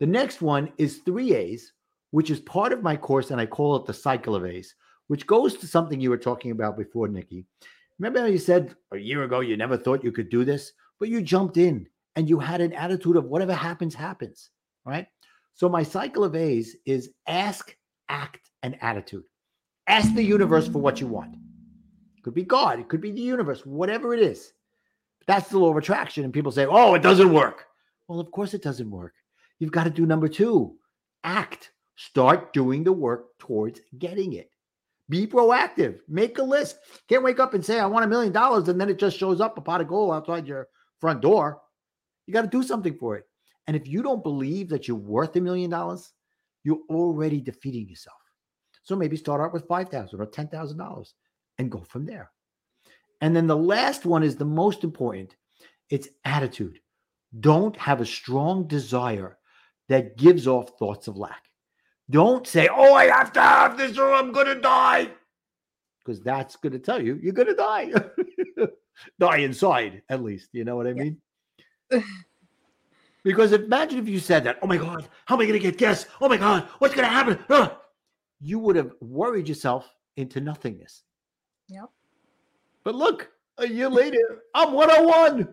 The 0.00 0.06
next 0.06 0.42
one 0.42 0.72
is 0.78 0.98
three 0.98 1.34
A's, 1.34 1.72
which 2.10 2.30
is 2.30 2.40
part 2.40 2.72
of 2.72 2.82
my 2.82 2.96
course, 2.96 3.30
and 3.30 3.40
I 3.40 3.46
call 3.46 3.76
it 3.76 3.86
the 3.86 3.94
cycle 3.94 4.34
of 4.34 4.46
A's, 4.46 4.74
which 5.08 5.26
goes 5.26 5.54
to 5.56 5.66
something 5.66 6.00
you 6.00 6.10
were 6.10 6.18
talking 6.18 6.50
about 6.50 6.76
before, 6.76 7.08
Nikki. 7.08 7.44
Remember 7.98 8.20
how 8.20 8.26
you 8.26 8.38
said 8.38 8.74
a 8.92 8.96
year 8.96 9.24
ago 9.24 9.40
you 9.40 9.56
never 9.56 9.76
thought 9.76 10.04
you 10.04 10.12
could 10.12 10.30
do 10.30 10.44
this, 10.44 10.72
but 11.00 11.08
you 11.08 11.20
jumped 11.20 11.56
in 11.56 11.86
and 12.14 12.28
you 12.28 12.38
had 12.38 12.60
an 12.60 12.72
attitude 12.72 13.16
of 13.16 13.24
whatever 13.24 13.54
happens, 13.54 13.94
happens, 13.94 14.50
right? 14.84 15.06
So 15.54 15.68
my 15.68 15.82
cycle 15.82 16.22
of 16.22 16.36
A's 16.36 16.76
is 16.86 17.10
ask, 17.26 17.74
act, 18.08 18.50
and 18.62 18.76
attitude. 18.80 19.24
Ask 19.88 20.14
the 20.14 20.22
universe 20.22 20.68
for 20.68 20.78
what 20.80 21.00
you 21.00 21.06
want. 21.06 21.34
It 21.34 22.22
could 22.22 22.34
be 22.34 22.44
God, 22.44 22.78
it 22.78 22.88
could 22.88 23.00
be 23.00 23.10
the 23.10 23.20
universe, 23.20 23.64
whatever 23.64 24.14
it 24.14 24.20
is. 24.20 24.52
That's 25.26 25.48
the 25.48 25.58
law 25.58 25.70
of 25.70 25.76
attraction. 25.76 26.24
And 26.24 26.32
people 26.32 26.52
say, 26.52 26.66
oh, 26.66 26.94
it 26.94 27.02
doesn't 27.02 27.32
work. 27.32 27.66
Well, 28.06 28.20
of 28.20 28.30
course 28.30 28.54
it 28.54 28.62
doesn't 28.62 28.90
work. 28.90 29.14
You've 29.58 29.72
got 29.72 29.84
to 29.84 29.90
do 29.90 30.06
number 30.06 30.28
two 30.28 30.76
act. 31.24 31.72
Start 31.96 32.52
doing 32.52 32.84
the 32.84 32.92
work 32.92 33.38
towards 33.38 33.80
getting 33.98 34.34
it. 34.34 34.50
Be 35.08 35.26
proactive. 35.26 35.98
Make 36.06 36.38
a 36.38 36.42
list. 36.42 36.78
Can't 37.08 37.24
wake 37.24 37.40
up 37.40 37.54
and 37.54 37.64
say, 37.64 37.80
I 37.80 37.86
want 37.86 38.04
a 38.04 38.08
million 38.08 38.32
dollars, 38.32 38.68
and 38.68 38.80
then 38.80 38.88
it 38.88 38.98
just 38.98 39.18
shows 39.18 39.40
up 39.40 39.58
a 39.58 39.60
pot 39.60 39.80
of 39.80 39.88
gold 39.88 40.12
outside 40.12 40.46
your 40.46 40.68
front 41.00 41.22
door. 41.22 41.60
You 42.26 42.34
got 42.34 42.42
to 42.42 42.48
do 42.48 42.62
something 42.62 42.96
for 42.98 43.16
it. 43.16 43.24
And 43.66 43.74
if 43.74 43.88
you 43.88 44.02
don't 44.02 44.22
believe 44.22 44.68
that 44.68 44.86
you're 44.86 44.96
worth 44.96 45.34
a 45.36 45.40
million 45.40 45.70
dollars, 45.70 46.12
you're 46.62 46.82
already 46.90 47.40
defeating 47.40 47.88
yourself. 47.88 48.18
So 48.88 48.96
maybe 48.96 49.18
start 49.18 49.42
out 49.42 49.52
with 49.52 49.68
5000 49.68 50.18
or 50.18 50.26
$10,000 50.26 51.12
and 51.58 51.70
go 51.70 51.80
from 51.80 52.06
there. 52.06 52.30
And 53.20 53.36
then 53.36 53.46
the 53.46 53.54
last 53.54 54.06
one 54.06 54.22
is 54.22 54.34
the 54.36 54.46
most 54.46 54.82
important 54.82 55.36
it's 55.90 56.08
attitude. 56.24 56.80
Don't 57.38 57.76
have 57.76 58.00
a 58.00 58.06
strong 58.06 58.66
desire 58.66 59.36
that 59.90 60.16
gives 60.16 60.46
off 60.46 60.78
thoughts 60.78 61.06
of 61.06 61.18
lack. 61.18 61.44
Don't 62.08 62.46
say, 62.46 62.68
oh, 62.74 62.94
I 62.94 63.08
have 63.08 63.30
to 63.34 63.42
have 63.42 63.76
this 63.76 63.98
or 63.98 64.10
I'm 64.10 64.32
going 64.32 64.46
to 64.46 64.58
die. 64.58 65.10
Because 66.02 66.22
that's 66.22 66.56
going 66.56 66.72
to 66.72 66.78
tell 66.78 67.02
you 67.02 67.18
you're 67.22 67.34
going 67.34 67.48
to 67.48 67.54
die. 67.54 67.92
die 69.18 69.38
inside, 69.38 70.00
at 70.08 70.22
least. 70.22 70.48
You 70.52 70.64
know 70.64 70.76
what 70.76 70.86
I 70.86 70.94
mean? 70.94 71.20
because 73.22 73.52
imagine 73.52 73.98
if 73.98 74.08
you 74.08 74.18
said 74.18 74.44
that, 74.44 74.58
oh 74.62 74.66
my 74.66 74.78
God, 74.78 75.06
how 75.26 75.34
am 75.34 75.42
I 75.42 75.44
going 75.44 75.60
to 75.60 75.66
get 75.66 75.76
gas? 75.76 76.06
Oh 76.22 76.28
my 76.30 76.38
God, 76.38 76.62
what's 76.78 76.94
going 76.94 77.06
to 77.06 77.12
happen? 77.12 77.38
You 78.40 78.58
would 78.58 78.76
have 78.76 78.92
worried 79.00 79.48
yourself 79.48 79.94
into 80.16 80.40
nothingness. 80.40 81.02
Yep. 81.68 81.90
But 82.84 82.94
look, 82.94 83.30
a 83.58 83.66
year 83.66 83.88
later, 83.88 84.42
I'm 84.54 84.72
101. 84.72 85.48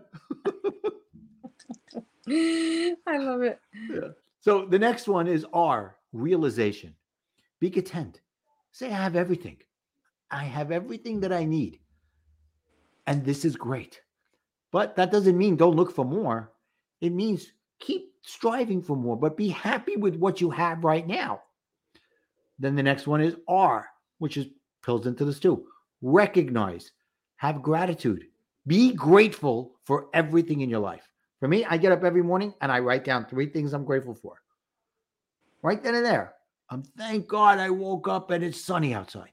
I 3.06 3.18
love 3.18 3.42
it. 3.42 3.60
Yeah. 3.90 4.08
So 4.40 4.64
the 4.64 4.78
next 4.78 5.08
one 5.08 5.26
is 5.26 5.44
R, 5.52 5.96
realization. 6.12 6.94
Be 7.60 7.70
content. 7.70 8.20
Say, 8.72 8.88
I 8.88 9.02
have 9.02 9.16
everything. 9.16 9.56
I 10.30 10.44
have 10.44 10.70
everything 10.70 11.20
that 11.20 11.32
I 11.32 11.44
need. 11.44 11.78
And 13.06 13.24
this 13.24 13.44
is 13.44 13.56
great. 13.56 14.00
But 14.72 14.96
that 14.96 15.12
doesn't 15.12 15.38
mean 15.38 15.56
don't 15.56 15.76
look 15.76 15.92
for 15.92 16.04
more. 16.04 16.52
It 17.00 17.12
means 17.12 17.52
keep 17.78 18.12
striving 18.22 18.82
for 18.82 18.96
more, 18.96 19.16
but 19.16 19.36
be 19.36 19.48
happy 19.48 19.96
with 19.96 20.16
what 20.16 20.40
you 20.40 20.50
have 20.50 20.84
right 20.84 21.06
now. 21.06 21.42
Then 22.58 22.74
the 22.74 22.82
next 22.82 23.06
one 23.06 23.20
is 23.20 23.36
R, 23.48 23.86
which 24.18 24.36
is 24.36 24.46
pills 24.82 25.06
into 25.06 25.24
this 25.24 25.40
too. 25.40 25.66
Recognize, 26.00 26.90
have 27.36 27.62
gratitude, 27.62 28.26
be 28.66 28.92
grateful 28.92 29.72
for 29.84 30.08
everything 30.14 30.60
in 30.60 30.70
your 30.70 30.80
life. 30.80 31.08
For 31.40 31.48
me, 31.48 31.64
I 31.64 31.76
get 31.76 31.92
up 31.92 32.04
every 32.04 32.22
morning 32.22 32.54
and 32.60 32.72
I 32.72 32.78
write 32.80 33.04
down 33.04 33.26
three 33.26 33.46
things 33.46 33.72
I'm 33.72 33.84
grateful 33.84 34.14
for. 34.14 34.40
Right 35.62 35.82
then 35.82 35.94
and 35.94 36.06
there. 36.06 36.34
I'm 36.70 36.82
thank 36.82 37.28
God 37.28 37.58
I 37.58 37.70
woke 37.70 38.08
up 38.08 38.30
and 38.30 38.42
it's 38.42 38.60
sunny 38.60 38.94
outside. 38.94 39.30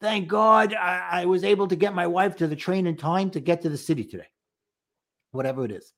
Thank 0.00 0.28
God 0.28 0.74
I, 0.74 1.22
I 1.22 1.24
was 1.26 1.44
able 1.44 1.68
to 1.68 1.76
get 1.76 1.94
my 1.94 2.06
wife 2.06 2.36
to 2.36 2.46
the 2.46 2.56
train 2.56 2.86
in 2.86 2.96
time 2.96 3.30
to 3.30 3.40
get 3.40 3.62
to 3.62 3.68
the 3.68 3.76
city 3.76 4.04
today. 4.04 4.28
Whatever 5.32 5.64
it 5.64 5.70
is. 5.70 5.92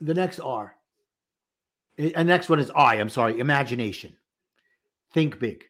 The 0.00 0.14
next 0.14 0.40
R. 0.40 0.74
Eh, 1.98 2.12
and 2.14 2.28
next 2.28 2.48
one 2.48 2.60
is 2.60 2.70
I, 2.74 2.96
I'm 2.96 3.08
sorry, 3.08 3.38
imagination 3.38 4.16
think 5.12 5.38
big. 5.38 5.64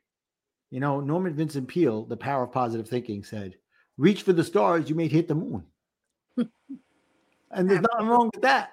You 0.70 0.80
know, 0.80 1.00
Norman 1.00 1.34
Vincent 1.34 1.68
Peale, 1.68 2.04
The 2.04 2.16
Power 2.16 2.44
of 2.44 2.52
Positive 2.52 2.88
Thinking, 2.88 3.24
said, 3.24 3.56
reach 3.98 4.22
for 4.22 4.32
the 4.32 4.44
stars, 4.44 4.88
you 4.88 4.94
may 4.94 5.08
hit 5.08 5.28
the 5.28 5.34
moon. 5.34 5.64
and 6.36 7.68
there's 7.68 7.80
nothing 7.92 8.06
wrong 8.06 8.30
with 8.32 8.42
that. 8.42 8.72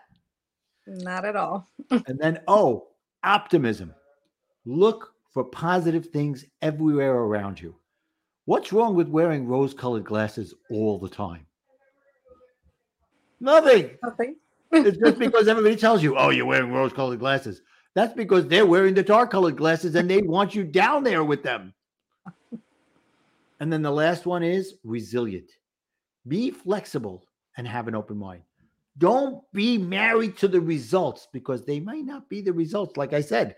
Not 0.86 1.26
at 1.26 1.36
all. 1.36 1.70
and 1.92 2.20
then, 2.20 2.40
oh, 2.48 2.88
optimism. 3.24 3.94
Look 4.66 5.14
for 5.34 5.44
positive 5.44 6.08
things 6.08 6.46
everywhere 6.62 7.16
around 7.16 7.60
you. 7.60 7.76
What's 8.46 8.72
wrong 8.72 8.96
with 8.96 9.10
wearing 9.10 9.48
rose 9.48 9.74
colored 9.74 10.06
glasses 10.06 10.54
all 10.70 11.00
the 11.00 11.10
time? 11.10 11.46
Nothing. 13.40 13.92
Nothing. 14.04 14.36
it's 14.72 14.98
just 14.98 15.20
because 15.20 15.48
everybody 15.48 15.76
tells 15.76 16.02
you, 16.02 16.18
oh, 16.18 16.30
you're 16.30 16.46
wearing 16.46 16.72
rose 16.72 16.94
colored 16.94 17.20
glasses. 17.20 17.62
That's 17.98 18.14
because 18.14 18.46
they're 18.46 18.68
wearing 18.68 18.94
the 18.94 19.02
dark 19.02 19.32
colored 19.32 19.58
glasses 19.58 19.96
and 19.96 20.08
they 20.08 20.22
want 20.22 20.54
you 20.54 20.64
down 20.64 21.04
there 21.04 21.24
with 21.24 21.42
them. 21.42 21.74
And 23.60 23.74
then 23.74 23.82
the 23.82 23.90
last 23.90 24.28
one 24.28 24.44
is 24.44 24.76
resilient. 24.84 25.50
Be 26.28 26.52
flexible 26.52 27.26
and 27.58 27.68
have 27.68 27.88
an 27.88 27.96
open 27.96 28.16
mind. 28.16 28.44
Don't 29.00 29.42
be 29.52 29.80
married 29.80 30.38
to 30.38 30.48
the 30.48 30.62
results 30.62 31.28
because 31.34 31.66
they 31.66 31.80
might 31.80 32.06
not 32.06 32.30
be 32.30 32.40
the 32.40 32.54
results. 32.54 32.98
Like 32.98 33.14
I 33.14 33.22
said, 33.22 33.56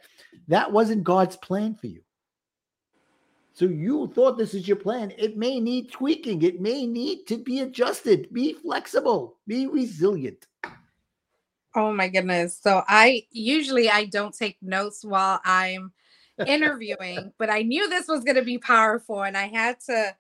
that 0.48 0.72
wasn't 0.72 1.04
God's 1.04 1.36
plan 1.36 1.76
for 1.76 1.88
you. 1.88 2.02
So 3.52 3.66
you 3.66 4.10
thought 4.16 4.38
this 4.38 4.54
is 4.54 4.70
your 4.70 4.78
plan. 4.78 5.12
It 5.18 5.36
may 5.36 5.60
need 5.60 5.92
tweaking. 5.92 6.44
It 6.44 6.62
may 6.62 6.88
need 6.88 7.26
to 7.26 7.38
be 7.38 7.60
adjusted. 7.60 8.32
Be 8.32 8.54
flexible. 8.54 9.36
Be 9.48 9.68
resilient. 9.68 10.48
Oh 11.76 11.94
my 11.94 12.08
goodness. 12.08 12.60
So 12.62 12.84
I 12.88 13.26
usually 13.32 13.90
I 13.90 14.06
don't 14.06 14.36
take 14.36 14.58
notes 14.62 15.06
while 15.06 15.40
I'm 15.46 15.92
interviewing, 16.46 17.32
but 17.38 17.50
I 17.50 17.62
knew 17.64 17.90
this 17.90 18.08
was 18.08 18.24
going 18.24 18.36
to 18.38 18.44
be 18.44 18.58
powerful 18.58 19.24
and 19.24 19.38
I 19.38 19.48
had 19.48 19.80
to 19.82 20.16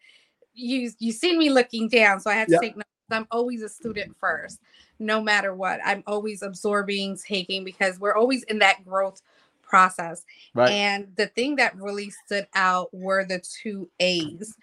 use 0.53 0.95
you 0.99 1.11
seen 1.11 1.39
me 1.39 1.49
looking 1.49 1.87
down, 1.87 2.19
so 2.19 2.29
I 2.29 2.35
had 2.35 2.47
to 2.49 2.53
Yep. 2.53 2.61
take 2.61 2.75
notes. 2.77 2.89
I'm 3.11 3.27
always 3.31 3.63
a 3.63 3.69
student 3.69 4.15
first, 4.19 4.59
no 4.99 5.21
matter 5.21 5.55
what. 5.55 5.79
I'm 5.83 6.03
always 6.05 6.43
absorbing, 6.43 7.17
taking 7.17 7.63
because 7.63 7.99
we're 7.99 8.15
always 8.15 8.43
in 8.43 8.59
that 8.59 8.85
growth 8.85 9.21
process. 9.63 10.25
Right. 10.53 10.71
And 10.71 11.07
the 11.15 11.27
thing 11.27 11.55
that 11.55 11.75
really 11.75 12.11
stood 12.25 12.47
out 12.55 12.93
were 12.93 13.25
the 13.25 13.39
two 13.39 13.89
A's. 13.99 14.55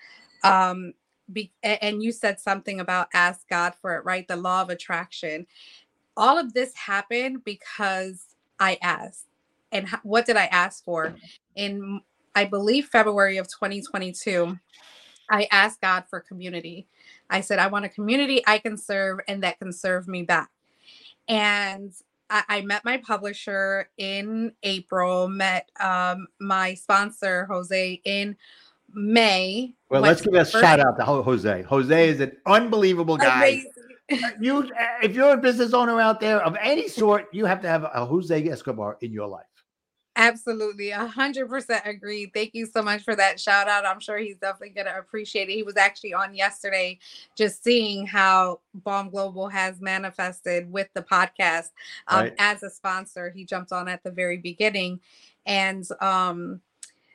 Um, 0.45 0.95
be, 1.33 1.51
and 1.65 2.03
you 2.03 2.13
said 2.13 2.39
something 2.39 2.79
about 2.79 3.09
ask 3.13 3.49
God 3.49 3.75
for 3.81 3.97
it, 3.97 4.05
right? 4.05 4.29
The 4.29 4.37
law 4.37 4.63
of 4.63 4.71
attraction. 4.71 5.47
All 6.17 6.39
of 6.39 6.53
this 6.55 6.75
happened 6.75 7.45
because 7.45 8.25
I 8.59 8.79
asked. 8.83 9.27
And 9.73 9.89
what 10.03 10.27
did 10.27 10.37
I 10.37 10.47
ask 10.47 10.85
for? 10.85 11.15
In, 11.55 12.01
I 12.35 12.45
believe, 12.45 12.87
February 12.87 13.37
of 13.37 13.49
2022, 13.49 14.57
I 15.31 15.49
asked 15.51 15.81
God 15.81 16.05
for 16.09 16.21
community. 16.21 16.87
I 17.29 17.41
said, 17.41 17.59
I 17.59 17.67
want 17.67 17.85
a 17.85 17.89
community 17.89 18.43
I 18.47 18.59
can 18.59 18.77
serve 18.77 19.19
and 19.29 19.43
that 19.43 19.59
can 19.59 19.73
serve 19.73 20.07
me 20.07 20.23
back. 20.23 20.51
And 21.29 21.93
I, 22.31 22.45
I 22.49 22.61
met 22.63 22.85
my 22.85 22.99
publisher 22.99 23.89
in 23.99 24.53
April, 24.63 25.29
met 25.29 25.69
um, 25.81 26.29
my 26.41 26.75
sponsor, 26.75 27.47
Jose, 27.47 28.01
in 28.05 28.37
May. 28.93 29.75
Well, 29.91 30.03
let's 30.03 30.23
give 30.23 30.35
a 30.35 30.45
shout 30.45 30.81
out 30.81 30.97
to 30.99 31.05
Jose. 31.05 31.63
Jose 31.63 32.09
is 32.09 32.21
an 32.21 32.37
unbelievable 32.47 33.17
guy. 33.17 33.47
Amazing. 33.47 33.73
You, 34.41 34.71
if 35.03 35.15
you're 35.15 35.33
a 35.33 35.37
business 35.37 35.73
owner 35.73 36.01
out 36.01 36.21
there 36.21 36.41
of 36.43 36.57
any 36.61 36.89
sort, 36.89 37.27
you 37.33 37.45
have 37.45 37.61
to 37.63 37.69
have 37.69 37.85
a 37.85 38.07
Jose 38.07 38.49
Escobar 38.49 38.99
in 39.01 39.13
your 39.13 39.27
life. 39.27 39.47
Absolutely, 40.19 40.93
a 40.93 41.07
hundred 41.07 41.47
percent 41.47 41.83
agree. 41.85 42.31
Thank 42.33 42.55
you 42.55 42.65
so 42.65 42.83
much 42.83 43.03
for 43.03 43.15
that 43.17 43.39
shout 43.39 43.69
out. 43.69 43.85
I'm 43.85 44.01
sure 44.01 44.17
he's 44.17 44.39
definitely 44.39 44.71
gonna 44.71 44.99
appreciate 44.99 45.51
it. 45.51 45.53
He 45.53 45.63
was 45.63 45.77
actually 45.77 46.15
on 46.15 46.35
yesterday, 46.35 46.99
just 47.37 47.63
seeing 47.63 48.07
how 48.07 48.61
Bomb 48.73 49.11
Global 49.11 49.49
has 49.49 49.81
manifested 49.83 50.73
with 50.73 50.89
the 50.95 51.03
podcast 51.03 51.71
um, 52.09 52.21
Right. 52.21 52.35
as 52.39 52.63
a 52.63 52.71
sponsor. 52.71 53.29
He 53.29 53.45
jumped 53.45 53.73
on 53.73 53.89
at 53.89 54.03
the 54.05 54.11
very 54.11 54.39
beginning, 54.39 55.01
and 55.45 55.87
um, 56.01 56.63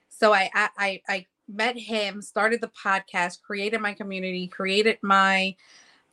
so 0.09 0.31
I, 0.31 0.51
I 0.53 0.69
I 0.77 1.01
I 1.09 1.25
met 1.47 1.75
him, 1.77 2.21
started 2.21 2.61
the 2.61 2.69
podcast, 2.69 3.41
created 3.41 3.81
my 3.81 3.93
community, 3.95 4.47
created 4.47 4.99
my 5.01 5.55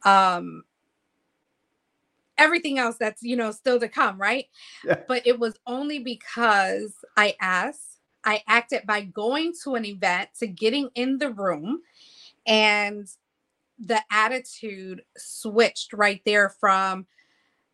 um 0.04 0.62
everything 2.36 2.78
else 2.78 2.96
that's 2.98 3.22
you 3.22 3.36
know 3.36 3.50
still 3.50 3.80
to 3.80 3.88
come, 3.88 4.20
right? 4.20 4.46
Yeah. 4.84 5.00
but 5.08 5.26
it 5.26 5.38
was 5.38 5.58
only 5.66 5.98
because 5.98 6.94
I 7.16 7.34
asked. 7.40 7.84
I 8.24 8.42
acted 8.48 8.82
by 8.86 9.02
going 9.02 9.52
to 9.64 9.74
an 9.76 9.84
event 9.84 10.30
to 10.40 10.46
getting 10.46 10.90
in 10.94 11.18
the 11.18 11.30
room, 11.30 11.80
and 12.46 13.08
the 13.78 14.02
attitude 14.10 15.02
switched 15.16 15.92
right 15.92 16.20
there 16.26 16.50
from 16.50 17.06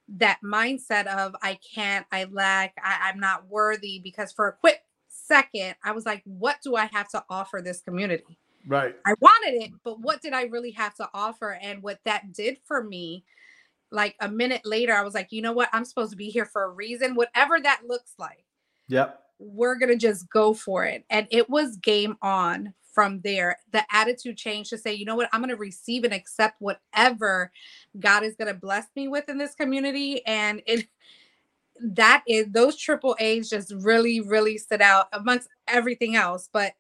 that 0.08 0.38
mindset 0.44 1.06
of 1.06 1.34
I 1.42 1.58
can't, 1.74 2.06
I 2.12 2.24
lack, 2.24 2.74
I, 2.82 3.08
I'm 3.08 3.18
not 3.18 3.48
worthy. 3.48 4.00
Because 4.02 4.32
for 4.32 4.48
a 4.48 4.52
quick 4.52 4.82
second, 5.08 5.76
I 5.82 5.92
was 5.92 6.04
like, 6.04 6.22
what 6.24 6.58
do 6.62 6.76
I 6.76 6.86
have 6.86 7.08
to 7.10 7.24
offer 7.30 7.62
this 7.62 7.80
community? 7.80 8.38
Right. 8.66 8.96
I 9.04 9.14
wanted 9.20 9.62
it, 9.62 9.72
but 9.84 10.00
what 10.00 10.22
did 10.22 10.32
I 10.32 10.44
really 10.44 10.70
have 10.72 10.94
to 10.96 11.08
offer? 11.12 11.58
And 11.60 11.82
what 11.82 12.00
that 12.04 12.32
did 12.32 12.58
for 12.64 12.82
me, 12.82 13.24
like 13.90 14.16
a 14.20 14.28
minute 14.28 14.62
later, 14.64 14.94
I 14.94 15.02
was 15.02 15.14
like, 15.14 15.28
you 15.30 15.42
know 15.42 15.52
what? 15.52 15.68
I'm 15.72 15.84
supposed 15.84 16.10
to 16.12 16.16
be 16.16 16.30
here 16.30 16.46
for 16.46 16.64
a 16.64 16.70
reason, 16.70 17.14
whatever 17.14 17.60
that 17.60 17.82
looks 17.86 18.14
like. 18.18 18.44
Yep. 18.88 19.20
We're 19.38 19.76
going 19.76 19.90
to 19.90 19.96
just 19.96 20.28
go 20.30 20.54
for 20.54 20.84
it. 20.84 21.04
And 21.10 21.26
it 21.30 21.50
was 21.50 21.76
game 21.76 22.16
on 22.22 22.72
from 22.92 23.20
there. 23.22 23.58
The 23.72 23.84
attitude 23.90 24.36
changed 24.36 24.70
to 24.70 24.78
say, 24.78 24.94
you 24.94 25.04
know 25.04 25.16
what? 25.16 25.28
I'm 25.32 25.40
going 25.40 25.50
to 25.50 25.56
receive 25.56 26.04
and 26.04 26.14
accept 26.14 26.60
whatever 26.60 27.50
God 27.98 28.22
is 28.22 28.36
going 28.36 28.52
to 28.52 28.58
bless 28.58 28.86
me 28.96 29.08
with 29.08 29.28
in 29.28 29.36
this 29.36 29.54
community. 29.54 30.24
And 30.26 30.62
it, 30.66 30.86
that 31.80 32.22
is 32.28 32.46
those 32.50 32.76
triple 32.76 33.16
A's 33.18 33.50
just 33.50 33.72
really, 33.78 34.20
really 34.20 34.56
stood 34.58 34.80
out 34.80 35.08
amongst 35.12 35.48
everything 35.66 36.14
else. 36.14 36.48
But 36.52 36.72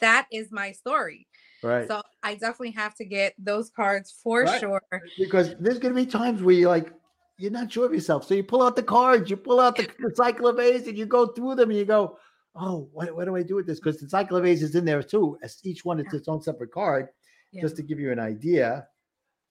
that 0.00 0.26
is 0.32 0.50
my 0.52 0.72
story. 0.72 1.26
Right. 1.62 1.88
So 1.88 2.02
I 2.22 2.34
definitely 2.34 2.72
have 2.72 2.94
to 2.96 3.04
get 3.04 3.34
those 3.38 3.70
cards 3.70 4.14
for 4.22 4.42
Right. 4.42 4.60
sure. 4.60 4.82
because 5.18 5.54
there's 5.58 5.78
going 5.78 5.94
to 5.94 6.00
be 6.04 6.06
times 6.06 6.42
where 6.42 6.54
you're 6.54 6.68
like, 6.70 6.92
you're 7.38 7.50
not 7.50 7.72
sure 7.72 7.86
of 7.86 7.92
yourself. 7.94 8.26
So 8.26 8.34
you 8.34 8.44
pull 8.44 8.62
out 8.62 8.76
the 8.76 8.82
cards, 8.82 9.30
you 9.30 9.36
pull 9.36 9.60
out 9.60 9.76
the, 9.76 9.88
the 9.98 10.14
cycle 10.14 10.46
of 10.46 10.58
A's, 10.60 10.86
and 10.86 10.96
you 10.96 11.06
go 11.06 11.26
through 11.28 11.56
them 11.56 11.70
and 11.70 11.78
you 11.78 11.84
go, 11.84 12.18
oh, 12.54 12.88
what, 12.92 13.14
what 13.16 13.24
do 13.24 13.34
I 13.34 13.42
do 13.42 13.56
with 13.56 13.66
this? 13.66 13.80
Because 13.80 13.98
the 14.00 14.08
cycle 14.08 14.36
of 14.36 14.44
A's 14.46 14.62
is 14.62 14.74
in 14.76 14.84
there 14.84 15.02
too. 15.02 15.36
As 15.42 15.58
each 15.64 15.84
one 15.84 15.98
is 16.00 16.12
its 16.12 16.28
own 16.28 16.40
separate 16.42 16.70
card, 16.70 17.08
Yeah. 17.50 17.62
just 17.62 17.76
to 17.76 17.82
give 17.82 17.98
you 17.98 18.12
an 18.12 18.20
idea 18.20 18.86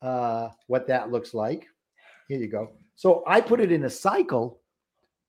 uh, 0.02 0.50
what 0.68 0.88
that 0.88 1.12
looks 1.12 1.34
like. 1.34 1.66
Here 2.28 2.40
you 2.40 2.48
go. 2.48 2.74
So 2.96 3.24
I 3.28 3.42
put 3.42 3.60
it 3.60 3.72
in 3.72 3.84
a 3.86 3.90
cycle, 3.90 4.62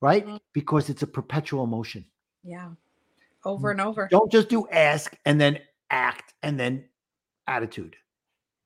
right? 0.00 0.26
Mhm. 0.26 0.38
Because 0.52 0.90
it's 0.90 1.02
a 1.02 1.06
perpetual 1.06 1.66
motion. 1.66 2.04
Yeah. 2.42 2.70
Over 3.44 3.70
and 3.70 3.80
over. 3.80 4.08
Don't 4.10 4.30
just 4.30 4.48
do 4.48 4.66
ask 4.70 5.16
and 5.24 5.40
then 5.40 5.58
act 5.90 6.34
and 6.42 6.58
then 6.58 6.84
attitude. 7.46 7.96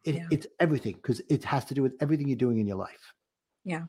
It, 0.04 0.16
Yeah. 0.16 0.26
It's 0.30 0.46
everything 0.60 0.94
because 0.94 1.20
it 1.28 1.44
has 1.44 1.64
to 1.66 1.74
do 1.74 1.82
with 1.82 1.94
everything 2.00 2.28
you're 2.28 2.36
doing 2.36 2.58
in 2.58 2.66
your 2.66 2.76
life. 2.76 3.12
Yeah. 3.64 3.84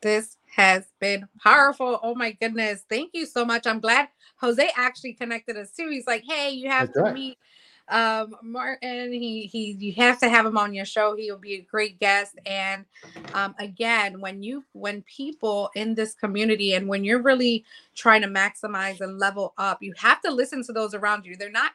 This 0.00 0.36
has 0.54 0.84
been 1.00 1.26
powerful. 1.42 1.98
Oh 2.02 2.14
my 2.14 2.32
goodness. 2.32 2.84
Thank 2.88 3.10
you 3.14 3.26
so 3.26 3.44
much. 3.44 3.66
I'm 3.66 3.80
glad 3.80 4.08
Jose 4.40 4.70
actually 4.76 5.14
connected 5.14 5.56
us 5.56 5.72
too. 5.72 5.88
He's 5.88 6.06
like, 6.06 6.22
hey, 6.28 6.50
you 6.50 6.68
have 6.70 6.88
That's 6.88 6.98
to 6.98 7.02
right. 7.04 7.14
meet 7.14 7.38
um 7.90 8.34
Martin. 8.42 9.12
He 9.12 9.46
he 9.46 9.72
you 9.78 9.92
have 9.94 10.18
to 10.20 10.28
have 10.28 10.46
him 10.46 10.58
on 10.58 10.74
your 10.74 10.84
show. 10.84 11.16
He'll 11.16 11.38
be 11.38 11.54
a 11.54 11.62
great 11.62 11.98
guest. 12.00 12.38
And 12.46 12.84
um 13.34 13.54
again, 13.58 14.20
when 14.20 14.42
you 14.42 14.64
when 14.72 15.02
people 15.02 15.70
in 15.74 15.94
this 15.94 16.14
community 16.14 16.74
and 16.74 16.88
when 16.88 17.04
you're 17.04 17.22
really 17.22 17.64
trying 17.94 18.22
to 18.22 18.28
maximize 18.28 19.00
and 19.00 19.18
level 19.18 19.54
up, 19.58 19.82
you 19.82 19.94
have 19.96 20.20
to 20.22 20.30
listen 20.30 20.62
to 20.64 20.72
those 20.72 20.94
around 20.94 21.24
you. 21.26 21.36
They're 21.36 21.50
not 21.50 21.72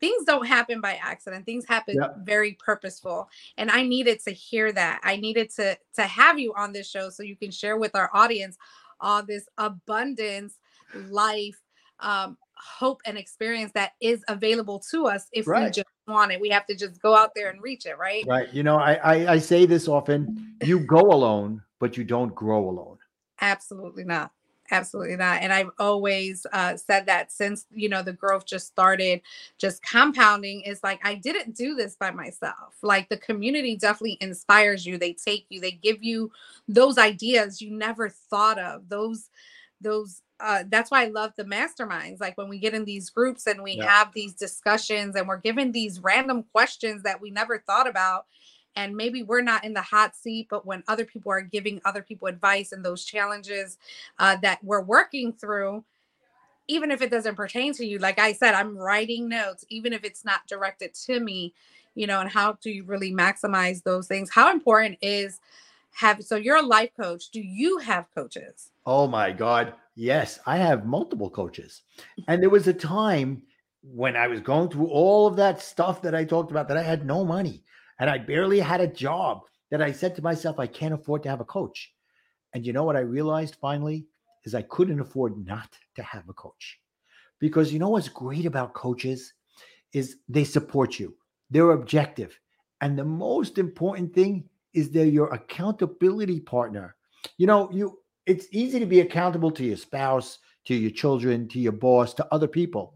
things 0.00 0.24
don't 0.24 0.46
happen 0.46 0.80
by 0.80 0.94
accident. 0.94 1.44
Things 1.44 1.66
happen 1.66 1.96
Yep. 1.96 2.16
very 2.24 2.52
purposeful. 2.54 3.28
And 3.58 3.70
I 3.70 3.82
needed 3.82 4.20
to 4.20 4.30
hear 4.30 4.72
that. 4.72 5.00
I 5.04 5.16
needed 5.16 5.50
to 5.56 5.76
to 5.94 6.02
have 6.02 6.38
you 6.38 6.54
on 6.56 6.72
this 6.72 6.88
show 6.88 7.10
so 7.10 7.22
you 7.22 7.36
can 7.36 7.50
share 7.50 7.76
with 7.76 7.94
our 7.94 8.10
audience 8.14 8.56
all 9.00 9.22
this 9.22 9.48
abundance, 9.58 10.58
life, 10.94 11.60
um, 12.00 12.36
hope, 12.60 13.00
and 13.04 13.16
experience 13.18 13.72
that 13.72 13.92
is 14.00 14.22
available 14.28 14.78
to 14.90 15.06
us 15.06 15.26
if 15.32 15.46
we 15.46 15.70
just 15.70 15.88
want 16.06 16.32
it. 16.32 16.40
We 16.40 16.50
have 16.50 16.66
to 16.66 16.74
just 16.74 17.00
go 17.00 17.16
out 17.16 17.30
there 17.34 17.50
and 17.50 17.62
reach 17.62 17.86
it, 17.86 17.98
right? 17.98 18.24
Right. 18.26 18.52
You 18.52 18.62
know, 18.62 18.76
I, 18.76 18.94
I 18.94 19.32
I 19.32 19.38
say 19.38 19.66
this 19.66 19.88
often. 19.88 20.56
You 20.62 20.80
go 20.80 21.00
alone, 21.00 21.62
but 21.78 21.96
you 21.96 22.04
don't 22.04 22.34
grow 22.34 22.68
alone. 22.68 22.98
Absolutely 23.40 24.04
not. 24.04 24.32
Absolutely 24.72 25.16
not. 25.16 25.42
And 25.42 25.52
I've 25.52 25.70
always 25.80 26.46
uh, 26.52 26.76
said 26.76 27.06
that 27.06 27.32
since, 27.32 27.66
you 27.72 27.88
know, 27.88 28.02
the 28.02 28.12
growth 28.12 28.46
just 28.46 28.68
started, 28.68 29.20
just 29.58 29.82
compounding 29.82 30.60
is 30.60 30.80
like, 30.84 31.00
I 31.02 31.16
didn't 31.16 31.56
do 31.56 31.74
this 31.74 31.96
by 31.96 32.12
myself. 32.12 32.76
Like 32.80 33.08
the 33.08 33.16
community 33.16 33.76
definitely 33.76 34.18
inspires 34.20 34.86
you. 34.86 34.96
They 34.96 35.14
take 35.14 35.46
you, 35.48 35.60
they 35.60 35.72
give 35.72 36.04
you 36.04 36.30
those 36.68 36.98
ideas 36.98 37.60
you 37.60 37.72
never 37.72 38.08
thought 38.08 38.60
of. 38.60 38.88
Those, 38.88 39.30
those, 39.80 40.22
uh, 40.40 40.64
that's 40.68 40.90
why 40.90 41.02
I 41.04 41.08
love 41.08 41.32
the 41.36 41.44
masterminds. 41.44 42.20
Like 42.20 42.36
when 42.38 42.48
we 42.48 42.58
get 42.58 42.74
in 42.74 42.84
these 42.84 43.10
groups 43.10 43.46
and 43.46 43.62
we 43.62 43.76
Yeah. 43.76 43.88
have 43.88 44.12
these 44.12 44.34
discussions 44.34 45.16
and 45.16 45.28
we're 45.28 45.38
given 45.38 45.72
these 45.72 46.00
random 46.00 46.44
questions 46.52 47.02
that 47.02 47.20
we 47.20 47.30
never 47.30 47.58
thought 47.58 47.88
about 47.88 48.26
and 48.76 48.96
maybe 48.96 49.22
we're 49.22 49.42
not 49.42 49.64
in 49.64 49.74
the 49.74 49.82
hot 49.82 50.14
seat 50.14 50.46
but 50.50 50.64
when 50.64 50.82
other 50.88 51.04
people 51.04 51.32
are 51.32 51.40
giving 51.40 51.80
other 51.84 52.02
people 52.02 52.28
advice 52.28 52.72
and 52.72 52.84
those 52.84 53.04
challenges 53.04 53.78
uh, 54.18 54.36
that 54.42 54.62
we're 54.62 54.82
working 54.82 55.32
through 55.32 55.84
even 56.68 56.90
if 56.90 57.02
it 57.02 57.10
doesn't 57.10 57.34
pertain 57.34 57.72
to 57.74 57.84
you 57.84 57.98
like 57.98 58.18
i 58.18 58.32
said 58.32 58.54
i'm 58.54 58.76
writing 58.76 59.28
notes 59.28 59.64
even 59.68 59.92
if 59.92 60.04
it's 60.04 60.24
not 60.24 60.46
directed 60.46 60.94
to 60.94 61.20
me 61.20 61.52
you 61.94 62.06
know 62.06 62.20
and 62.20 62.30
how 62.30 62.52
do 62.62 62.70
you 62.70 62.84
really 62.84 63.12
maximize 63.12 63.82
those 63.82 64.06
things 64.06 64.30
how 64.30 64.50
important 64.52 64.96
is 65.02 65.40
have 65.92 66.22
so 66.22 66.36
you're 66.36 66.56
a 66.56 66.62
life 66.62 66.90
coach 66.96 67.30
do 67.30 67.40
you 67.40 67.78
have 67.78 68.06
coaches 68.14 68.70
Oh 68.86 69.06
my 69.06 69.30
God. 69.30 69.74
Yes, 70.00 70.38
I 70.46 70.56
have 70.56 70.86
multiple 70.86 71.28
coaches. 71.28 71.82
Mm. 71.98 72.24
And 72.28 72.42
there 72.42 72.48
was 72.48 72.66
a 72.66 72.72
time 72.72 73.42
when 73.82 74.16
I 74.16 74.28
was 74.28 74.40
going 74.40 74.70
through 74.70 74.86
all 74.86 75.26
of 75.26 75.36
that 75.36 75.60
stuff 75.60 76.00
that 76.00 76.14
I 76.14 76.24
talked 76.24 76.50
about 76.50 76.68
that 76.68 76.78
I 76.78 76.82
had 76.82 77.04
no 77.04 77.22
money 77.22 77.64
and 77.98 78.08
I 78.08 78.16
barely 78.16 78.60
had 78.60 78.80
a 78.80 78.86
job 78.86 79.42
that 79.70 79.82
I 79.82 79.92
said 79.92 80.16
to 80.16 80.22
myself, 80.22 80.58
I 80.58 80.66
can't 80.68 80.94
afford 80.94 81.22
to 81.24 81.28
have 81.28 81.42
a 81.42 81.44
coach. 81.44 81.92
And 82.54 82.64
you 82.64 82.72
know 82.72 82.84
what 82.84 82.96
I 82.96 83.00
realized 83.00 83.58
finally 83.60 84.06
is 84.46 84.54
I 84.54 84.62
couldn't 84.62 85.00
afford 85.00 85.46
not 85.46 85.68
to 85.96 86.02
have 86.02 86.26
a 86.30 86.32
coach. 86.32 86.80
Because 87.38 87.70
you 87.70 87.78
know 87.78 87.90
what's 87.90 88.08
great 88.08 88.46
about 88.46 88.72
coaches 88.72 89.34
is 89.92 90.16
they 90.30 90.44
support 90.44 90.98
you. 90.98 91.14
They're 91.50 91.72
objective. 91.72 92.40
And 92.80 92.98
the 92.98 93.04
most 93.04 93.58
important 93.58 94.14
thing 94.14 94.48
is 94.72 94.88
they're 94.88 95.04
your 95.04 95.30
accountability 95.34 96.40
partner. 96.40 96.96
You 97.36 97.46
know, 97.46 97.70
you 97.70 97.99
it's 98.26 98.46
easy 98.52 98.78
to 98.78 98.86
be 98.86 99.00
accountable 99.00 99.50
to 99.52 99.64
your 99.64 99.76
spouse, 99.76 100.38
to 100.66 100.74
your 100.74 100.90
children, 100.90 101.48
to 101.48 101.58
your 101.58 101.72
boss, 101.72 102.14
to 102.14 102.26
other 102.32 102.48
people. 102.48 102.94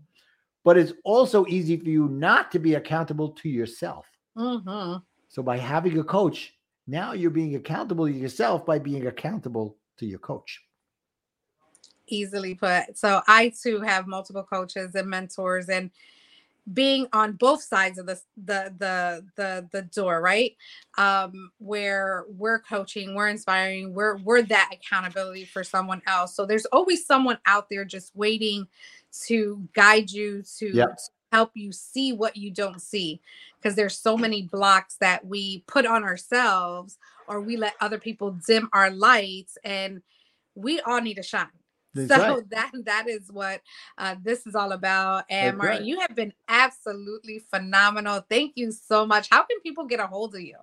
But 0.65 0.79
it's 0.79 0.93
also 1.05 1.47
easy 1.47 1.77
for 1.77 1.89
you 1.89 2.09
not 2.09 2.51
to 2.53 2.59
be 2.59 2.75
accountable 2.75 3.31
to 3.31 3.49
yourself. 3.49 4.07
Mm-hmm. 4.37 4.99
So 5.29 5.43
by 5.43 5.59
having 5.59 5.99
a 5.99 6.05
coach, 6.05 6.55
now 6.87 7.13
you're 7.13 7.31
being 7.31 7.57
accountable 7.57 8.07
to 8.07 8.13
yourself 8.13 8.65
by 8.65 8.79
being 8.79 9.07
accountable 9.07 9.77
to 9.99 10.07
your 10.07 10.19
coach. 10.19 10.63
Easily 12.07 12.55
put. 12.55 12.97
So 12.97 13.23
I 13.27 13.53
too 13.61 13.81
have 13.81 14.07
multiple 14.07 14.43
coaches 14.43 14.95
and 14.95 15.09
mentors 15.09 15.69
and 15.69 15.91
being 16.73 17.07
on 17.13 17.33
both 17.33 17.63
sides 17.63 17.99
of 17.99 18.07
the 18.07 18.21
the 18.37 18.75
the 18.79 19.25
the, 19.37 19.69
the 19.73 19.83
door 19.83 20.21
right? 20.21 20.57
Um 20.99 21.51
where 21.59 22.25
we're 22.29 22.61
coaching 22.61 23.15
we're 23.15 23.29
inspiring 23.29 23.93
we're 23.93 24.17
we're 24.19 24.43
that 24.43 24.71
accountability 24.73 25.45
for 25.45 25.63
someone 25.65 26.03
else. 26.07 26.35
So 26.35 26.47
there's 26.47 26.67
always 26.67 27.07
someone 27.07 27.39
out 27.47 27.69
there 27.69 27.85
just 27.85 28.15
waiting 28.17 28.67
to 29.27 29.69
guide 29.75 30.11
you 30.11 30.43
to, 30.59 30.73
Yep. 30.73 30.97
to 30.97 30.97
help 31.33 31.51
you 31.55 31.73
see 31.73 32.13
what 32.13 32.37
you 32.37 32.51
don't 32.51 32.81
see. 32.81 33.21
Because 33.61 33.77
there's 33.77 33.99
so 33.99 34.17
many 34.17 34.43
blocks 34.43 34.97
that 35.01 35.25
we 35.27 35.65
put 35.67 35.87
on 35.87 36.05
ourselves 36.05 36.99
or 37.29 37.41
we 37.41 37.57
let 37.57 37.75
other 37.81 37.99
people 37.99 38.39
dim 38.47 38.69
our 38.73 38.91
lights 38.91 39.59
and 39.65 40.03
we 40.55 40.81
all 40.81 41.01
need 41.01 41.15
to 41.15 41.23
shine 41.23 41.49
That's 41.95 42.09
so 42.09 42.37
right. 42.37 42.51
that 42.51 42.73
that 42.85 43.09
is 43.09 43.31
what 43.31 43.61
uh, 43.99 44.17
this 44.23 44.47
is 44.47 44.55
all 44.55 44.73
about. 44.73 45.25
And 45.31 45.49
That's 45.49 45.59
Martin, 45.59 45.79
right. 45.79 45.87
you 45.87 46.01
have 46.01 46.15
been 46.15 46.33
absolutely 46.49 47.39
phenomenal. 47.51 48.25
Thank 48.29 48.53
you 48.57 48.73
so 48.73 49.07
much. 49.07 49.29
How 49.31 49.43
can 49.45 49.61
people 49.61 49.85
get 49.85 50.01
a 50.01 50.07
hold 50.07 50.35
of 50.35 50.41
you? 50.41 50.57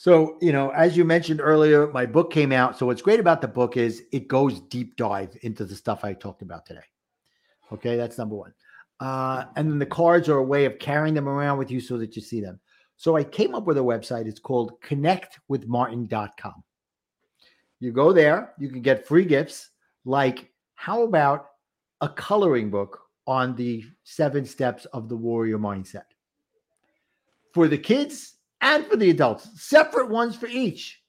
So, 0.00 0.38
you 0.40 0.52
know, 0.52 0.70
as 0.70 0.96
you 0.96 1.04
mentioned 1.04 1.40
earlier, 1.42 1.88
my 1.88 2.06
book 2.06 2.32
came 2.32 2.52
out. 2.52 2.78
So, 2.78 2.86
what's 2.86 3.02
great 3.02 3.18
about 3.18 3.42
the 3.42 3.48
book 3.48 3.76
is 3.76 4.04
it 4.12 4.28
goes 4.28 4.60
deep 4.60 4.96
dive 4.96 5.36
into 5.42 5.64
the 5.64 5.74
stuff 5.74 6.04
I 6.04 6.14
talked 6.14 6.42
about 6.42 6.64
today. 6.64 6.84
Okay, 7.72 7.96
that's 7.96 8.16
number 8.16 8.36
one. 8.36 8.54
Uh, 9.00 9.46
and 9.56 9.68
then 9.68 9.78
the 9.80 9.86
cards 9.86 10.28
are 10.28 10.38
a 10.38 10.42
way 10.42 10.66
of 10.66 10.78
carrying 10.78 11.14
them 11.14 11.28
around 11.28 11.58
with 11.58 11.70
you 11.70 11.80
so 11.80 11.98
that 11.98 12.14
you 12.14 12.22
see 12.22 12.40
them. 12.40 12.60
So, 12.96 13.16
I 13.16 13.24
came 13.24 13.56
up 13.56 13.64
with 13.64 13.76
a 13.76 13.80
website. 13.80 14.26
It's 14.26 14.38
called 14.38 14.80
connectwithmartin.com. 14.82 16.62
You 17.80 17.90
go 17.90 18.12
there, 18.12 18.54
you 18.56 18.68
can 18.68 18.82
get 18.82 19.04
free 19.04 19.24
gifts 19.24 19.70
like 20.04 20.48
how 20.78 21.02
about 21.02 21.48
a 22.00 22.08
coloring 22.08 22.70
book 22.70 23.00
on 23.26 23.56
the 23.56 23.84
seven 24.04 24.44
steps 24.44 24.84
of 24.86 25.08
the 25.08 25.16
warrior 25.16 25.58
mindset 25.58 26.04
for 27.52 27.66
the 27.66 27.76
kids 27.76 28.36
and 28.60 28.86
for 28.86 28.94
the 28.94 29.10
adults, 29.10 29.48
separate 29.60 30.08
ones 30.08 30.36
for 30.36 30.46
each. 30.46 31.02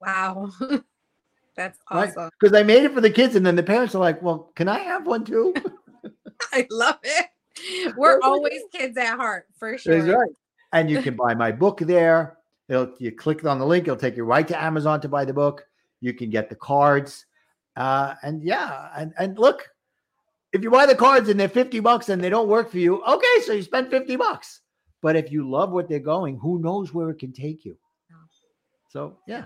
Wow. 0.00 0.52
That's 1.56 1.80
awesome. 1.90 2.30
Because 2.38 2.56
I 2.56 2.62
made 2.62 2.84
it 2.84 2.94
for 2.94 3.00
the 3.00 3.10
kids, 3.10 3.34
and 3.34 3.44
then 3.44 3.56
the 3.56 3.64
parents 3.64 3.96
are 3.96 3.98
like, 3.98 4.22
"Well, 4.22 4.52
can 4.54 4.68
I 4.68 4.78
have 4.78 5.04
one 5.04 5.24
too?" 5.24 5.52
I 6.52 6.68
love 6.70 7.00
it. 7.02 7.94
We're 7.96 8.20
always 8.20 8.62
kids 8.72 8.96
at 8.96 9.16
heart 9.16 9.46
for 9.58 9.72
That's 9.72 9.82
sure. 9.82 10.20
right. 10.20 10.30
And 10.72 10.88
you 10.88 11.02
can 11.02 11.16
buy 11.16 11.34
my 11.34 11.50
book 11.50 11.80
there. 11.80 12.36
It'll, 12.68 12.92
you 13.00 13.10
click 13.10 13.44
on 13.44 13.58
the 13.58 13.66
link; 13.66 13.88
it'll 13.88 13.96
take 13.96 14.16
you 14.16 14.22
right 14.22 14.46
to 14.46 14.62
Amazon 14.62 15.00
to 15.00 15.08
buy 15.08 15.24
the 15.24 15.34
book. 15.34 15.64
You 16.00 16.14
can 16.14 16.30
get 16.30 16.48
the 16.48 16.54
cards, 16.54 17.26
uh, 17.78 18.14
and 18.22 18.42
yeah, 18.42 18.90
and 18.96 19.14
and 19.18 19.38
look, 19.38 19.70
if 20.52 20.62
you 20.62 20.70
buy 20.70 20.84
the 20.84 20.94
cards 20.94 21.28
and 21.28 21.38
they're 21.38 21.48
fifty 21.48 21.80
bucks 21.80 22.08
and 22.08 22.22
they 22.22 22.28
don't 22.28 22.48
work 22.48 22.70
for 22.70 22.78
you, 22.78 23.02
okay, 23.04 23.40
so 23.44 23.52
you 23.52 23.62
spend 23.62 23.88
fifty 23.88 24.16
bucks. 24.16 24.60
But 25.00 25.14
if 25.14 25.30
you 25.30 25.48
love 25.48 25.70
what 25.70 25.88
they're 25.88 26.00
going, 26.00 26.38
who 26.38 26.58
knows 26.58 26.92
where 26.92 27.10
it 27.10 27.20
can 27.20 27.32
take 27.32 27.64
you? 27.64 27.78
So 28.90 29.18
yeah, 29.26 29.44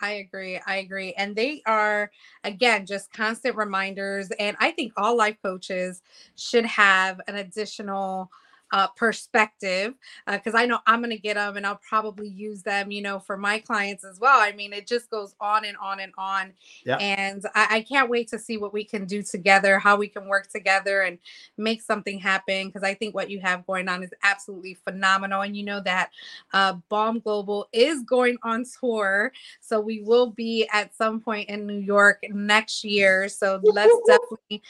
I 0.00 0.12
agree. 0.12 0.60
I 0.66 0.76
agree. 0.76 1.12
And 1.14 1.34
they 1.34 1.62
are, 1.66 2.10
again, 2.44 2.86
just 2.86 3.12
constant 3.12 3.56
reminders. 3.56 4.30
And 4.38 4.56
I 4.60 4.70
think 4.70 4.92
all 4.96 5.16
life 5.16 5.36
coaches 5.42 6.02
should 6.36 6.66
have 6.66 7.20
an 7.26 7.36
additional 7.36 8.30
uh, 8.72 8.86
perspective 8.88 9.94
because 10.26 10.54
I 10.54 10.66
know 10.66 10.78
I'm 10.86 11.00
going 11.00 11.10
to 11.10 11.18
get 11.18 11.34
them 11.34 11.56
and 11.56 11.66
I'll 11.66 11.80
probably 11.86 12.28
use 12.28 12.62
them, 12.62 12.90
you 12.90 13.02
know, 13.02 13.18
for 13.18 13.36
my 13.36 13.58
clients 13.58 14.04
as 14.04 14.20
well. 14.20 14.40
I 14.40 14.52
mean, 14.52 14.72
it 14.72 14.86
just 14.86 15.10
goes 15.10 15.34
on 15.40 15.64
and 15.64 15.76
on 15.78 16.00
and 16.00 16.12
on. 16.16 16.52
Yeah. 16.84 16.96
And 16.96 17.44
I, 17.54 17.76
I 17.76 17.80
can't 17.82 18.08
wait 18.08 18.28
to 18.28 18.38
see 18.38 18.56
what 18.56 18.72
we 18.72 18.84
can 18.84 19.06
do 19.06 19.22
together, 19.22 19.78
how 19.78 19.96
we 19.96 20.08
can 20.08 20.26
work 20.28 20.48
together 20.50 21.02
and 21.02 21.18
make 21.56 21.82
something 21.82 22.18
happen 22.18 22.68
because 22.68 22.82
I 22.82 22.94
think 22.94 23.14
what 23.14 23.30
you 23.30 23.40
have 23.40 23.66
going 23.66 23.88
on 23.88 24.02
is 24.02 24.10
absolutely 24.22 24.74
phenomenal. 24.74 25.42
And 25.42 25.56
you 25.56 25.64
know 25.64 25.80
that 25.80 26.10
uh, 26.52 26.74
Bomb 26.88 27.20
Global 27.20 27.68
is 27.72 28.02
going 28.02 28.36
on 28.42 28.64
tour. 28.80 29.32
So 29.60 29.80
we 29.80 30.00
will 30.00 30.30
be 30.30 30.68
at 30.72 30.94
some 30.94 31.20
point 31.20 31.48
in 31.48 31.66
New 31.66 31.78
York 31.78 32.24
next 32.30 32.84
year. 32.84 33.28
So 33.28 33.60
let's 33.62 33.94
definitely 34.06 34.62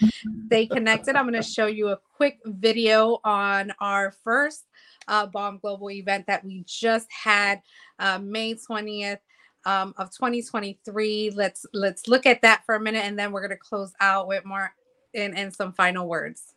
stay 0.46 0.66
connected. 0.66 1.16
I'm 1.16 1.28
going 1.28 1.40
to 1.40 1.48
show 1.48 1.66
you 1.66 1.88
a 1.88 1.98
quick 2.20 2.38
video 2.44 3.18
on 3.24 3.72
our 3.80 4.12
first 4.22 4.66
uh, 5.08 5.24
Bomb 5.24 5.56
Global 5.56 5.90
event 5.90 6.26
that 6.26 6.44
we 6.44 6.62
just 6.66 7.06
had 7.10 7.62
uh, 7.98 8.18
May 8.18 8.52
20th. 8.52 9.20
Um, 9.66 9.92
of 9.98 10.10
2023 10.10 11.32
let's 11.36 11.66
let's 11.74 12.08
look 12.08 12.24
at 12.24 12.40
that 12.40 12.64
for 12.64 12.76
a 12.76 12.80
minute 12.80 13.04
and 13.04 13.18
then 13.18 13.30
we're 13.30 13.42
going 13.42 13.50
to 13.50 13.58
close 13.58 13.92
out 14.00 14.26
with 14.26 14.42
more 14.46 14.74
and, 15.14 15.36
and 15.36 15.54
some 15.54 15.74
final 15.74 16.08
words 16.08 16.54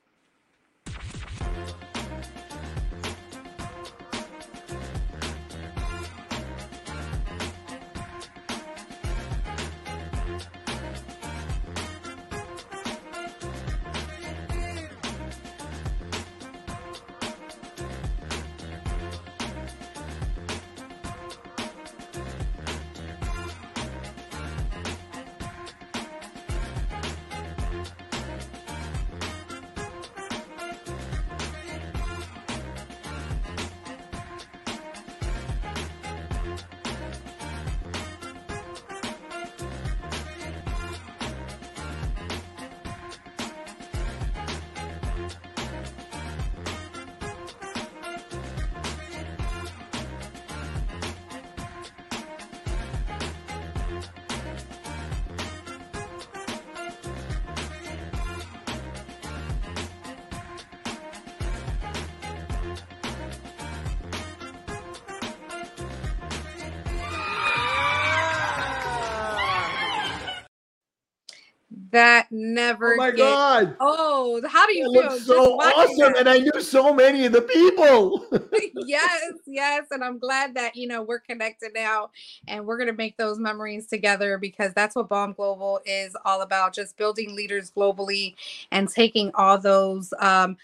that 71.93 72.27
never 72.31 72.93
oh 72.93 72.97
my 72.97 73.11
god, 73.11 73.75
Oh, 73.79 74.41
how 74.47 74.67
do 74.67 74.77
you 74.77 74.91
it 74.93 75.01
feel 75.01 75.19
so 75.19 75.59
awesome, 75.59 76.13
that? 76.13 76.17
and 76.17 76.29
I 76.29 76.39
knew 76.39 76.59
so 76.61 76.93
many 76.93 77.25
of 77.25 77.31
the 77.31 77.41
people. 77.41 78.25
yes, 78.85 79.33
yes. 79.47 79.85
And 79.91 80.03
I'm 80.03 80.19
glad 80.19 80.55
that, 80.55 80.75
you 80.75 80.87
know, 80.87 81.01
we're 81.01 81.19
connected 81.19 81.71
now 81.73 82.09
and 82.47 82.65
we're 82.65 82.77
going 82.77 82.87
to 82.89 82.95
make 82.97 83.17
those 83.17 83.39
memories 83.39 83.87
together 83.87 84.37
because 84.37 84.73
that's 84.73 84.95
what 84.95 85.07
Bomb 85.09 85.33
Global 85.33 85.79
is 85.85 86.15
all 86.25 86.41
about 86.41 86.73
just 86.73 86.97
building 86.97 87.35
leaders 87.35 87.71
globally 87.71 88.35
and 88.71 88.89
taking 88.89 89.31
all 89.35 89.57
those 89.57 90.13
um, 90.19 90.57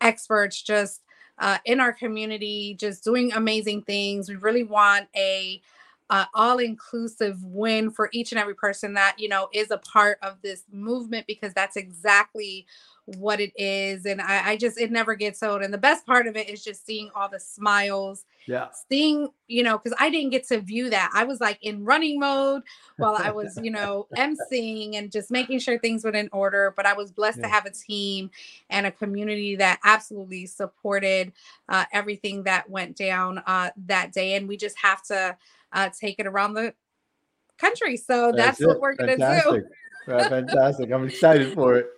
experts 0.00 0.62
just 0.62 1.02
uh, 1.38 1.58
in 1.64 1.80
our 1.80 1.92
community, 1.92 2.76
just 2.78 3.04
doing 3.04 3.32
amazing 3.32 3.82
things. 3.82 4.28
We 4.28 4.36
really 4.36 4.64
want 4.64 5.08
a 5.16 5.60
uh, 6.10 6.26
all 6.34 6.58
inclusive 6.58 7.42
win 7.42 7.90
for 7.90 8.08
each 8.12 8.32
and 8.32 8.38
every 8.38 8.54
person 8.54 8.94
that 8.94 9.16
you 9.18 9.28
know 9.28 9.48
is 9.52 9.70
a 9.70 9.78
part 9.78 10.18
of 10.22 10.40
this 10.42 10.64
movement 10.72 11.26
because 11.26 11.52
that's 11.52 11.76
exactly 11.76 12.66
what 13.06 13.40
it 13.40 13.52
is 13.56 14.04
and 14.04 14.20
I, 14.20 14.50
I, 14.50 14.56
just 14.56 14.80
it 14.80 14.90
never 14.90 15.14
gets 15.14 15.40
old 15.40 15.62
and 15.62 15.72
the 15.72 15.78
best 15.78 16.04
part 16.04 16.26
of 16.26 16.36
it 16.36 16.48
is 16.48 16.64
just 16.64 16.84
seeing 16.84 17.08
all 17.14 17.28
the 17.28 17.38
smiles 17.38 18.24
yeah 18.48 18.66
seeing 18.90 19.28
you 19.46 19.62
know 19.62 19.78
because 19.78 19.96
i 20.00 20.10
didn't 20.10 20.30
get 20.30 20.46
to 20.48 20.60
view 20.60 20.90
that 20.90 21.12
i 21.14 21.22
was 21.22 21.40
like 21.40 21.58
in 21.62 21.84
running 21.84 22.18
mode 22.18 22.62
while 22.96 23.16
i 23.16 23.30
was 23.30 23.56
you 23.62 23.70
know 23.70 24.08
emceeing 24.16 24.96
and 24.96 25.12
just 25.12 25.30
making 25.30 25.60
sure 25.60 25.78
things 25.78 26.02
went 26.02 26.16
in 26.16 26.28
order 26.32 26.74
but 26.76 26.84
i 26.84 26.92
was 26.92 27.12
blessed 27.12 27.38
yeah. 27.38 27.44
to 27.44 27.48
have 27.48 27.64
a 27.64 27.70
team 27.70 28.28
and 28.70 28.86
a 28.86 28.90
community 28.90 29.54
that 29.54 29.78
absolutely 29.84 30.44
supported 30.44 31.32
uh, 31.68 31.84
everything 31.92 32.42
that 32.42 32.68
went 32.68 32.96
down 32.96 33.38
uh, 33.46 33.70
that 33.76 34.12
day 34.12 34.34
and 34.34 34.48
we 34.48 34.56
just 34.56 34.76
have 34.78 35.00
to 35.00 35.36
uh, 35.76 35.88
take 35.98 36.18
it 36.18 36.26
around 36.26 36.54
the 36.54 36.74
country 37.58 37.96
so 37.96 38.32
that's, 38.32 38.58
that's 38.58 38.66
what 38.66 38.80
we're 38.80 38.94
gonna 38.94 39.16
fantastic. 39.16 39.64
do 39.64 40.28
fantastic 40.28 40.92
i'm 40.92 41.06
excited 41.06 41.54
for 41.54 41.76
it 41.76 41.86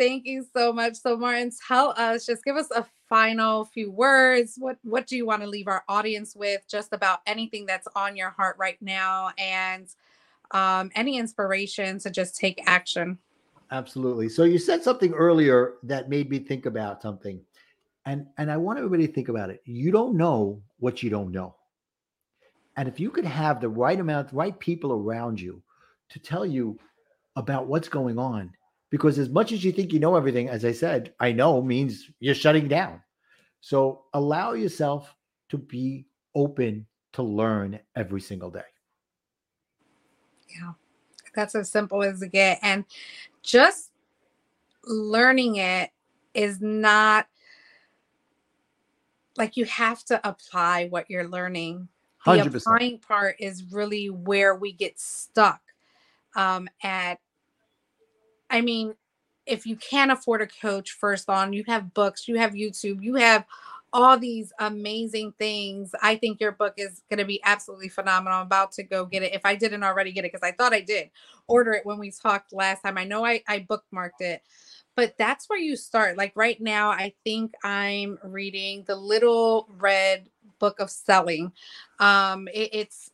Thank 0.00 0.24
you 0.24 0.46
so 0.56 0.72
much. 0.72 0.94
So, 0.94 1.14
Martin, 1.14 1.52
tell 1.68 1.92
us, 1.94 2.24
just 2.24 2.42
give 2.42 2.56
us 2.56 2.70
a 2.70 2.86
final 3.10 3.66
few 3.66 3.90
words. 3.90 4.54
What 4.56 4.78
what 4.82 5.06
do 5.06 5.14
you 5.14 5.26
want 5.26 5.42
to 5.42 5.46
leave 5.46 5.68
our 5.68 5.84
audience 5.90 6.34
with, 6.34 6.62
just 6.66 6.94
about 6.94 7.18
anything 7.26 7.66
that's 7.66 7.86
on 7.94 8.16
your 8.16 8.30
heart 8.30 8.56
right 8.58 8.78
now, 8.80 9.32
and 9.36 9.88
um, 10.52 10.90
any 10.94 11.18
inspiration 11.18 11.98
to 11.98 12.08
just 12.08 12.34
take 12.34 12.62
action? 12.66 13.18
Absolutely. 13.72 14.30
So, 14.30 14.44
you 14.44 14.58
said 14.58 14.82
something 14.82 15.12
earlier 15.12 15.74
that 15.82 16.08
made 16.08 16.30
me 16.30 16.38
think 16.38 16.64
about 16.64 17.02
something, 17.02 17.38
and 18.06 18.26
and 18.38 18.50
I 18.50 18.56
want 18.56 18.78
everybody 18.78 19.06
to 19.06 19.12
think 19.12 19.28
about 19.28 19.50
it. 19.50 19.60
You 19.66 19.90
don't 19.90 20.16
know 20.16 20.62
what 20.78 21.02
you 21.02 21.10
don't 21.10 21.30
know, 21.30 21.56
and 22.80 22.88
if 22.88 22.98
you 22.98 23.10
could 23.10 23.26
have 23.26 23.60
the 23.60 23.68
right 23.68 24.00
amount, 24.00 24.32
right 24.32 24.58
people 24.58 24.90
around 24.92 25.38
you 25.38 25.62
to 26.08 26.18
tell 26.18 26.46
you 26.46 26.78
about 27.36 27.66
what's 27.66 27.90
going 27.90 28.18
on 28.18 28.50
because 28.88 29.18
as 29.18 29.28
much 29.28 29.52
as 29.52 29.62
you 29.62 29.70
think 29.70 29.92
you 29.92 30.00
know 30.00 30.16
everything, 30.16 30.48
as 30.48 30.64
I 30.64 30.72
said, 30.72 31.12
I 31.20 31.30
know 31.30 31.60
means 31.60 32.10
you're 32.20 32.34
shutting 32.34 32.68
down. 32.68 33.02
So 33.60 34.04
allow 34.14 34.54
yourself 34.54 35.14
to 35.50 35.58
be 35.58 36.06
open 36.34 36.86
to 37.12 37.22
learn 37.22 37.78
every 37.96 38.22
single 38.22 38.50
day. 38.50 38.62
Yeah, 40.48 40.72
that's 41.34 41.54
as 41.54 41.70
simple 41.70 42.02
as 42.02 42.22
it 42.22 42.32
get. 42.32 42.60
And 42.62 42.86
just 43.42 43.90
learning 44.84 45.56
it 45.56 45.90
is 46.32 46.62
not 46.62 47.26
like 49.36 49.58
you 49.58 49.66
have 49.66 50.02
to 50.04 50.26
apply 50.26 50.86
what 50.88 51.10
you're 51.10 51.28
learning. 51.28 51.88
The 52.24 52.32
100%. 52.32 52.56
applying 52.56 52.98
part 52.98 53.36
is 53.38 53.64
really 53.72 54.10
where 54.10 54.54
we 54.54 54.72
get 54.72 55.00
stuck 55.00 55.60
um, 56.36 56.68
at 56.82 57.18
I 58.50 58.60
mean, 58.60 58.94
if 59.46 59.64
you 59.64 59.76
can't 59.76 60.10
afford 60.10 60.42
a 60.42 60.46
coach, 60.46 60.92
first 60.92 61.30
on, 61.30 61.52
you 61.52 61.64
have 61.68 61.94
books, 61.94 62.26
you 62.28 62.36
have 62.36 62.52
YouTube, 62.52 63.02
you 63.02 63.14
have 63.14 63.44
all 63.92 64.18
these 64.18 64.52
amazing 64.58 65.32
things. 65.38 65.94
I 66.02 66.16
think 66.16 66.40
your 66.40 66.52
book 66.52 66.74
is 66.76 67.02
going 67.10 67.18
to 67.18 67.24
be 67.24 67.40
absolutely 67.44 67.88
phenomenal. 67.88 68.38
I'm 68.38 68.46
about 68.46 68.72
to 68.72 68.82
go 68.82 69.04
get 69.04 69.22
it. 69.22 69.34
If 69.34 69.42
I 69.44 69.56
didn't 69.56 69.82
already 69.82 70.12
get 70.12 70.24
it, 70.24 70.32
because 70.32 70.46
I 70.46 70.52
thought 70.52 70.72
I 70.72 70.80
did 70.80 71.10
order 71.48 71.72
it 71.72 71.86
when 71.86 71.98
we 71.98 72.10
talked 72.10 72.52
last 72.52 72.82
time. 72.82 72.98
I 72.98 73.04
know 73.04 73.24
I, 73.24 73.42
I 73.48 73.60
bookmarked 73.60 74.20
it, 74.20 74.42
but 74.94 75.16
that's 75.18 75.48
where 75.48 75.58
you 75.58 75.76
start. 75.76 76.16
Like 76.16 76.32
right 76.36 76.60
now, 76.60 76.90
I 76.90 77.14
think 77.24 77.54
I'm 77.64 78.18
reading 78.22 78.84
the 78.86 78.96
Little 78.96 79.68
Red 79.78 80.28
Book 80.60 80.78
of 80.78 80.90
Selling. 80.90 81.50
Um, 81.98 82.46
it, 82.54 82.70
it's 82.72 83.10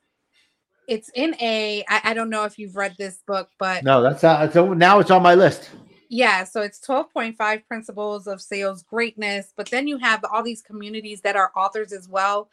it's 0.87 1.09
in 1.15 1.35
a 1.41 1.83
I, 1.89 2.01
I 2.05 2.15
don't 2.15 2.29
know 2.29 2.45
if 2.45 2.59
you've 2.59 2.77
read 2.77 2.95
this 2.99 3.23
book, 3.27 3.49
but 3.59 3.83
no, 3.85 4.03
that's 4.03 4.23
uh, 4.23 4.51
so 4.51 4.75
now 4.75 4.99
it's 4.99 5.11
on 5.11 5.23
my 5.23 5.35
list. 5.35 5.71
Yeah, 6.09 6.45
so 6.45 6.63
it's 6.63 6.79
12.5 6.87 7.67
principles 7.67 8.29
of 8.29 8.41
sales 8.41 8.85
greatness, 8.85 9.53
but 9.57 9.69
then 9.71 9.89
you 9.89 9.99
have 9.99 10.25
all 10.31 10.45
these 10.45 10.63
communities 10.63 11.21
that 11.23 11.35
are 11.35 11.51
authors 11.57 11.93
as 11.93 12.09
well 12.09 12.49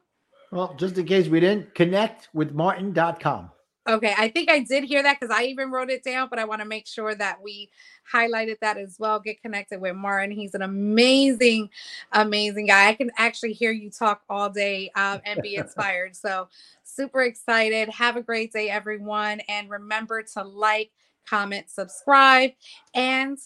Well, 0.52 0.74
just 0.78 0.98
in 0.98 1.06
case 1.06 1.28
we 1.28 1.40
didn't, 1.40 1.74
connect 1.74 2.28
with 2.32 2.52
martin.com. 2.52 3.50
Okay, 3.88 4.14
I 4.18 4.28
think 4.28 4.50
I 4.50 4.60
did 4.60 4.84
hear 4.84 5.02
that 5.02 5.20
because 5.20 5.34
I 5.34 5.44
even 5.44 5.70
wrote 5.70 5.90
it 5.90 6.02
down, 6.02 6.28
but 6.28 6.40
I 6.40 6.44
want 6.44 6.60
to 6.60 6.66
make 6.66 6.88
sure 6.88 7.14
that 7.14 7.40
we 7.40 7.70
highlighted 8.12 8.58
that 8.60 8.76
as 8.76 8.96
well. 8.98 9.20
Get 9.20 9.40
connected 9.40 9.80
with 9.80 9.94
Martin. 9.94 10.32
He's 10.32 10.54
an 10.54 10.62
amazing, 10.62 11.70
amazing 12.12 12.66
guy. 12.66 12.88
I 12.88 12.94
can 12.94 13.12
actually 13.16 13.52
hear 13.52 13.70
you 13.70 13.90
talk 13.90 14.22
all 14.28 14.50
day 14.50 14.90
um, 14.96 15.20
and 15.24 15.40
be 15.40 15.56
inspired. 15.56 16.16
so, 16.16 16.48
super 16.82 17.22
excited. 17.22 17.88
Have 17.90 18.16
a 18.16 18.22
great 18.22 18.52
day, 18.52 18.70
everyone. 18.70 19.40
And 19.48 19.70
remember 19.70 20.22
to 20.34 20.42
like, 20.42 20.90
comment, 21.28 21.70
subscribe, 21.70 22.52
and 22.94 23.38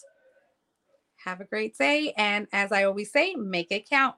have 1.23 1.41
a 1.41 1.45
great 1.45 1.77
day. 1.77 2.13
And 2.17 2.47
as 2.51 2.71
I 2.71 2.85
always 2.85 3.11
say, 3.11 3.35
make 3.35 3.71
it 3.71 3.87
count. 3.89 4.15